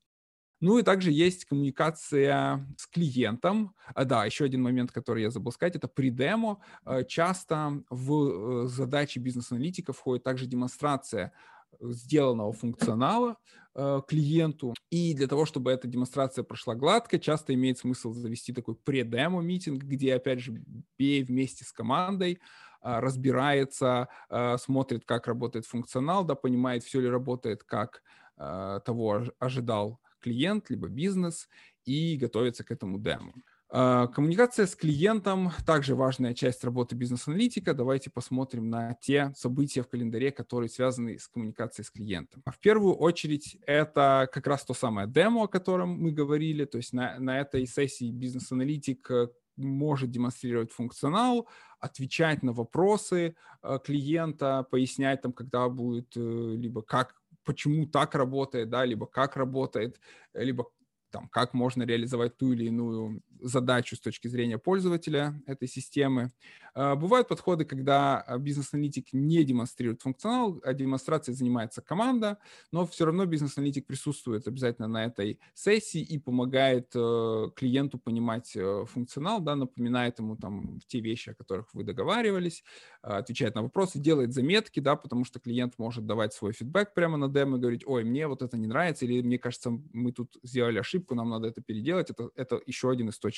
Ну 0.60 0.78
и 0.78 0.82
также 0.82 1.10
есть 1.10 1.46
коммуникация 1.46 2.66
с 2.76 2.86
клиентом. 2.86 3.74
А, 3.94 4.04
да, 4.04 4.26
еще 4.26 4.44
один 4.44 4.62
момент, 4.62 4.92
который 4.92 5.22
я 5.22 5.30
забыл 5.30 5.52
сказать, 5.52 5.74
это 5.74 5.88
при 5.88 6.10
демо. 6.10 6.60
Э, 6.84 7.02
часто 7.04 7.82
в 7.88 8.64
э, 8.64 8.68
задачи 8.68 9.18
бизнес-аналитика 9.18 9.94
входит 9.94 10.22
также 10.22 10.46
демонстрация 10.46 11.32
сделанного 11.80 12.52
функционала 12.52 13.36
э, 13.69 13.69
клиенту. 13.74 14.74
И 14.90 15.14
для 15.14 15.26
того, 15.26 15.44
чтобы 15.46 15.70
эта 15.70 15.86
демонстрация 15.86 16.42
прошла 16.42 16.74
гладко, 16.74 17.18
часто 17.18 17.54
имеет 17.54 17.78
смысл 17.78 18.12
завести 18.12 18.52
такой 18.52 18.74
предемо-митинг, 18.74 19.82
где, 19.82 20.14
опять 20.14 20.40
же, 20.40 20.52
BA 20.98 21.24
вместе 21.24 21.64
с 21.64 21.72
командой 21.72 22.40
э, 22.82 22.98
разбирается, 22.98 24.08
э, 24.28 24.56
смотрит, 24.58 25.04
как 25.04 25.26
работает 25.26 25.66
функционал, 25.66 26.24
да, 26.24 26.34
понимает, 26.34 26.82
все 26.82 27.00
ли 27.00 27.08
работает, 27.08 27.62
как 27.62 28.02
э, 28.36 28.80
того 28.84 29.24
ожидал 29.38 30.00
клиент, 30.20 30.70
либо 30.70 30.88
бизнес, 30.88 31.48
и 31.84 32.16
готовится 32.16 32.64
к 32.64 32.70
этому 32.70 32.98
демо. 32.98 33.32
А, 33.72 34.08
коммуникация 34.08 34.66
с 34.66 34.74
клиентом 34.74 35.52
также 35.64 35.94
важная 35.94 36.34
часть 36.34 36.64
работы 36.64 36.96
бизнес-аналитика. 36.96 37.72
Давайте 37.72 38.10
посмотрим 38.10 38.68
на 38.68 38.94
те 38.94 39.32
события 39.36 39.82
в 39.82 39.88
календаре, 39.88 40.32
которые 40.32 40.68
связаны 40.68 41.20
с 41.20 41.28
коммуникацией 41.28 41.86
с 41.86 41.90
клиентом. 41.90 42.42
В 42.44 42.58
первую 42.58 42.96
очередь 42.96 43.58
это 43.66 44.28
как 44.32 44.48
раз 44.48 44.64
то 44.64 44.74
самое 44.74 45.06
демо, 45.06 45.44
о 45.44 45.48
котором 45.48 45.90
мы 45.90 46.10
говорили. 46.10 46.64
То 46.64 46.78
есть 46.78 46.92
на, 46.92 47.16
на 47.20 47.38
этой 47.38 47.64
сессии 47.64 48.10
бизнес-аналитик 48.10 49.08
э, 49.08 49.28
может 49.56 50.10
демонстрировать 50.10 50.72
функционал, 50.72 51.48
отвечать 51.78 52.42
на 52.42 52.52
вопросы 52.52 53.36
э, 53.62 53.78
клиента, 53.84 54.66
пояснять 54.68 55.22
там, 55.22 55.32
когда 55.32 55.68
будет, 55.68 56.16
э, 56.16 56.20
либо 56.56 56.82
как, 56.82 57.14
почему 57.44 57.86
так 57.86 58.16
работает, 58.16 58.68
да, 58.68 58.84
либо 58.84 59.06
как 59.06 59.36
работает, 59.36 60.00
либо 60.34 60.66
там, 61.10 61.28
как 61.28 61.54
можно 61.54 61.82
реализовать 61.82 62.36
ту 62.36 62.52
или 62.52 62.66
иную 62.66 63.22
задачу 63.42 63.96
с 63.96 64.00
точки 64.00 64.28
зрения 64.28 64.58
пользователя 64.58 65.40
этой 65.46 65.68
системы. 65.68 66.30
А, 66.74 66.94
бывают 66.96 67.28
подходы, 67.28 67.64
когда 67.64 68.20
а, 68.20 68.38
бизнес-аналитик 68.38 69.12
не 69.12 69.44
демонстрирует 69.44 70.02
функционал, 70.02 70.60
а 70.64 70.72
демонстрацией 70.72 71.36
занимается 71.36 71.82
команда, 71.82 72.38
но 72.72 72.86
все 72.86 73.06
равно 73.06 73.26
бизнес-аналитик 73.26 73.86
присутствует 73.86 74.46
обязательно 74.46 74.88
на 74.88 75.04
этой 75.04 75.40
сессии 75.54 76.00
и 76.00 76.18
помогает 76.18 76.90
э, 76.94 77.46
клиенту 77.56 77.98
понимать 77.98 78.52
э, 78.54 78.84
функционал, 78.86 79.40
да, 79.40 79.56
напоминает 79.56 80.18
ему 80.18 80.36
там 80.36 80.80
те 80.86 81.00
вещи, 81.00 81.30
о 81.30 81.34
которых 81.34 81.72
вы 81.74 81.84
договаривались, 81.84 82.64
отвечает 83.02 83.54
на 83.54 83.62
вопросы, 83.62 83.98
делает 83.98 84.32
заметки, 84.32 84.80
да, 84.80 84.96
потому 84.96 85.24
что 85.24 85.40
клиент 85.40 85.74
может 85.78 86.06
давать 86.06 86.34
свой 86.34 86.52
фидбэк 86.52 86.94
прямо 86.94 87.16
на 87.16 87.28
демо 87.28 87.56
и 87.56 87.60
говорить, 87.60 87.82
ой, 87.86 88.04
мне 88.04 88.26
вот 88.26 88.42
это 88.42 88.56
не 88.56 88.66
нравится, 88.66 89.04
или 89.04 89.22
мне 89.22 89.38
кажется, 89.38 89.70
мы 89.92 90.12
тут 90.12 90.36
сделали 90.42 90.78
ошибку, 90.78 91.14
нам 91.14 91.30
надо 91.30 91.48
это 91.48 91.62
переделать. 91.62 92.10
Это, 92.10 92.30
это 92.34 92.60
еще 92.66 92.90
один 92.90 93.08
источник, 93.08 93.29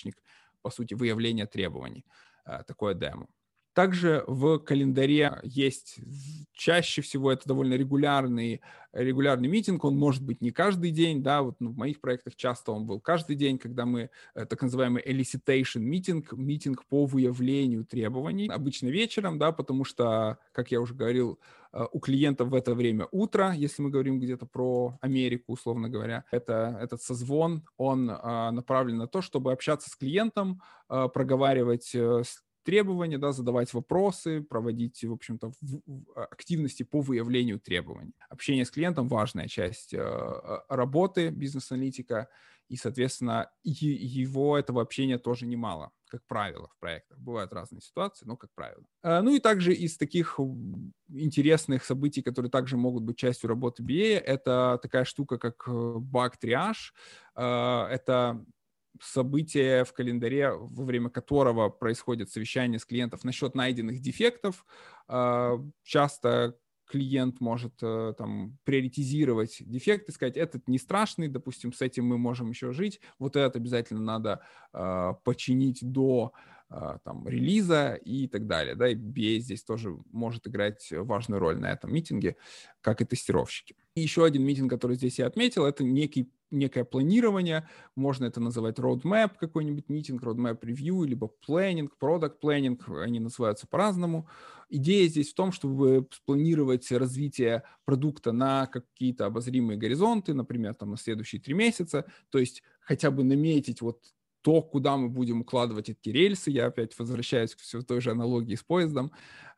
по 0.63 0.71
сути, 0.71 0.95
выявления 0.95 1.47
требований. 1.47 2.05
Э, 2.47 2.63
такое 2.67 2.95
демо. 2.95 3.29
Также 3.75 4.23
в 4.27 4.59
календаре 4.59 5.41
есть 5.43 5.99
чаще 6.53 7.01
всего 7.01 7.33
это 7.33 7.49
довольно 7.49 7.75
регулярный, 7.75 8.61
регулярный 8.93 9.49
митинг, 9.49 9.85
он 9.85 9.97
может 9.97 10.23
быть 10.23 10.43
не 10.43 10.51
каждый 10.51 10.91
день, 10.91 11.23
да, 11.23 11.43
вот 11.43 11.57
ну, 11.59 11.71
в 11.71 11.77
моих 11.77 12.01
проектах 12.01 12.37
часто 12.37 12.73
он 12.73 12.87
был 12.87 13.01
каждый 13.01 13.35
день, 13.35 13.59
когда 13.59 13.87
мы 13.87 14.11
э, 14.35 14.47
так 14.47 14.61
называемый 14.61 15.03
elicitation 15.03 15.81
митинг, 15.81 16.33
митинг 16.33 16.85
по 16.85 17.07
выявлению 17.07 17.87
требований, 17.87 18.49
обычно 18.49 18.89
вечером, 18.89 19.39
да, 19.39 19.53
потому 19.53 19.85
что, 19.85 20.39
как 20.53 20.71
я 20.71 20.81
уже 20.81 20.95
говорил, 20.95 21.41
э, 21.73 21.85
у 21.91 21.99
клиентов 21.99 22.51
в 22.51 22.55
это 22.55 22.75
время 22.75 23.09
утро, 23.11 23.53
если 23.53 23.81
мы 23.81 23.89
говорим 23.89 24.21
где-то 24.21 24.45
про 24.45 24.99
Америку, 25.01 25.53
условно 25.53 25.89
говоря, 25.89 26.25
это, 26.31 26.79
этот 26.81 27.01
созвон, 27.01 27.65
он 27.79 28.11
а, 28.11 28.51
направлен 28.51 28.99
на 28.99 29.07
то, 29.07 29.23
чтобы 29.23 29.53
общаться 29.53 29.89
с 29.89 29.97
клиентом, 29.97 30.61
а, 30.89 31.09
проговаривать 31.09 31.97
требования, 32.63 33.19
да, 33.19 33.33
задавать 33.33 33.73
вопросы, 33.75 34.43
проводить, 34.43 35.03
в 35.05 35.13
общем-то, 35.13 35.53
а, 36.15 36.25
активности 36.25 36.83
по 36.83 37.01
выявлению 37.01 37.61
требований. 37.61 38.15
Общение 38.29 38.65
с 38.65 38.71
клиентом– 38.71 39.09
важная 39.09 39.49
часть 39.49 39.95
э, 39.95 39.99
а, 40.01 40.65
работы 40.69 41.31
бизнес-аналитика, 41.31 42.29
и, 42.69 42.77
соответственно, 42.77 43.51
его, 43.65 44.57
этого 44.57 44.81
общения 44.81 45.19
тоже 45.19 45.47
немало, 45.47 45.91
как 46.09 46.27
правило, 46.27 46.69
в 46.69 46.79
проектах. 46.79 47.19
Бывают 47.19 47.53
разные 47.53 47.83
ситуации, 47.83 48.25
но 48.25 48.37
как 48.37 48.51
правило. 48.55 48.85
А, 49.03 49.21
ну 49.23 49.35
и 49.35 49.41
также 49.41 49.75
из 49.75 49.99
таких 49.99 50.41
интересных 51.09 51.85
событий, 51.85 52.23
которые 52.23 52.51
также 52.51 52.77
могут 52.77 53.03
быть 53.03 53.17
частью 53.17 53.49
работы 53.49 53.83
BA, 53.83 54.19
это 54.19 54.79
такая 54.81 55.05
штука, 55.05 55.39
как 55.39 55.65
э, 55.67 55.95
баг-триаж. 55.99 56.95
Это 57.35 58.45
событие 59.01 59.85
в 59.85 59.93
календаре, 59.93 60.53
во 60.53 60.85
время 60.85 61.11
которого 61.11 61.69
происходит 61.69 62.31
совещание 62.31 62.79
с 62.79 62.85
клиентов 62.85 63.25
насчет 63.25 63.55
найденных 63.55 64.01
дефектов. 64.01 64.65
А, 65.09 65.59
часто 65.83 66.57
клиент 66.93 67.41
может 67.41 67.73
э, 67.83 68.13
там 68.19 68.59
приоритизировать 68.65 69.57
дефекты, 69.61 70.13
сказать, 70.13 70.37
этот 70.37 70.69
не 70.69 70.79
страшный, 70.79 71.29
допустим, 71.29 71.73
с 71.73 71.81
этим 71.81 72.05
мы 72.05 72.19
можем 72.19 72.51
еще 72.51 72.73
жить, 72.73 73.01
вот 73.19 73.35
этот 73.35 73.57
обязательно 73.57 74.03
надо 74.03 74.43
э, 74.75 75.15
починить 75.25 75.79
до 75.81 76.33
там, 77.05 77.29
релиза 77.29 77.95
и 77.95 78.29
так 78.29 78.47
далее. 78.47 78.75
Да, 78.75 78.89
и 78.89 78.95
BA 78.95 79.39
здесь 79.39 79.63
тоже 79.63 79.97
может 80.11 80.47
играть 80.47 80.89
важную 80.91 81.41
роль 81.41 81.59
на 81.59 81.71
этом 81.73 81.93
митинге, 81.93 82.37
как 82.81 83.01
и 83.01 83.05
тестировщики. 83.05 83.77
И 83.95 84.01
еще 84.01 84.25
один 84.25 84.43
митинг, 84.45 84.71
который 84.71 84.97
здесь 84.97 85.19
я 85.19 85.27
отметил, 85.27 85.67
это 85.67 85.85
некий 85.85 86.31
некое 86.53 86.85
планирование, 86.85 87.67
можно 87.97 88.27
это 88.27 88.39
называть 88.39 88.79
roadmap, 88.79 89.33
какой-нибудь 89.41 89.89
митинг, 89.89 90.23
roadmap 90.23 90.61
review, 90.61 91.05
либо 91.07 91.31
planning, 91.49 91.89
product 92.01 92.35
planning, 92.43 92.79
они 93.03 93.21
называются 93.21 93.67
по-разному. 93.67 94.29
Идея 94.69 95.09
здесь 95.09 95.33
в 95.33 95.35
том, 95.35 95.53
чтобы 95.53 96.07
спланировать 96.11 96.91
развитие 96.93 97.63
продукта 97.85 98.33
на 98.33 98.67
какие-то 98.67 99.27
обозримые 99.27 99.79
горизонты, 99.79 100.35
например, 100.35 100.75
там 100.75 100.91
на 100.91 100.97
следующие 100.97 101.41
три 101.41 101.55
месяца, 101.55 102.05
то 102.31 102.39
есть 102.39 102.63
хотя 102.81 103.11
бы 103.11 103.25
наметить 103.25 103.81
вот 103.81 104.03
то, 104.43 104.63
куда 104.63 104.97
мы 104.97 105.09
будем 105.09 105.41
укладывать 105.43 105.89
эти 105.89 106.09
рельсы, 106.11 106.51
я 106.51 106.67
опять 106.67 106.99
возвращаюсь 106.99 107.55
к 107.55 107.61
все 107.61 107.83
той 107.83 108.01
же 108.01 108.11
аналогии 108.11 108.55
с 108.57 108.63
поездом, 108.63 109.13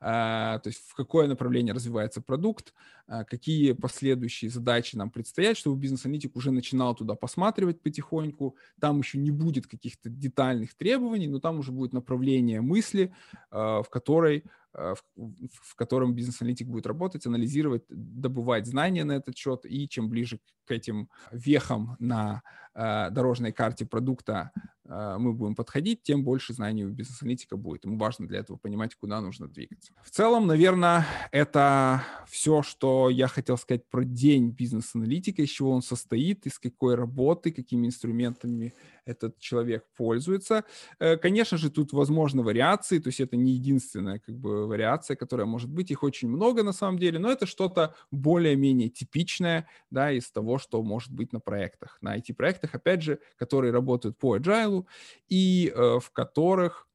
то 0.05 0.62
есть 0.66 0.82
в 0.86 0.94
какое 0.94 1.26
направление 1.26 1.72
развивается 1.72 2.20
продукт, 2.20 2.74
а, 3.07 3.24
какие 3.24 3.72
последующие 3.72 4.50
задачи 4.50 4.96
нам 4.96 5.11
предстоят, 5.11 5.57
чтобы 5.57 5.80
бизнес-аналитик 5.80 6.36
уже 6.36 6.50
начинал 6.50 6.94
туда 6.94 7.14
посматривать 7.14 7.80
потихоньку, 7.80 8.55
там 8.78 8.98
еще 8.98 9.16
не 9.16 9.30
будет 9.30 9.66
каких-то 9.66 10.11
детальных 10.11 10.74
требований, 10.74 11.26
но 11.26 11.40
там 11.40 11.59
уже 11.59 11.72
будет 11.72 11.94
направление 11.94 12.61
мысли, 12.61 13.14
а, 13.50 13.82
в 13.82 13.88
которой 13.88 14.44
в, 14.74 14.96
в 15.14 15.76
котором 15.76 16.16
бизнес-аналитик 16.16 16.66
будет 16.66 16.88
работать, 16.88 17.26
анализировать, 17.26 17.84
добывать 17.88 18.66
знания 18.66 19.05
на 19.05 19.12
этот 19.12 19.36
счет, 19.36 19.61
и 19.64 19.88
чем 19.88 20.09
ближе 20.09 20.40
к 20.66 20.72
этим 20.72 21.09
вехам 21.30 21.94
на 22.00 22.42
э, 22.74 23.11
дорожной 23.11 23.52
карте 23.52 23.86
продукта 23.86 24.50
мы 24.87 25.32
будем 25.32 25.55
подходить, 25.55 26.03
тем 26.03 26.24
больше 26.24 26.53
знаний 26.53 26.85
у 26.85 26.91
бизнес-аналитика 26.91 27.57
будет. 27.57 27.85
Ему 27.85 27.97
важно 27.97 28.26
для 28.26 28.41
этого 28.41 28.57
понимать, 28.57 28.95
куда 28.95 29.20
нужно 29.20 29.49
двигаться. 29.49 29.93
В 30.03 30.11
целом, 30.11 30.47
наверное, 30.47 31.07
это 31.32 32.03
все, 32.28 32.62
что 32.62 33.09
я 33.11 33.28
хотел 33.28 33.57
сказать 33.57 33.89
про 33.89 34.05
день 34.05 34.51
бизнес-аналитика, 34.51 35.43
из 35.43 35.51
чего 35.51 35.70
он 35.70 35.82
состоит, 35.82 36.47
из 36.47 36.59
какой 36.59 36.95
работы, 36.95 37.51
какими 37.51 37.87
инструментами 37.87 38.74
этот 39.05 39.38
человек 39.38 39.84
пользуется. 39.96 40.64
Э, 40.98 41.16
конечно 41.16 41.59
же, 41.59 41.70
тут 41.70 41.92
возможны 41.92 42.42
вариации, 42.42 42.98
то 42.98 43.09
есть 43.09 43.20
это 43.20 43.36
не 43.36 43.52
единственная 43.52 44.18
как 44.18 44.36
бы 44.36 44.66
вариация, 44.66 45.16
которая 45.16 45.46
может 45.46 45.70
быть, 45.70 45.90
их 45.90 46.02
очень 46.02 46.28
много 46.28 46.62
на 46.62 46.72
самом 46.72 46.98
деле, 46.98 47.18
но 47.18 47.30
это 47.30 47.46
что-то 47.46 47.94
более-менее 48.11 48.88
типичное, 48.88 49.68
да, 49.90 50.12
из 50.12 50.30
того, 50.30 50.59
что 50.59 50.82
может 50.82 51.12
быть 51.12 51.32
на 51.32 51.40
проектах, 51.40 51.98
на 52.00 52.16
IT-проектах, 52.16 52.74
опять 52.74 53.02
же, 53.02 53.18
которые 53.36 53.72
работают 53.72 54.18
по 54.18 54.36
agile 54.36 54.84
и 55.28 55.72
э, 55.74 55.98
в 56.00 56.11
которых 56.11 56.88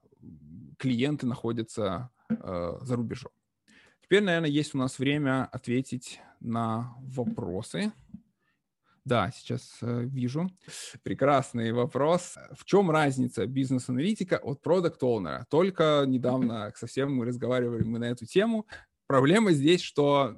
клиенты 0.78 1.28
находятся 1.28 2.10
э, 2.30 2.78
за 2.82 2.95
рубежом. 2.95 3.32
Теперь, 4.01 4.24
наверное, 4.24 4.49
есть 4.49 4.74
у 4.74 4.78
нас 4.78 4.97
время 4.97 5.45
ответить 5.51 6.20
на 6.39 6.95
вопросы. 6.99 7.91
Да, 9.10 9.32
сейчас 9.36 9.80
э, 9.82 10.03
вижу. 10.03 10.51
Прекрасный 11.01 11.72
вопрос. 11.72 12.36
В 12.51 12.64
чем 12.64 12.91
разница 12.91 13.47
бизнес-аналитика 13.47 14.38
от 14.38 14.62
продукт-оунера? 14.62 15.47
Только 15.49 16.03
недавно 16.05 16.72
совсем 16.76 17.16
мы 17.16 17.26
разговаривали 17.26 17.82
мы 17.82 17.97
на 17.97 18.05
эту 18.05 18.28
тему. 18.28 18.68
Проблема 19.07 19.51
здесь, 19.53 19.82
что 19.82 20.36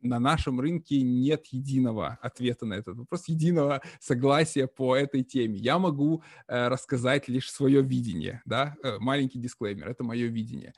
на 0.00 0.18
нашем 0.18 0.58
рынке 0.58 1.02
нет 1.02 1.46
единого 1.52 2.18
ответа 2.20 2.66
на 2.66 2.74
этот 2.74 2.96
вопрос, 2.96 3.28
единого 3.28 3.80
согласия 4.00 4.66
по 4.66 4.96
этой 4.96 5.22
теме. 5.22 5.56
Я 5.60 5.78
могу 5.78 6.24
э, 6.48 6.66
рассказать 6.66 7.28
лишь 7.28 7.48
свое 7.48 7.80
видение, 7.80 8.42
да, 8.44 8.74
э, 8.82 8.98
маленький 8.98 9.38
дисклеймер, 9.38 9.88
это 9.88 10.02
мое 10.02 10.26
видение. 10.26 10.72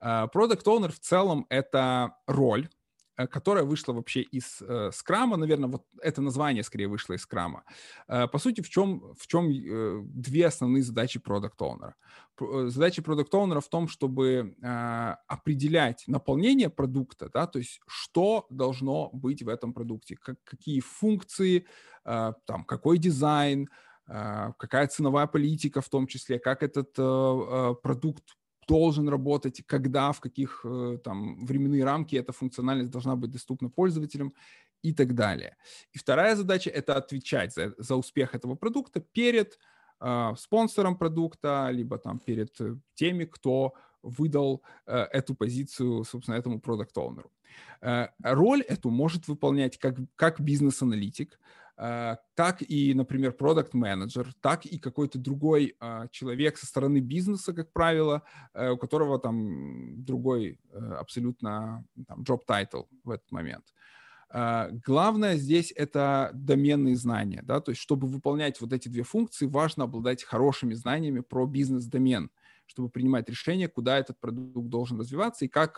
Продукт 0.00 0.66
uh, 0.66 0.78
Owner 0.78 0.90
в 0.90 0.98
целом 0.98 1.46
это 1.48 2.16
роль, 2.26 2.66
Э, 2.66 2.81
которая 3.16 3.64
вышла 3.64 3.92
вообще 3.92 4.22
из 4.22 4.62
э, 4.62 4.90
скрама, 4.92 5.36
наверное, 5.36 5.68
вот 5.68 5.84
это 6.00 6.22
название 6.22 6.62
скорее 6.62 6.88
вышло 6.88 7.14
из 7.14 7.22
скрама. 7.22 7.64
Э, 8.08 8.26
по 8.26 8.38
сути, 8.38 8.62
в 8.62 8.70
чем, 8.70 9.14
в 9.18 9.26
чем 9.26 9.50
э, 9.50 10.02
две 10.04 10.46
основные 10.46 10.82
задачи 10.82 11.18
продукт 11.18 11.60
оунера 11.60 11.94
э, 12.40 12.68
Задача 12.68 13.02
продукт 13.02 13.34
оунера 13.34 13.60
в 13.60 13.68
том, 13.68 13.88
чтобы 13.88 14.56
э, 14.62 15.16
определять 15.26 16.04
наполнение 16.06 16.70
продукта, 16.70 17.28
да, 17.32 17.46
то 17.46 17.58
есть 17.58 17.80
что 17.86 18.46
должно 18.50 19.10
быть 19.12 19.42
в 19.42 19.48
этом 19.48 19.74
продукте, 19.74 20.16
как, 20.16 20.36
какие 20.44 20.80
функции, 20.80 21.66
э, 22.04 22.32
там, 22.46 22.64
какой 22.64 22.98
дизайн, 22.98 23.68
э, 24.08 24.52
какая 24.58 24.86
ценовая 24.86 25.26
политика 25.26 25.80
в 25.80 25.88
том 25.88 26.06
числе, 26.06 26.38
как 26.38 26.62
этот 26.62 26.98
э, 26.98 27.02
э 27.02 27.74
продукт 27.82 28.24
должен 28.72 29.08
работать, 29.08 29.62
когда, 29.66 30.12
в 30.12 30.20
каких 30.20 30.64
э, 30.64 30.98
там 31.04 31.44
временные 31.46 31.84
рамки 31.84 32.16
эта 32.16 32.32
функциональность 32.32 32.90
должна 32.90 33.16
быть 33.16 33.30
доступна 33.30 33.68
пользователям 33.68 34.32
и 34.84 34.92
так 34.94 35.14
далее. 35.14 35.56
И 35.94 35.98
вторая 35.98 36.36
задача— 36.36 36.70
это 36.74 36.96
отвечать 36.96 37.52
за, 37.54 37.74
за 37.78 37.96
успех 37.96 38.34
этого 38.34 38.54
продукта 38.56 39.00
перед 39.00 39.58
э, 40.00 40.34
спонсором 40.38 40.96
продукта, 40.96 41.68
либо 41.72 41.98
там 41.98 42.18
перед 42.18 42.60
э, 42.60 42.76
теми, 42.94 43.24
кто 43.24 43.72
выдал 44.02 44.62
э, 44.86 45.06
эту 45.12 45.34
позицию, 45.34 46.04
собственно, 46.04 46.38
этому 46.38 46.58
продукт-оунеру. 46.60 47.30
Э, 47.82 48.08
роль 48.22 48.62
эту 48.62 48.90
может 48.90 49.28
выполнять 49.28 49.78
как, 49.78 49.96
как 50.16 50.40
бизнес-аналитик, 50.40 51.38
Э, 51.82 52.16
так 52.36 52.62
и, 52.62 52.94
например, 52.94 53.32
продукт 53.32 53.74
менеджер 53.74 54.32
так 54.40 54.66
и 54.66 54.78
какой-то 54.78 55.18
другой 55.18 55.74
э, 55.80 56.06
человек 56.12 56.56
со 56.56 56.66
стороны 56.66 57.00
бизнеса, 57.00 57.52
как 57.52 57.72
правило, 57.72 58.22
э, 58.54 58.70
у 58.70 58.76
которого 58.76 59.18
там 59.18 60.04
другой 60.04 60.60
абсолютно 60.72 61.84
там, 62.06 62.22
job 62.22 62.42
title 62.48 62.86
в 63.02 63.10
этот 63.10 63.30
момент. 63.32 63.64
Главное 64.86 65.36
здесь 65.36 65.74
это 65.76 66.30
доменные 66.32 66.96
знания, 66.96 67.42
да, 67.44 67.60
то 67.60 67.70
есть 67.70 67.82
чтобы 67.82 68.06
выполнять 68.06 68.58
вот 68.62 68.72
эти 68.72 68.88
две 68.88 69.02
функции, 69.02 69.46
важно 69.46 69.84
обладать 69.84 70.24
хорошими 70.24 70.72
знаниями 70.72 71.20
про 71.20 71.46
бизнес-домен, 71.46 72.30
чтобы 72.64 72.88
принимать 72.88 73.28
решение, 73.28 73.68
куда 73.68 73.98
этот 73.98 74.18
продукт 74.18 74.70
должен 74.70 74.98
развиваться 74.98 75.44
и 75.44 75.48
как, 75.48 75.74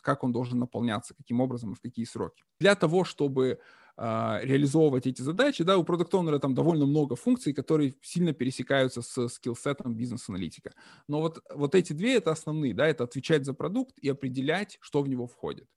как 0.00 0.24
он 0.24 0.32
должен 0.32 0.58
наполняться, 0.58 1.14
каким 1.14 1.40
образом 1.40 1.72
и 1.72 1.74
в 1.76 1.80
какие 1.80 2.04
сроки. 2.04 2.42
Для 2.58 2.74
того, 2.74 3.04
чтобы 3.04 3.60
реализовывать 3.96 5.06
эти 5.06 5.22
задачи, 5.22 5.62
да, 5.64 5.78
у 5.78 5.84
продукт 5.84 6.40
там 6.40 6.54
довольно 6.54 6.86
много 6.86 7.16
функций, 7.16 7.52
которые 7.52 7.94
сильно 8.02 8.32
пересекаются 8.32 9.02
с 9.02 9.28
скиллсетом 9.28 9.94
бизнес-аналитика. 9.94 10.72
Но 11.08 11.20
вот, 11.20 11.42
вот 11.54 11.74
эти 11.74 11.92
две— 11.92 12.14
это 12.16 12.32
основные, 12.32 12.74
да, 12.74 12.88
это 12.88 13.04
отвечать 13.04 13.44
за 13.44 13.54
продукт 13.54 13.96
и 13.98 14.08
определять, 14.08 14.78
что 14.80 15.02
в 15.02 15.08
него 15.08 15.26
входит. 15.26 15.68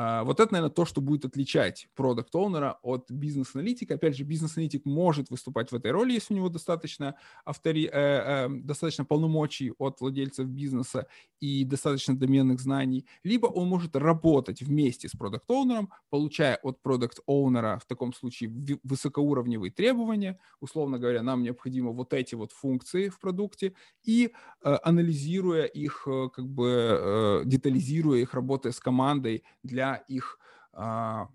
А, 0.00 0.22
вот 0.22 0.38
это, 0.38 0.52
наверное, 0.52 0.72
то, 0.72 0.84
что 0.84 1.00
будет 1.00 1.24
отличать 1.24 1.88
продукт 1.96 2.32
оунера 2.32 2.78
от 2.82 3.10
бизнес-аналитика. 3.10 3.94
Опять 3.94 4.16
же, 4.16 4.22
бизнес-аналитик 4.22 4.84
может 4.84 5.28
выступать 5.28 5.72
в 5.72 5.74
этой 5.74 5.90
роли, 5.90 6.12
если 6.12 6.34
у 6.34 6.36
него 6.36 6.48
достаточно, 6.48 7.16
автори... 7.44 7.86
э, 7.86 7.90
э, 7.92 8.48
достаточно 8.48 9.04
полномочий 9.04 9.72
от 9.76 10.00
владельцев 10.00 10.46
бизнеса 10.46 11.08
и 11.40 11.64
достаточно 11.64 12.16
доменных 12.16 12.60
знаний, 12.60 13.06
либо 13.24 13.46
он 13.46 13.66
может 13.66 13.96
работать 13.96 14.62
вместе 14.62 15.08
с 15.08 15.16
продукт 15.16 15.50
оунером 15.50 15.88
получая 16.10 16.56
от 16.62 16.80
продукт 16.80 17.18
оунера 17.26 17.80
в 17.82 17.86
таком 17.86 18.12
случае 18.12 18.52
высокоуровневые 18.84 19.72
требования, 19.72 20.38
условно 20.60 20.98
говоря, 20.98 21.22
нам 21.22 21.42
необходимо 21.42 21.90
вот 21.90 22.12
эти 22.12 22.36
вот 22.36 22.52
функции 22.52 23.08
в 23.08 23.18
продукте, 23.18 23.74
и 24.04 24.32
э, 24.62 24.78
анализируя 24.82 25.64
их, 25.64 26.06
э, 26.06 26.28
как 26.32 26.48
бы 26.48 26.68
э, 26.70 27.42
детализируя 27.44 28.20
их, 28.20 28.34
работая 28.34 28.72
с 28.72 28.80
командой 28.80 29.42
для 29.62 29.87
их 29.96 30.38
а, 30.72 31.28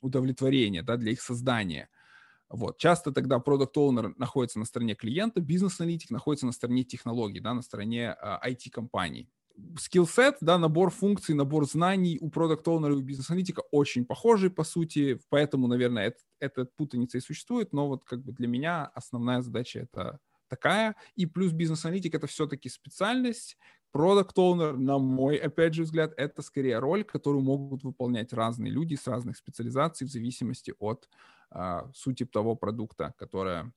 удовлетворения, 0.00 0.82
да, 0.82 0.96
для 0.96 1.12
их 1.12 1.20
создания. 1.20 1.88
Вот. 2.48 2.78
Часто 2.78 3.12
тогда 3.12 3.38
product 3.38 3.76
owner 3.76 4.14
находится 4.16 4.58
на 4.58 4.64
стороне 4.64 4.94
клиента, 4.94 5.40
бизнес-аналитик 5.40 6.10
находится 6.10 6.46
на 6.46 6.52
стороне 6.52 6.84
технологий, 6.84 7.40
да, 7.40 7.54
на 7.54 7.62
стороне 7.62 8.12
а, 8.12 8.40
IT-компаний. 8.48 9.28
Skillset, 9.78 10.36
да, 10.40 10.58
набор 10.58 10.90
функций, 10.90 11.34
набор 11.34 11.66
знаний 11.66 12.18
у 12.20 12.30
product 12.30 12.68
owner 12.68 12.88
а 12.88 12.92
и 12.92 12.96
у 12.96 13.02
бизнес-аналитика 13.02 13.62
очень 13.70 14.04
похожий, 14.04 14.50
по 14.50 14.64
сути, 14.64 15.18
поэтому, 15.28 15.66
наверное, 15.66 16.08
это, 16.08 16.18
эта 16.40 16.64
путаница 16.66 17.18
и 17.18 17.22
существует, 17.22 17.72
но 17.72 17.88
вот 17.88 18.04
как 18.04 18.22
бы 18.22 18.32
для 18.32 18.48
меня 18.48 18.84
основная 18.94 19.40
задача 19.40 19.80
это 19.80 20.20
такая. 20.48 20.94
И 21.14 21.26
плюс 21.26 21.52
бизнес-аналитик 21.52 22.14
это 22.14 22.26
все-таки 22.26 22.68
специальность, 22.68 23.56
Продукт 23.96 24.36
Owner, 24.36 24.76
на 24.76 24.98
мой, 24.98 25.36
опять 25.36 25.72
же, 25.72 25.84
взгляд, 25.84 26.12
это 26.18 26.42
скорее 26.42 26.80
роль, 26.80 27.02
которую 27.02 27.42
могут 27.42 27.82
выполнять 27.82 28.34
разные 28.34 28.70
люди 28.70 28.94
с 28.94 29.06
разных 29.06 29.38
специализаций 29.38 30.06
в 30.06 30.10
зависимости 30.10 30.74
от 30.78 31.08
а, 31.50 31.90
сути 31.94 32.26
того 32.26 32.56
продукта, 32.56 33.14
которое 33.16 33.72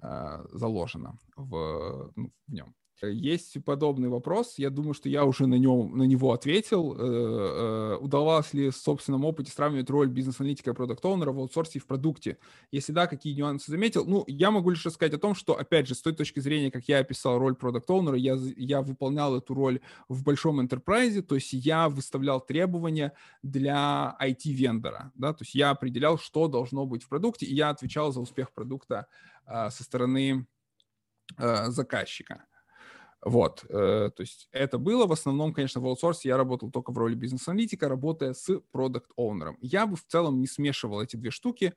а, 0.00 0.46
заложено 0.50 1.18
в, 1.36 2.10
ну, 2.16 2.32
в 2.46 2.52
нем. 2.54 2.74
Есть 3.02 3.62
подобный 3.64 4.08
вопрос. 4.08 4.54
Я 4.56 4.70
думаю, 4.70 4.94
что 4.94 5.08
я 5.08 5.24
уже 5.24 5.46
на, 5.46 5.56
нем, 5.56 5.96
на 5.96 6.04
него 6.04 6.32
ответил. 6.32 6.94
Э, 6.94 6.98
э, 6.98 7.96
удавалось 7.96 8.54
ли 8.54 8.70
в 8.70 8.76
собственном 8.76 9.24
опыте 9.24 9.50
сравнивать 9.50 9.90
роль 9.90 10.08
бизнес-аналитика 10.08 10.70
и 10.70 10.74
продукт-оунера 10.74 11.32
в 11.32 11.38
аутсорсе 11.38 11.78
и 11.78 11.82
в 11.82 11.86
продукте? 11.86 12.38
Если 12.70 12.92
да, 12.92 13.06
какие 13.06 13.34
нюансы 13.34 13.70
заметил? 13.70 14.04
Ну, 14.06 14.24
я 14.26 14.50
могу 14.50 14.70
лишь 14.70 14.86
рассказать 14.86 15.14
о 15.14 15.18
том, 15.18 15.34
что, 15.34 15.58
опять 15.58 15.88
же, 15.88 15.94
с 15.94 16.02
той 16.02 16.14
точки 16.14 16.40
зрения, 16.40 16.70
как 16.70 16.84
я 16.84 16.98
описал 16.98 17.38
роль 17.38 17.56
продукт-оунера, 17.56 18.16
я, 18.16 18.36
я 18.56 18.80
выполнял 18.80 19.36
эту 19.36 19.54
роль 19.54 19.80
в 20.08 20.22
большом 20.22 20.60
enterprise, 20.60 21.20
то 21.22 21.34
есть 21.34 21.52
я 21.52 21.88
выставлял 21.88 22.40
требования 22.40 23.12
для 23.42 24.16
IT-вендора, 24.22 25.12
да, 25.14 25.32
то 25.32 25.42
есть 25.42 25.54
я 25.54 25.70
определял, 25.70 26.18
что 26.18 26.48
должно 26.48 26.86
быть 26.86 27.02
в 27.02 27.08
продукте, 27.08 27.46
и 27.46 27.54
я 27.54 27.70
отвечал 27.70 28.12
за 28.12 28.20
успех 28.20 28.52
продукта 28.52 29.06
э, 29.46 29.70
со 29.70 29.82
стороны 29.82 30.46
э, 31.38 31.70
заказчика. 31.70 32.44
Вот, 33.24 33.64
э, 33.70 34.10
то 34.14 34.20
есть 34.20 34.48
это 34.52 34.76
было 34.78 35.06
в 35.06 35.12
основном, 35.12 35.54
конечно, 35.54 35.80
в 35.80 35.86
аутсорсе 35.86 36.28
я 36.28 36.36
работал 36.36 36.70
только 36.70 36.92
в 36.92 36.98
роли 36.98 37.14
бизнес-аналитика, 37.14 37.88
работая 37.88 38.34
с 38.34 38.60
продукт-оунером. 38.70 39.56
Я 39.62 39.86
бы 39.86 39.96
в 39.96 40.04
целом 40.06 40.40
не 40.40 40.46
смешивал 40.46 41.00
эти 41.00 41.16
две 41.16 41.30
штуки. 41.30 41.74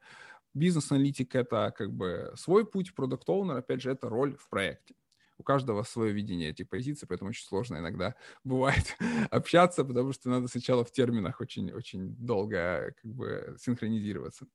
Бизнес-аналитик— 0.53 1.35
это 1.35 1.73
как 1.77 1.93
бы 1.93 2.33
свой 2.35 2.65
путь, 2.65 2.93
продукт-оунер, 2.95 3.57
опять 3.57 3.81
же, 3.81 3.91
это 3.91 4.09
роль 4.09 4.35
в 4.37 4.49
проекте 4.49 4.95
у 5.38 5.43
каждого 5.43 5.83
свое 5.83 6.13
видение 6.13 6.49
этих 6.49 6.69
позиций, 6.69 7.07
поэтому 7.07 7.29
очень 7.29 7.45
сложно 7.45 7.77
иногда 7.77 8.15
бывает 8.43 8.95
общаться, 9.29 9.83
потому 9.83 10.13
что 10.13 10.29
надо 10.29 10.47
сначала 10.47 10.83
в 10.83 10.91
терминах 10.91 11.41
очень-очень 11.41 12.15
долго 12.15 12.93
как 13.01 13.13
бы 13.13 13.55
синхронизироваться. 13.59 14.47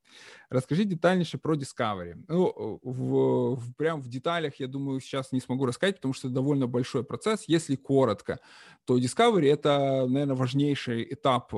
Расскажи 0.51 0.85
детальнейше 0.85 1.39
про 1.39 1.55
Discovery. 1.57 2.25
Ну, 2.29 2.81
в, 2.83 3.57
в, 3.57 3.75
прям 3.75 4.01
в 4.03 4.09
деталях, 4.09 4.57
я 4.57 4.67
думаю, 4.67 5.01
сейчас 5.01 5.33
не 5.33 5.41
смогу 5.41 5.67
рассказать, 5.67 5.97
потому 5.97 6.15
что 6.15 6.29
это 6.29 6.35
довольно 6.35 6.67
большой 6.67 7.05
процесс. 7.05 7.45
Если 7.47 7.77
коротко, 7.77 8.41
то 8.85 8.99
Discovery— 8.99 9.53
это, 9.53 10.07
наверное, 10.09 10.37
важнейший 10.37 11.13
этап 11.13 11.55
э, 11.55 11.57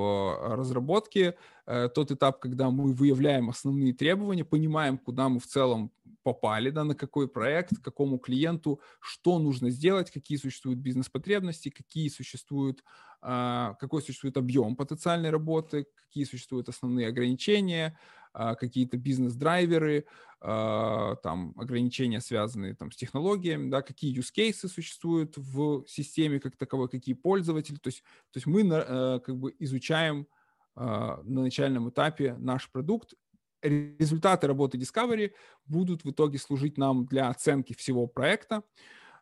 разработки, 0.55 1.19
э, 1.19 1.33
тот 1.65 2.11
этап, 2.11 2.39
когда 2.39 2.69
мы 2.69 2.93
выявляем 2.93 3.49
основные 3.49 3.93
требования, 3.93 4.45
понимаем, 4.45 4.97
куда 4.97 5.29
мы 5.29 5.39
в 5.39 5.47
целом 5.47 5.91
попали, 6.25 6.71
да, 6.71 6.83
на 6.83 6.95
какой 6.95 7.27
проект, 7.27 7.71
какому 7.83 8.17
клиенту, 8.17 8.81
что 8.99 9.37
нужно 9.37 9.69
сделать, 9.69 10.09
какие 10.09 10.39
существуют 10.39 10.79
бизнес-потребности, 10.79 11.69
какие 11.69 12.09
существуют, 12.09 12.83
а, 13.21 13.75
какой 13.79 14.01
существует 14.01 14.35
объем 14.35 14.75
потенциальной 14.75 15.29
работы, 15.29 15.85
какие 15.95 16.23
существуют 16.23 16.67
основные 16.67 17.09
ограничения, 17.09 17.97
а, 18.33 18.55
какие-то 18.55 18.97
бизнес-драйверы, 18.97 20.05
а, 20.41 21.15
там, 21.17 21.53
ограничения, 21.57 22.21
связанные 22.21 22.73
там, 22.73 22.91
с 22.91 22.95
технологиями, 22.95 23.69
да, 23.69 23.83
какие 23.83 24.17
use 24.17 24.33
cases 24.35 24.67
существуют 24.67 25.37
в 25.37 25.85
системе 25.87 26.39
как 26.39 26.57
таковой, 26.57 26.89
какие 26.89 27.13
пользователи. 27.13 27.75
То 27.75 27.89
есть, 27.89 28.01
то 28.31 28.37
есть 28.37 28.47
мы 28.47 28.61
э, 28.61 29.19
как 29.19 29.37
бы 29.37 29.55
изучаем 29.59 30.27
на 30.75 31.21
начальном 31.23 31.89
этапе 31.89 32.35
наш 32.37 32.69
продукт 32.71 33.13
результаты 33.61 34.47
работы 34.47 34.77
Discovery 34.77 35.31
будут 35.65 36.03
в 36.03 36.11
итоге 36.11 36.37
служить 36.37 36.77
нам 36.77 37.05
для 37.05 37.29
оценки 37.29 37.73
всего 37.73 38.07
проекта, 38.07 38.63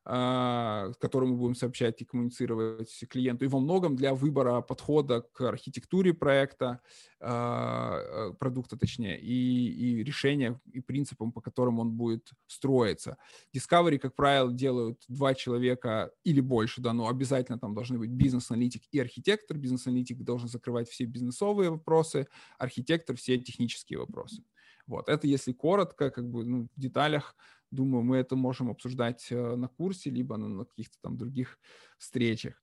а, 0.06 0.92
который 1.00 1.30
мы 1.30 1.38
будем 1.38 1.56
сообщать 1.56 2.02
и 2.02 2.06
коммуницировать 2.06 3.06
клиенту, 3.10 3.46
и 3.46 3.48
во 3.48 3.60
многом 3.60 3.96
для 3.96 4.14
выбора 4.14 4.60
подхода 4.62 5.22
к 5.22 5.42
архитектуре 5.42 6.14
проекта, 6.14 6.82
а, 7.22 8.00
э, 8.02 8.34
продукта 8.34 8.78
точнее, 8.78 9.18
и, 9.22 10.02
и 10.02 10.04
решения, 10.04 10.60
и 10.74 10.82
принципам, 10.82 11.32
по 11.32 11.40
которым 11.40 11.80
он 11.80 11.92
будет 11.92 12.32
строиться. 12.48 13.18
Discovery, 13.56 13.98
как 13.98 14.14
правило, 14.14 14.52
делают 14.52 15.02
два 15.08 15.34
человека 15.34 16.12
или 16.26 16.42
больше, 16.42 16.82
да, 16.82 16.92
но 16.92 17.08
обязательно 17.08 17.58
там 17.58 17.74
должны 17.74 17.98
быть 17.98 18.10
бизнес-аналитик 18.10 18.84
и 18.92 19.00
архитектор. 19.00 19.58
Бизнес-аналитик 19.58 20.22
должен 20.22 20.50
закрывать 20.50 20.90
все 20.90 21.06
бизнесовые 21.06 21.70
вопросы, 21.70 22.28
архитектор 22.58 23.16
все 23.16 23.38
технические 23.38 24.00
вопросы. 24.00 24.44
Вот, 24.86 25.08
это 25.08 25.28
если 25.28 25.54
коротко, 25.54 26.10
как 26.10 26.30
бы 26.30 26.44
ну, 26.44 26.68
в 26.76 26.80
деталях 26.80 27.38
Думаю, 27.74 28.04
мы 28.04 28.18
это 28.18 28.36
можем 28.36 28.70
обсуждать 28.70 29.28
э, 29.32 29.56
на 29.56 29.68
курсе, 29.68 30.12
либо 30.12 30.38
на 30.38 30.66
каких-то 30.66 30.96
там 31.02 31.18
других 31.18 31.58
встречах. 31.98 32.62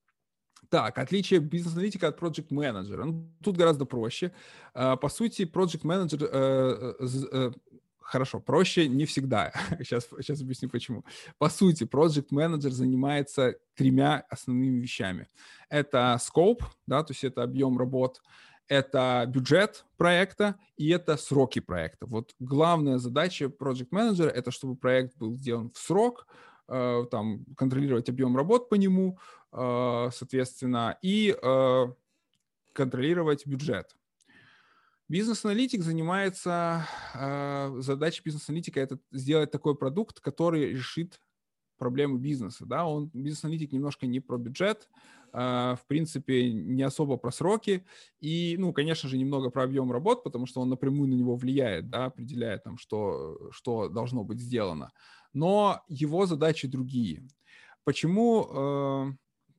Так, 0.68 0.98
отличие 0.98 1.40
бизнес-аналитика 1.40 2.08
от 2.08 2.16
проект 2.16 2.50
менеджера 2.50 3.04
Ну, 3.04 3.32
тут 3.42 3.56
гораздо 3.56 3.86
проще. 3.86 4.32
А, 4.74 4.96
по 4.96 5.08
сути, 5.08 5.46
проект 5.46 5.84
менеджер 5.84 6.28
э, 6.30 6.94
э, 7.32 7.50
хорошо, 8.00 8.40
проще 8.40 8.88
не 8.88 9.04
всегда. 9.04 9.52
сейчас, 9.78 10.08
сейчас 10.20 10.40
объясню 10.42 10.68
почему. 10.68 11.04
По 11.38 11.48
сути, 11.48 11.84
проект 11.84 12.30
менеджер 12.30 12.70
занимается 12.70 13.56
тремя 13.74 14.24
основными 14.28 14.80
вещами. 14.80 15.26
Это 15.68 16.20
scope, 16.20 16.62
да, 16.86 17.02
то 17.02 17.12
есть 17.12 17.24
это 17.24 17.42
объем 17.42 17.78
работ, 17.78 18.20
это 18.70 19.24
бюджет 19.26 19.84
проекта 19.96 20.54
и 20.76 20.88
это 20.90 21.16
сроки 21.16 21.58
проекта. 21.58 22.06
Вот 22.06 22.34
главная 22.38 22.98
задача 22.98 23.46
project 23.46 23.88
менеджера 23.90 24.30
это 24.30 24.52
чтобы 24.52 24.76
проект 24.76 25.18
был 25.18 25.34
сделан 25.34 25.70
в 25.70 25.76
срок, 25.76 26.26
э, 26.68 27.04
там 27.10 27.44
контролировать 27.56 28.08
объем 28.08 28.36
работ 28.36 28.68
по 28.68 28.76
нему, 28.76 29.18
э, 29.52 30.10
соответственно, 30.14 30.96
и 31.02 31.36
э, 31.42 31.86
контролировать 32.72 33.44
бюджет. 33.44 33.96
Бизнес-аналитик 35.08 35.82
занимается, 35.82 36.86
задача 37.78 38.22
бизнес-аналитика 38.24 38.78
это 38.78 39.00
сделать 39.10 39.50
такой 39.50 39.74
продукт, 39.76 40.20
который 40.20 40.70
решит 40.70 41.20
проблемы 41.78 42.20
бизнеса. 42.20 42.64
Да? 42.64 42.86
Он, 42.86 43.10
бизнес-аналитик 43.12 43.72
немножко 43.72 44.06
не 44.06 44.20
про 44.20 44.38
бюджет, 44.38 44.88
в 45.32 45.80
принципе, 45.86 46.52
не 46.52 46.82
особо 46.82 47.16
про 47.16 47.30
сроки 47.30 47.84
и, 48.20 48.56
ну, 48.58 48.72
конечно 48.72 49.08
же, 49.08 49.18
немного 49.18 49.50
про 49.50 49.64
объем 49.64 49.92
работ, 49.92 50.24
потому 50.24 50.46
что 50.46 50.60
он 50.60 50.68
напрямую 50.68 51.08
на 51.08 51.14
него 51.14 51.36
влияет, 51.36 51.88
да, 51.90 52.06
определяет 52.06 52.64
там, 52.64 52.78
что, 52.78 53.50
что 53.52 53.88
должно 53.88 54.24
быть 54.24 54.40
сделано. 54.40 54.92
Но 55.32 55.82
его 55.88 56.26
задачи 56.26 56.66
другие. 56.66 57.22
Почему 57.84 58.44
э, 58.44 59.12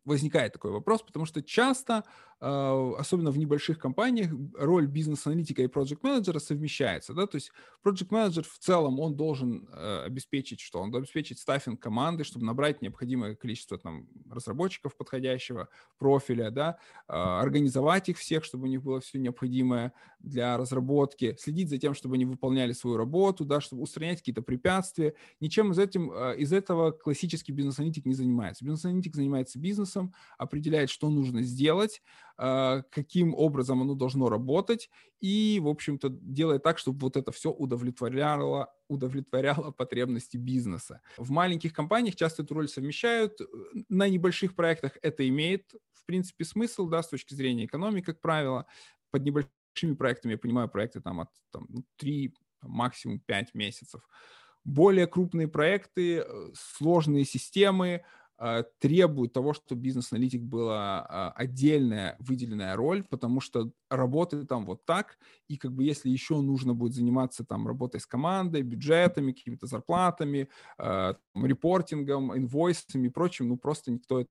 возникает 0.05 0.53
такой 0.53 0.72
вопрос? 0.72 1.01
Потому 1.01 1.26
что 1.26 1.41
часто 1.41 1.93
а, 1.95 2.03
особенно 2.41 3.29
в 3.29 3.37
небольших 3.37 3.77
компаниях, 3.77 4.31
роль 4.57 4.87
бизнес-аналитика 4.87 5.61
и 5.61 5.67
проект-менеджера 5.67 6.39
совмещается, 6.39 7.13
да, 7.13 7.27
то 7.27 7.35
есть 7.35 7.51
проект-менеджер 7.83 8.43
в 8.43 8.57
целом, 8.57 8.99
он 8.99 9.15
должен 9.15 9.67
э, 9.71 10.03
обеспечить 10.05 10.59
что? 10.59 10.79
Он 10.79 10.91
должен 10.91 11.03
обеспечить 11.03 11.39
стаффинг 11.39 11.79
команды, 11.79 12.23
чтобы 12.23 12.45
набрать 12.45 12.81
необходимое 12.81 13.35
количество 13.35 13.77
там 13.77 14.07
разработчиков 14.29 14.95
подходящего 14.95 15.69
профиля, 15.97 16.51
да, 16.51 16.77
а, 17.07 17.41
организовать 17.41 18.09
их 18.09 18.17
всех, 18.17 18.43
чтобы 18.43 18.65
у 18.65 18.67
них 18.67 18.81
было 18.81 18.99
все 18.99 19.19
необходимое 19.19 19.93
для 20.19 20.57
разработки, 20.57 21.35
следить 21.39 21.69
за 21.69 21.77
тем, 21.77 21.93
чтобы 21.93 22.15
они 22.15 22.25
выполняли 22.25 22.73
свою 22.73 22.97
работу, 22.97 23.45
да, 23.45 23.61
чтобы 23.61 23.81
устранять 23.83 24.19
какие-то 24.19 24.41
препятствия. 24.41 25.15
Ничем 25.39 25.71
из, 25.71 25.79
этим, 25.79 26.11
а, 26.11 26.33
из 26.33 26.53
этого 26.53 26.91
классический 26.91 27.51
бизнес-аналитик 27.51 28.05
не 28.05 28.13
занимается. 28.13 28.63
Бизнес-аналитик 28.63 29.15
занимается 29.15 29.59
бизнесом, 29.59 30.13
определяет, 30.37 30.89
что 30.89 31.09
нужно 31.09 31.41
сделать, 31.41 32.01
а, 32.30 32.30
каким 32.38 33.34
образом 33.36 33.82
оно 33.82 33.95
должно 33.95 34.29
работать, 34.29 34.89
и, 35.19 35.59
в 35.61 35.67
общем-то, 35.67 36.09
делает 36.09 36.63
так, 36.63 36.77
чтобы 36.77 36.99
вот 36.99 37.17
это 37.17 37.32
все 37.32 37.51
удовлетворяло, 37.51 38.73
удовлетворяло 38.88 39.71
потребности 39.71 40.38
бизнеса. 40.38 41.01
В 41.17 41.32
маленьких 41.32 41.73
компаниях 41.73 42.15
часто 42.15 42.43
эту 42.43 42.55
роль 42.55 42.67
совмещают, 42.67 43.39
на 43.89 44.09
небольших 44.09 44.55
проектах 44.55 44.97
это 45.01 45.27
имеет, 45.27 45.73
в 45.93 46.05
принципе, 46.05 46.43
смысл, 46.45 46.88
да, 46.88 47.03
с 47.03 47.09
точки 47.09 47.34
зрения 47.34 47.65
экономики, 47.65 48.05
как 48.05 48.21
правило. 48.21 48.65
Под 49.11 49.23
небольшими 49.23 49.95
проектами, 49.97 50.34
я 50.34 50.38
понимаю, 50.38 50.69
проекты 50.69 51.01
там 51.01 51.21
от 51.21 51.29
там, 51.51 51.67
3, 51.97 52.34
ну, 52.63 52.69
максимум 52.69 53.19
5 53.19 53.53
месяцев. 53.53 54.01
Более 54.63 55.07
крупные 55.07 55.47
проекты, 55.47 56.19
э, 56.19 56.51
сложные 56.53 57.25
системы, 57.25 58.03
а, 58.03 58.03
требует 58.79 59.33
того, 59.33 59.53
чтобы 59.53 59.81
бизнес-аналитик 59.81 60.41
была 60.41 61.05
а, 61.07 61.31
отдельная 61.35 62.15
выделенная 62.19 62.75
роль, 62.75 63.03
потому 63.03 63.39
что 63.39 63.71
работает 63.89 64.47
там 64.47 64.65
вот 64.65 64.83
так, 64.85 65.19
и 65.47 65.57
как 65.57 65.73
бы 65.73 65.83
если 65.83 66.09
еще 66.09 66.41
нужно 66.41 66.73
будет 66.73 66.93
заниматься 66.93 67.45
там 67.45 67.67
работой 67.67 67.99
с 67.99 68.07
командой, 68.07 68.63
бюджетами, 68.63 69.31
какими-то 69.31 69.67
зарплатами, 69.67 70.49
а, 70.77 71.15
репортингом, 71.35 72.35
инвойсами 72.35 73.07
и 73.07 73.09
прочим, 73.09 73.49
ну 73.49 73.57
просто 73.57 73.91
никто 73.91 74.21
это 74.21 74.29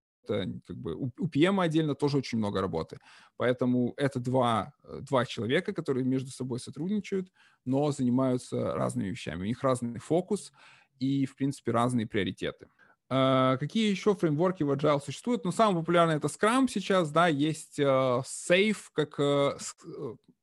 как 0.66 0.76
бы 0.76 0.94
у, 0.96 1.11
PM 1.28 1.62
отдельно 1.62 1.94
тоже 1.94 2.18
очень 2.18 2.38
много 2.38 2.61
работы. 2.61 2.98
Поэтому 3.36 3.94
это 3.96 4.20
два, 4.20 4.72
э, 4.84 5.00
два 5.00 5.24
человека, 5.24 5.72
которые 5.72 6.04
между 6.04 6.30
собой 6.30 6.61
сотрудничают, 6.61 7.32
но 7.64 7.90
занимаются 7.90 8.74
разными 8.74 9.08
вещами. 9.08 9.42
У 9.42 9.46
них 9.46 9.62
разный 9.62 9.98
фокус 9.98 10.52
и, 10.98 11.26
в 11.26 11.36
принципе, 11.36 11.72
разные 11.72 12.06
приоритеты. 12.06 12.68
Uh, 13.11 13.58
какие 13.58 13.90
еще 13.90 14.14
фреймворки 14.14 14.62
в 14.62 14.70
Agile 14.70 15.02
существуют? 15.04 15.44
Ну, 15.44 15.50
самый 15.50 15.80
популярный 15.80 16.14
это 16.14 16.28
Scrum 16.28 16.68
сейчас, 16.68 17.11
да, 17.11 17.26
есть 17.26 17.80
uh, 17.80 18.22
Safe, 18.22 18.78
как 18.92 19.18
uh, 19.18 19.58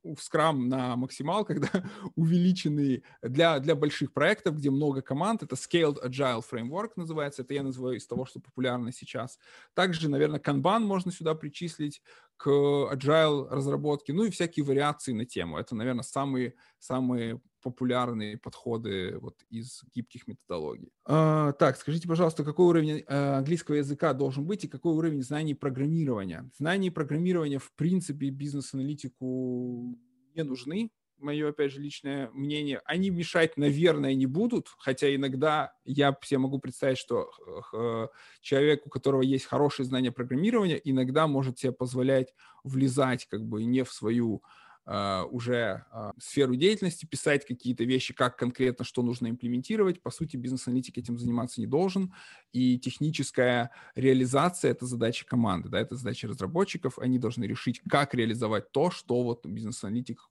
в 0.04 0.20
Scrum 0.20 0.68
на 0.68 0.96
максимал, 0.96 1.46
когда 1.46 1.70
увеличенный 2.16 3.04
для, 3.22 3.60
для 3.60 3.76
больших 3.76 4.14
проектов, 4.14 4.58
где 4.58 4.70
много 4.70 5.02
команд, 5.02 5.44
это 5.44 5.56
Scaled 5.56 6.04
Agile 6.04 6.44
Framework 6.50 6.92
называется, 6.96 7.42
это 7.42 7.54
я 7.54 7.64
называю 7.64 7.98
из 7.98 8.08
того, 8.08 8.26
что 8.26 8.40
популярно 8.40 8.92
сейчас. 8.92 9.40
Также, 9.74 10.10
наверное, 10.10 10.40
Kanban 10.40 10.80
можно 10.80 11.12
сюда 11.12 11.36
причислить 11.36 12.02
к 12.38 12.48
Agile 12.50 13.50
разработке, 13.50 14.14
ну 14.14 14.24
и 14.24 14.30
всякие 14.30 14.66
вариации 14.66 15.14
на 15.14 15.26
тему. 15.26 15.58
Это, 15.58 15.76
наверное, 15.76 16.04
самые, 16.04 16.54
самые 16.80 17.42
популярные 17.62 18.38
подходы 18.38 19.18
вот 19.20 19.36
из 19.50 19.84
гибких 19.94 20.28
методологий. 20.28 20.92
А, 21.06 21.54
так, 21.54 21.78
скажите, 21.78 22.08
пожалуйста, 22.08 22.44
какой 22.44 22.68
уровень 22.68 23.04
а, 23.08 23.38
английского 23.38 23.76
языка 23.76 24.14
должен 24.14 24.46
быть 24.46 24.64
и 24.64 24.68
какой 24.68 24.94
уровень 24.94 25.24
знаний 25.24 25.54
программирования? 25.54 26.50
Знания 26.58 26.92
программирования, 26.92 27.60
в 27.60 27.72
принципе, 27.74 28.30
бизнес-аналитику 28.30 29.98
не 30.36 30.44
нужны, 30.44 30.92
мое, 31.20 31.50
опять 31.50 31.72
же, 31.72 31.82
личное 31.82 32.30
мнение, 32.32 32.82
они 32.86 33.10
мешать, 33.10 33.58
наверное, 33.58 34.14
не 34.14 34.26
будут, 34.26 34.68
хотя 34.78 35.14
иногда 35.14 35.74
я 35.86 36.16
себе 36.24 36.40
могу 36.40 36.60
представить, 36.60 36.98
что 36.98 37.30
э, 37.74 38.08
человек, 38.42 38.86
у 38.86 38.90
которого 38.90 39.22
есть 39.22 39.46
хорошие 39.46 39.86
знания 39.86 40.12
программирования, 40.12 40.80
иногда 40.84 41.28
может 41.28 41.60
себе 41.60 41.72
позволять 41.72 42.34
влезать 42.64 43.26
как 43.26 43.46
бы 43.46 43.64
не 43.64 43.84
в 43.84 43.92
свою 43.92 44.44
уже 44.88 45.86
uh, 45.94 46.14
сферу 46.18 46.56
деятельности, 46.56 47.06
писать 47.06 47.46
какие-то 47.46 47.84
вещи, 47.84 48.14
как 48.14 48.38
конкретно 48.38 48.86
что 48.86 49.02
нужно 49.02 49.30
имплементировать. 49.30 50.02
По 50.02 50.12
сути, 50.12 50.38
бизнес-аналитик 50.38 50.98
этим 50.98 51.18
заниматься 51.18 51.60
не 51.60 51.68
должен, 51.68 52.14
и 52.54 52.80
техническая 52.80 53.72
реализация— 53.96 54.72
это 54.72 54.86
задача 54.86 55.26
команды, 55.26 55.68
да, 55.68 55.80
это 55.80 55.96
задача 55.98 56.28
разработчиков. 56.28 57.00
Они 57.00 57.20
должны 57.20 57.44
решить, 57.44 57.82
как 57.90 58.14
реализовать 58.14 58.72
то, 58.72 58.90
что 58.90 59.24
вот 59.24 59.46
бизнес-аналитик 59.46 60.30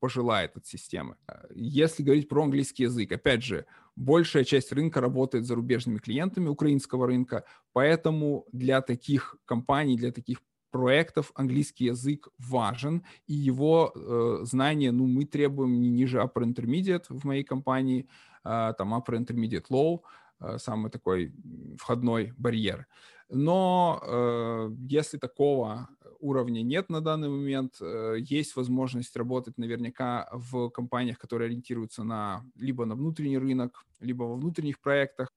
пожелает 0.00 0.54
от 0.54 0.66
системы. 0.66 1.16
Если 1.54 2.02
говорить 2.02 2.28
про 2.28 2.44
английский 2.44 2.82
язык, 2.82 3.10
опять 3.10 3.42
же, 3.42 3.64
большая 3.96 4.44
часть 4.44 4.70
рынка 4.70 5.00
работает 5.00 5.44
с 5.44 5.48
зарубежными 5.48 5.96
клиентами 5.96 6.48
украинского 6.48 7.06
рынка, 7.06 7.44
поэтому 7.72 8.44
для 8.52 8.82
таких 8.82 9.36
компаний, 9.46 9.96
для 9.96 10.12
таких 10.12 10.42
проектов 10.74 11.30
английский 11.36 11.84
язык 11.84 12.28
важен, 12.38 13.04
и 13.28 13.34
его 13.34 13.92
э, 13.94 14.38
знание, 14.42 14.90
ну, 14.90 15.06
мы 15.06 15.24
требуем 15.24 15.80
не 15.80 15.88
ниже 15.88 16.18
upper 16.18 16.42
intermediate 16.42 17.04
в 17.08 17.24
моей 17.24 17.44
компании, 17.44 18.08
э, 18.44 18.72
там 18.76 18.92
upper 18.92 19.16
intermediate 19.16 19.66
low, 19.70 20.00
э, 20.40 20.58
самый 20.58 20.90
такой 20.90 21.32
входной 21.78 22.32
барьер. 22.38 22.86
Но 23.30 24.00
э, 24.02 24.70
если 24.90 25.18
такого 25.18 25.88
уровня 26.18 26.62
нет 26.62 26.90
на 26.90 27.00
данный 27.00 27.28
момент, 27.28 27.76
э, 27.80 28.16
есть 28.18 28.56
возможность 28.56 29.16
работать 29.16 29.58
наверняка 29.58 30.28
в 30.32 30.70
компаниях, 30.70 31.18
которые 31.18 31.46
ориентируются 31.46 32.02
на 32.02 32.44
либо 32.56 32.84
на 32.84 32.96
внутренний 32.96 33.38
рынок, 33.38 33.84
либо 34.00 34.24
во 34.24 34.34
внутренних 34.34 34.80
проектах, 34.80 35.28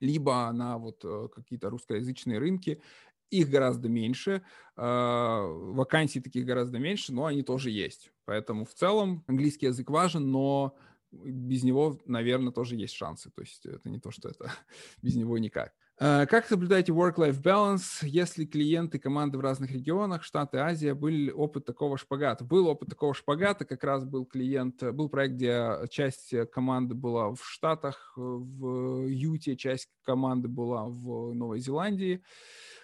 либо 0.00 0.50
на 0.52 0.78
вот 0.78 1.04
э, 1.04 1.28
какие-то 1.32 1.70
русскоязычные 1.70 2.38
рынки 2.40 2.80
их 3.32 3.48
гораздо 3.48 3.88
меньше, 3.88 4.42
а, 4.76 5.42
вакансий 5.46 6.20
таких 6.20 6.44
гораздо 6.44 6.78
меньше, 6.78 7.12
но 7.12 7.24
они 7.24 7.42
тоже 7.42 7.70
есть. 7.70 8.12
Поэтому 8.26 8.64
в 8.64 8.74
целом 8.74 9.24
английский 9.26 9.66
язык 9.66 9.90
важен, 9.90 10.30
но 10.30 10.76
без 11.10 11.62
него, 11.62 11.98
наверное, 12.06 12.52
тоже 12.52 12.76
есть 12.76 12.94
шансы. 12.94 13.30
То 13.30 13.42
есть 13.42 13.66
это 13.66 13.88
не 13.88 13.98
то, 13.98 14.10
что 14.10 14.28
это 14.28 14.52
без 15.02 15.16
него 15.16 15.38
никак. 15.38 15.72
А, 15.98 16.26
как 16.26 16.46
соблюдаете 16.46 16.92
work-life 16.92 17.42
balance, 17.42 18.02
если 18.02 18.44
клиенты 18.44 18.98
команды 18.98 19.38
в 19.38 19.40
разных 19.40 19.70
регионах, 19.70 20.24
Штаты, 20.24 20.58
Азия, 20.58 20.94
был 20.94 21.12
опыт 21.34 21.64
такого 21.64 21.96
шпагата? 21.96 22.44
Был 22.44 22.66
опыт 22.66 22.88
такого 22.88 23.14
шпагата, 23.14 23.64
как 23.64 23.84
раз 23.84 24.04
был 24.04 24.24
клиент, 24.24 24.82
был 24.82 25.08
проект, 25.08 25.34
где 25.34 25.78
часть 25.90 26.34
команды 26.50 26.94
была 26.94 27.34
в 27.34 27.44
Штатах, 27.44 28.12
в 28.16 29.06
Юте, 29.06 29.56
часть 29.56 29.88
команды 30.02 30.48
была 30.48 30.86
в 30.86 31.34
Новой 31.34 31.60
Зеландии. 31.60 32.22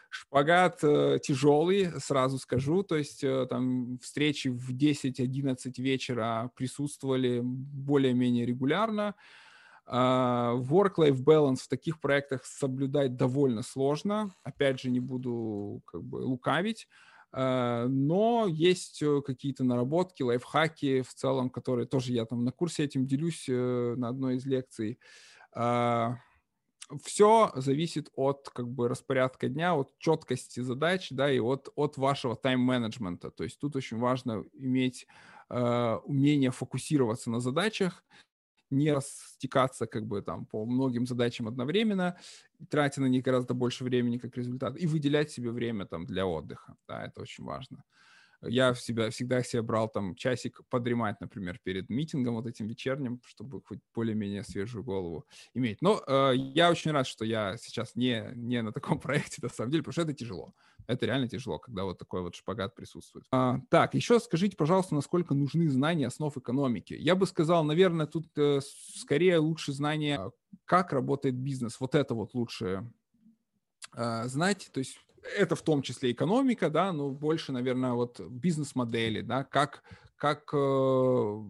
Шпагат 0.09 0.79
э, 0.83 1.19
тяжелый, 1.23 2.01
сразу 2.01 2.39
скажу. 2.39 2.83
То 2.83 2.97
есть 2.97 3.23
э, 3.23 3.47
там 3.49 3.99
встречи 3.99 4.49
в 4.49 4.75
10-11 4.75 5.73
вечера 5.79 6.51
присутствовали 6.57 7.41
более-менее 7.43 8.47
регулярно. 8.47 9.15
Э, 9.87 10.55
work-life 10.57 11.23
balance 11.23 11.63
в 11.63 11.69
таких 11.69 12.01
проектах 12.01 12.45
соблюдать 12.45 13.17
довольно 13.17 13.63
сложно. 13.63 14.35
Опять 14.43 14.81
же, 14.81 14.91
не 14.91 15.01
буду 15.01 15.83
как 15.87 16.03
бы 16.03 16.17
лукавить. 16.17 16.89
Uh, 17.31 17.87
но 17.89 18.47
есть 18.49 19.03
э, 19.03 19.21
какие-то 19.21 19.63
наработки, 19.63 20.23
лайфхаки 20.23 21.03
в 21.03 21.13
целом, 21.13 21.51
которые 21.51 21.87
тоже 21.87 22.15
я 22.15 22.25
там 22.25 22.43
на 22.43 22.53
курсе 22.53 22.85
этим 22.85 23.07
делюсь 23.07 23.47
uh, 23.51 23.97
на 23.97 24.09
одной 24.09 24.37
из 24.37 24.47
лекций. 24.47 24.99
Uh, 25.55 26.15
все 27.05 27.53
зависит 27.55 28.11
от 28.15 28.49
как 28.51 28.69
бы 28.69 28.89
распорядка 28.89 29.49
дня, 29.49 29.75
от 29.75 29.97
четкости 29.99 30.61
задач, 30.61 31.11
да, 31.11 31.31
и 31.31 31.39
от, 31.39 31.69
от 31.75 31.97
вашего 31.97 32.37
тайм-менеджмента. 32.37 33.31
То 33.31 33.45
есть 33.45 33.59
тут 33.61 33.77
очень 33.77 33.99
важно 33.99 34.45
иметь 34.55 35.07
э, 35.51 35.99
умение 36.05 36.51
фокусироваться 36.51 37.31
на 37.31 37.41
задачах, 37.41 38.05
не 38.71 38.93
растекаться 38.93 39.87
как 39.87 40.07
бы 40.07 40.23
там 40.23 40.47
по 40.47 40.65
многим 40.67 41.07
задачам 41.07 41.49
одновременно, 41.49 42.19
тратя 42.69 43.01
на 43.01 43.07
них 43.07 43.25
гораздо 43.25 43.55
больше 43.55 43.85
времени 43.85 44.19
как 44.19 44.37
результат, 44.37 44.79
и 44.79 44.87
выделять 44.87 45.31
себе 45.31 45.51
время 45.51 45.87
там 45.87 46.07
для 46.07 46.27
отдыха. 46.27 46.77
Да, 46.87 47.05
это 47.05 47.23
очень 47.23 47.45
важно. 47.45 47.85
Я 48.43 48.75
себя, 48.75 49.11
всегда 49.11 49.43
себе 49.43 49.63
брал 49.63 49.89
там 49.89 50.15
часик 50.15 50.61
подремать, 50.69 51.21
например, 51.21 51.59
перед 51.63 51.89
митингом 51.89 52.35
вот 52.35 52.47
этим 52.47 52.69
вечерним, 52.69 53.21
чтобы 53.25 53.61
хоть 53.63 53.81
более-менее 53.95 54.45
свежую 54.45 54.85
голову 54.85 55.27
иметь. 55.55 55.83
Но 55.83 56.03
э, 56.07 56.35
я 56.37 56.71
очень 56.71 56.93
рад, 56.93 57.07
что 57.07 57.25
я 57.25 57.57
сейчас 57.57 57.97
не, 57.97 58.31
не 58.37 58.63
на 58.63 58.73
таком 58.73 59.01
проекте, 59.01 59.41
на 59.43 59.49
самом 59.49 59.73
деле, 59.73 59.83
потому 59.83 59.93
что 59.93 60.03
это 60.03 60.15
тяжело. 60.15 60.55
Это 60.87 61.05
реально 61.05 61.29
тяжело, 61.29 61.59
когда 61.59 61.85
вот 61.85 61.99
такой 61.99 62.23
вот 62.23 62.35
шпагат 62.35 62.75
присутствует. 62.75 63.27
А, 63.31 63.61
так, 63.69 63.95
еще 63.95 64.21
скажите, 64.21 64.57
пожалуйста, 64.57 64.95
насколько 64.95 65.35
нужны 65.35 65.69
знания 65.69 66.07
основ 66.07 66.37
экономики? 66.37 66.95
Я 66.95 67.17
бы 67.17 67.27
сказал, 67.27 67.65
наверное, 67.65 68.07
тут 68.07 68.27
э, 68.39 68.61
скорее 68.95 69.39
лучше 69.39 69.73
знания, 69.73 70.31
как 70.65 70.93
работает 70.93 71.35
бизнес. 71.35 71.81
Вот 71.81 71.95
это 71.95 72.15
вот 72.15 72.35
лучше 72.35 72.91
э, 73.97 74.29
знать. 74.29 74.71
То 74.73 74.79
есть 74.79 74.99
это 75.37 75.57
в 75.57 75.63
том 75.63 75.83
числе 75.83 76.13
экономика, 76.13 76.71
да, 76.71 76.93
но 76.93 77.11
больше, 77.11 77.53
наверное, 77.53 77.93
вот 77.93 78.21
бизнес-модели, 78.21 79.21
да, 79.21 79.45
как, 79.45 79.83
как 80.17 80.51
э, 80.53 81.43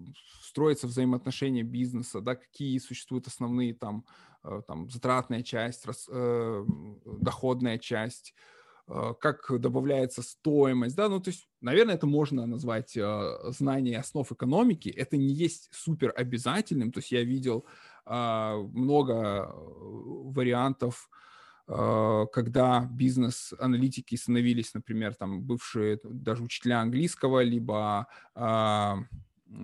строятся 0.42 0.86
взаимоотношения 0.86 1.62
бизнеса, 1.62 2.20
да, 2.20 2.34
какие 2.34 2.78
существуют 2.78 3.26
основные 3.26 3.74
там, 3.74 4.04
э, 4.44 4.62
там 4.66 4.90
затратная 4.90 5.42
часть, 5.42 5.86
рас, 5.86 6.08
э, 6.10 6.64
доходная 7.04 7.78
часть, 7.78 8.34
э, 8.86 9.14
как 9.20 9.46
добавляется 9.60 10.22
стоимость, 10.22 10.96
да, 10.96 11.08
ну, 11.08 11.20
то 11.20 11.30
есть, 11.30 11.48
наверное, 11.60 11.94
это 11.94 12.06
можно 12.06 12.46
назвать 12.46 12.96
э, 12.96 13.38
знание 13.50 13.98
основ 13.98 14.30
экономики, 14.30 14.88
это 14.88 15.16
не 15.16 15.32
есть 15.34 15.68
супер 15.72 16.12
обязательным, 16.16 16.92
то 16.92 16.98
есть 16.98 17.12
я 17.12 17.22
видел 17.22 17.66
э, 18.06 18.54
много 18.72 19.52
вариантов, 19.54 21.08
Э, 21.10 21.27
когда 21.68 22.88
бизнес-аналитики 22.90 24.14
становились, 24.14 24.72
например, 24.72 25.14
там 25.14 25.42
бывшие 25.42 26.00
даже 26.02 26.42
учителя 26.42 26.80
английского, 26.80 27.42
либо 27.42 28.06
а, 28.34 28.98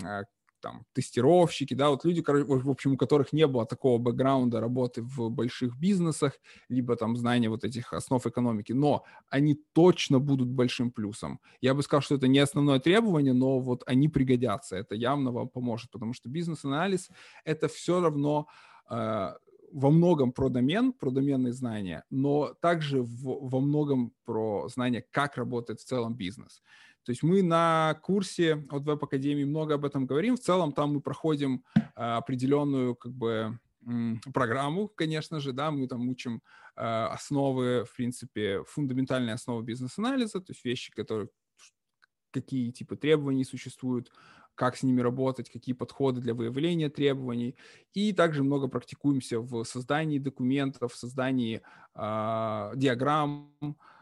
а, 0.05 0.24
там, 0.64 0.86
тестировщики, 0.94 1.74
да, 1.74 1.90
вот 1.90 2.07
люди, 2.07 2.22
в 2.26 2.70
общем, 2.70 2.92
у 2.92 2.96
которых 2.96 3.34
не 3.34 3.46
было 3.46 3.66
такого 3.66 3.98
бэкграунда 3.98 4.61
работы 4.61 5.02
в 5.02 5.28
больших 5.28 5.76
бизнесах, 5.76 6.32
либо 6.70 6.96
там 6.96 7.16
знания 7.16 7.50
вот 7.50 7.64
этих 7.64 7.92
основ 7.92 8.26
экономики, 8.26 8.72
но 8.72 9.05
они 9.28 9.61
точно 9.74 10.20
будут 10.20 10.48
большим 10.48 10.90
плюсом. 10.90 11.38
Я 11.61 11.74
бы 11.74 11.82
сказал, 11.82 12.00
что 12.00 12.14
это 12.14 12.28
не 12.28 12.38
основное 12.38 12.80
требование, 12.80 13.34
но 13.34 13.61
вот 13.61 13.82
они 13.86 14.09
пригодятся, 14.09 14.76
это 14.76 14.94
явно 14.94 15.32
вам 15.32 15.48
поможет, 15.50 15.90
потому 15.90 16.14
что 16.14 16.30
бизнес-анализ— 16.30 17.11
это 17.44 17.68
все 17.68 18.00
равно 18.00 18.46
э, 18.90 19.34
во 19.75 19.91
многом 19.91 20.33
про 20.33 20.49
домен, 20.49 20.93
про 20.93 21.11
доменные 21.11 21.53
знания, 21.53 22.05
но 22.09 22.55
также 22.61 23.03
в, 23.03 23.49
во 23.49 23.61
многом 23.61 24.12
про 24.25 24.68
знания, 24.68 25.05
как 25.11 25.37
работает 25.37 25.81
в 25.81 25.85
целом 25.85 26.14
бизнес. 26.14 26.62
То 27.05 27.11
есть 27.11 27.25
мы 27.25 27.43
на 27.43 27.99
курсе 28.03 28.64
от 28.70 28.85
Web 28.85 29.01
Академии 29.03 29.45
много 29.45 29.75
об 29.75 29.85
этом 29.85 30.07
говорим. 30.07 30.37
В 30.37 30.41
целом 30.41 30.72
там 30.72 30.95
мы 30.95 31.01
проходим 31.01 31.64
а, 31.97 32.18
определенную 32.18 32.95
как 32.95 33.12
бы 33.12 33.59
программу, 34.33 34.89
конечно 34.89 35.41
же, 35.41 35.53
да, 35.53 35.70
мы 35.70 35.87
там 35.87 36.09
учим 36.09 36.41
э, 36.75 36.81
основы, 36.81 37.85
в 37.85 37.95
принципе, 37.95 38.64
фундаментальные 38.66 39.35
основы 39.35 39.62
бизнес-анализа, 39.62 40.41
то 40.41 40.53
есть 40.53 40.64
вещи, 40.64 40.91
которые, 40.91 41.29
какие 42.31 42.70
типы 42.70 42.97
требований 42.97 43.45
существуют, 43.45 44.11
как 44.55 44.76
с 44.76 44.82
ними 44.82 45.00
работать, 45.00 45.50
какие 45.50 45.74
подходы 45.74 46.20
для 46.20 46.34
выявления 46.34 46.88
требований. 46.88 47.57
И 47.92 48.12
также 48.12 48.42
много 48.42 48.68
практикуемся 48.68 49.40
в 49.40 49.64
создании 49.64 50.18
документов, 50.18 50.92
в 50.92 50.96
создании 50.96 51.62
э, 51.94 52.72
диаграмм, 52.76 53.50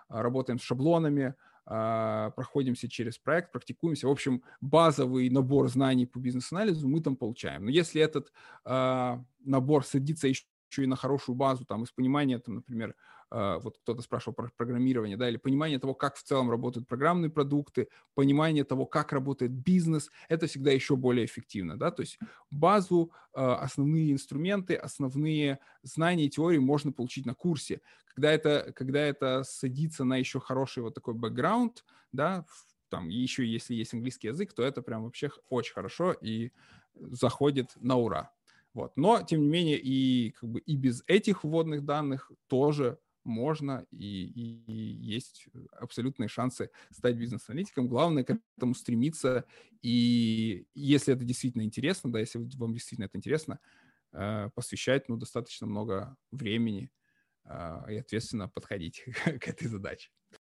работаем 0.08 0.58
с 0.58 0.62
шаблонами, 0.62 1.34
э, 1.66 2.30
проходимся 2.36 2.88
через 2.88 3.18
проект, 3.18 3.52
практикуемся. 3.52 4.08
В 4.08 4.10
общем, 4.10 4.42
базовый 4.60 5.30
набор 5.30 5.68
знаний 5.68 6.06
по 6.06 6.18
бизнес-анализу 6.18 6.88
мы 6.88 7.00
там 7.00 7.16
получаем. 7.16 7.64
Но 7.64 7.70
если 7.70 8.02
этот 8.02 8.32
э, 8.64 9.18
набор 9.44 9.84
садится 9.84 10.28
еще 10.28 10.44
и 10.80 10.86
на 10.86 10.96
хорошую 10.96 11.36
базу, 11.36 11.64
там, 11.66 11.82
из 11.84 11.90
понимания, 11.92 12.38
там, 12.38 12.54
например, 12.56 12.94
а, 13.30 13.58
вот 13.58 13.78
кто-то 13.78 14.00
спрашивал 14.02 14.34
про 14.34 14.50
программирование, 14.56 15.16
да, 15.16 15.28
или 15.28 15.36
понимание 15.36 15.78
того, 15.78 15.94
как 15.94 16.16
в 16.16 16.22
целом 16.22 16.50
работают 16.50 16.88
программные 16.88 17.30
продукты, 17.30 17.88
понимание 18.14 18.64
того, 18.64 18.86
как 18.86 19.12
работает 19.12 19.52
бизнес, 19.52 20.10
это 20.28 20.46
всегда 20.46 20.70
еще 20.70 20.96
более 20.96 21.26
эффективно, 21.26 21.78
да, 21.78 21.90
то 21.90 22.00
есть 22.02 22.18
базу, 22.50 23.12
а, 23.34 23.56
основные 23.56 24.12
инструменты, 24.12 24.74
основные 24.74 25.58
знания 25.82 26.26
и 26.26 26.30
теории 26.30 26.58
можно 26.58 26.92
получить 26.92 27.26
на 27.26 27.34
курсе. 27.34 27.80
Когда 28.14 28.30
это, 28.32 28.72
когда 28.74 29.00
это 29.00 29.42
садится 29.44 30.04
на 30.04 30.16
еще 30.16 30.40
хороший 30.40 30.82
вот 30.82 30.94
такой 30.94 31.14
бэкграунд, 31.14 31.84
да, 32.12 32.46
там 32.88 33.08
еще 33.08 33.46
если 33.46 33.74
есть 33.74 33.94
английский 33.94 34.28
язык, 34.28 34.52
то 34.52 34.62
это 34.62 34.82
прям 34.82 35.04
вообще 35.04 35.30
очень 35.48 35.72
хорошо 35.72 36.12
и 36.12 36.52
заходит 36.94 37.72
на 37.76 37.96
ура. 37.96 38.32
Вот. 38.74 38.96
Но, 38.96 39.22
тем 39.22 39.42
не 39.42 39.48
менее, 39.48 39.78
и, 39.78 40.30
как 40.32 40.48
бы, 40.48 40.60
и 40.60 40.76
без 40.76 41.02
этих 41.06 41.44
вводных 41.44 41.84
данных 41.84 42.30
тоже 42.48 42.98
можно 43.24 43.86
и, 43.90 44.24
и, 44.24 44.72
и 44.72 44.72
есть 44.72 45.46
абсолютные 45.72 46.28
шансы 46.28 46.70
стать 46.90 47.16
бизнес-аналитиком. 47.16 47.86
Главное 47.88 48.24
к 48.24 48.38
этому 48.56 48.74
стремиться. 48.74 49.44
И 49.82 50.66
если 50.74 51.14
это 51.14 51.24
действительно 51.24 51.62
интересно, 51.62 52.10
да, 52.10 52.18
если 52.18 52.38
вам 52.56 52.72
действительно 52.72 53.06
это 53.06 53.18
интересно, 53.18 53.60
э, 54.12 54.50
посвящать 54.54 55.08
ну, 55.08 55.16
достаточно 55.16 55.66
много 55.66 56.16
времени 56.30 56.90
э, 57.44 57.82
и 57.90 57.96
ответственно 57.96 58.48
подходить 58.48 59.04
к 59.40 59.48
этой 59.48 59.68
задаче. 59.68 60.10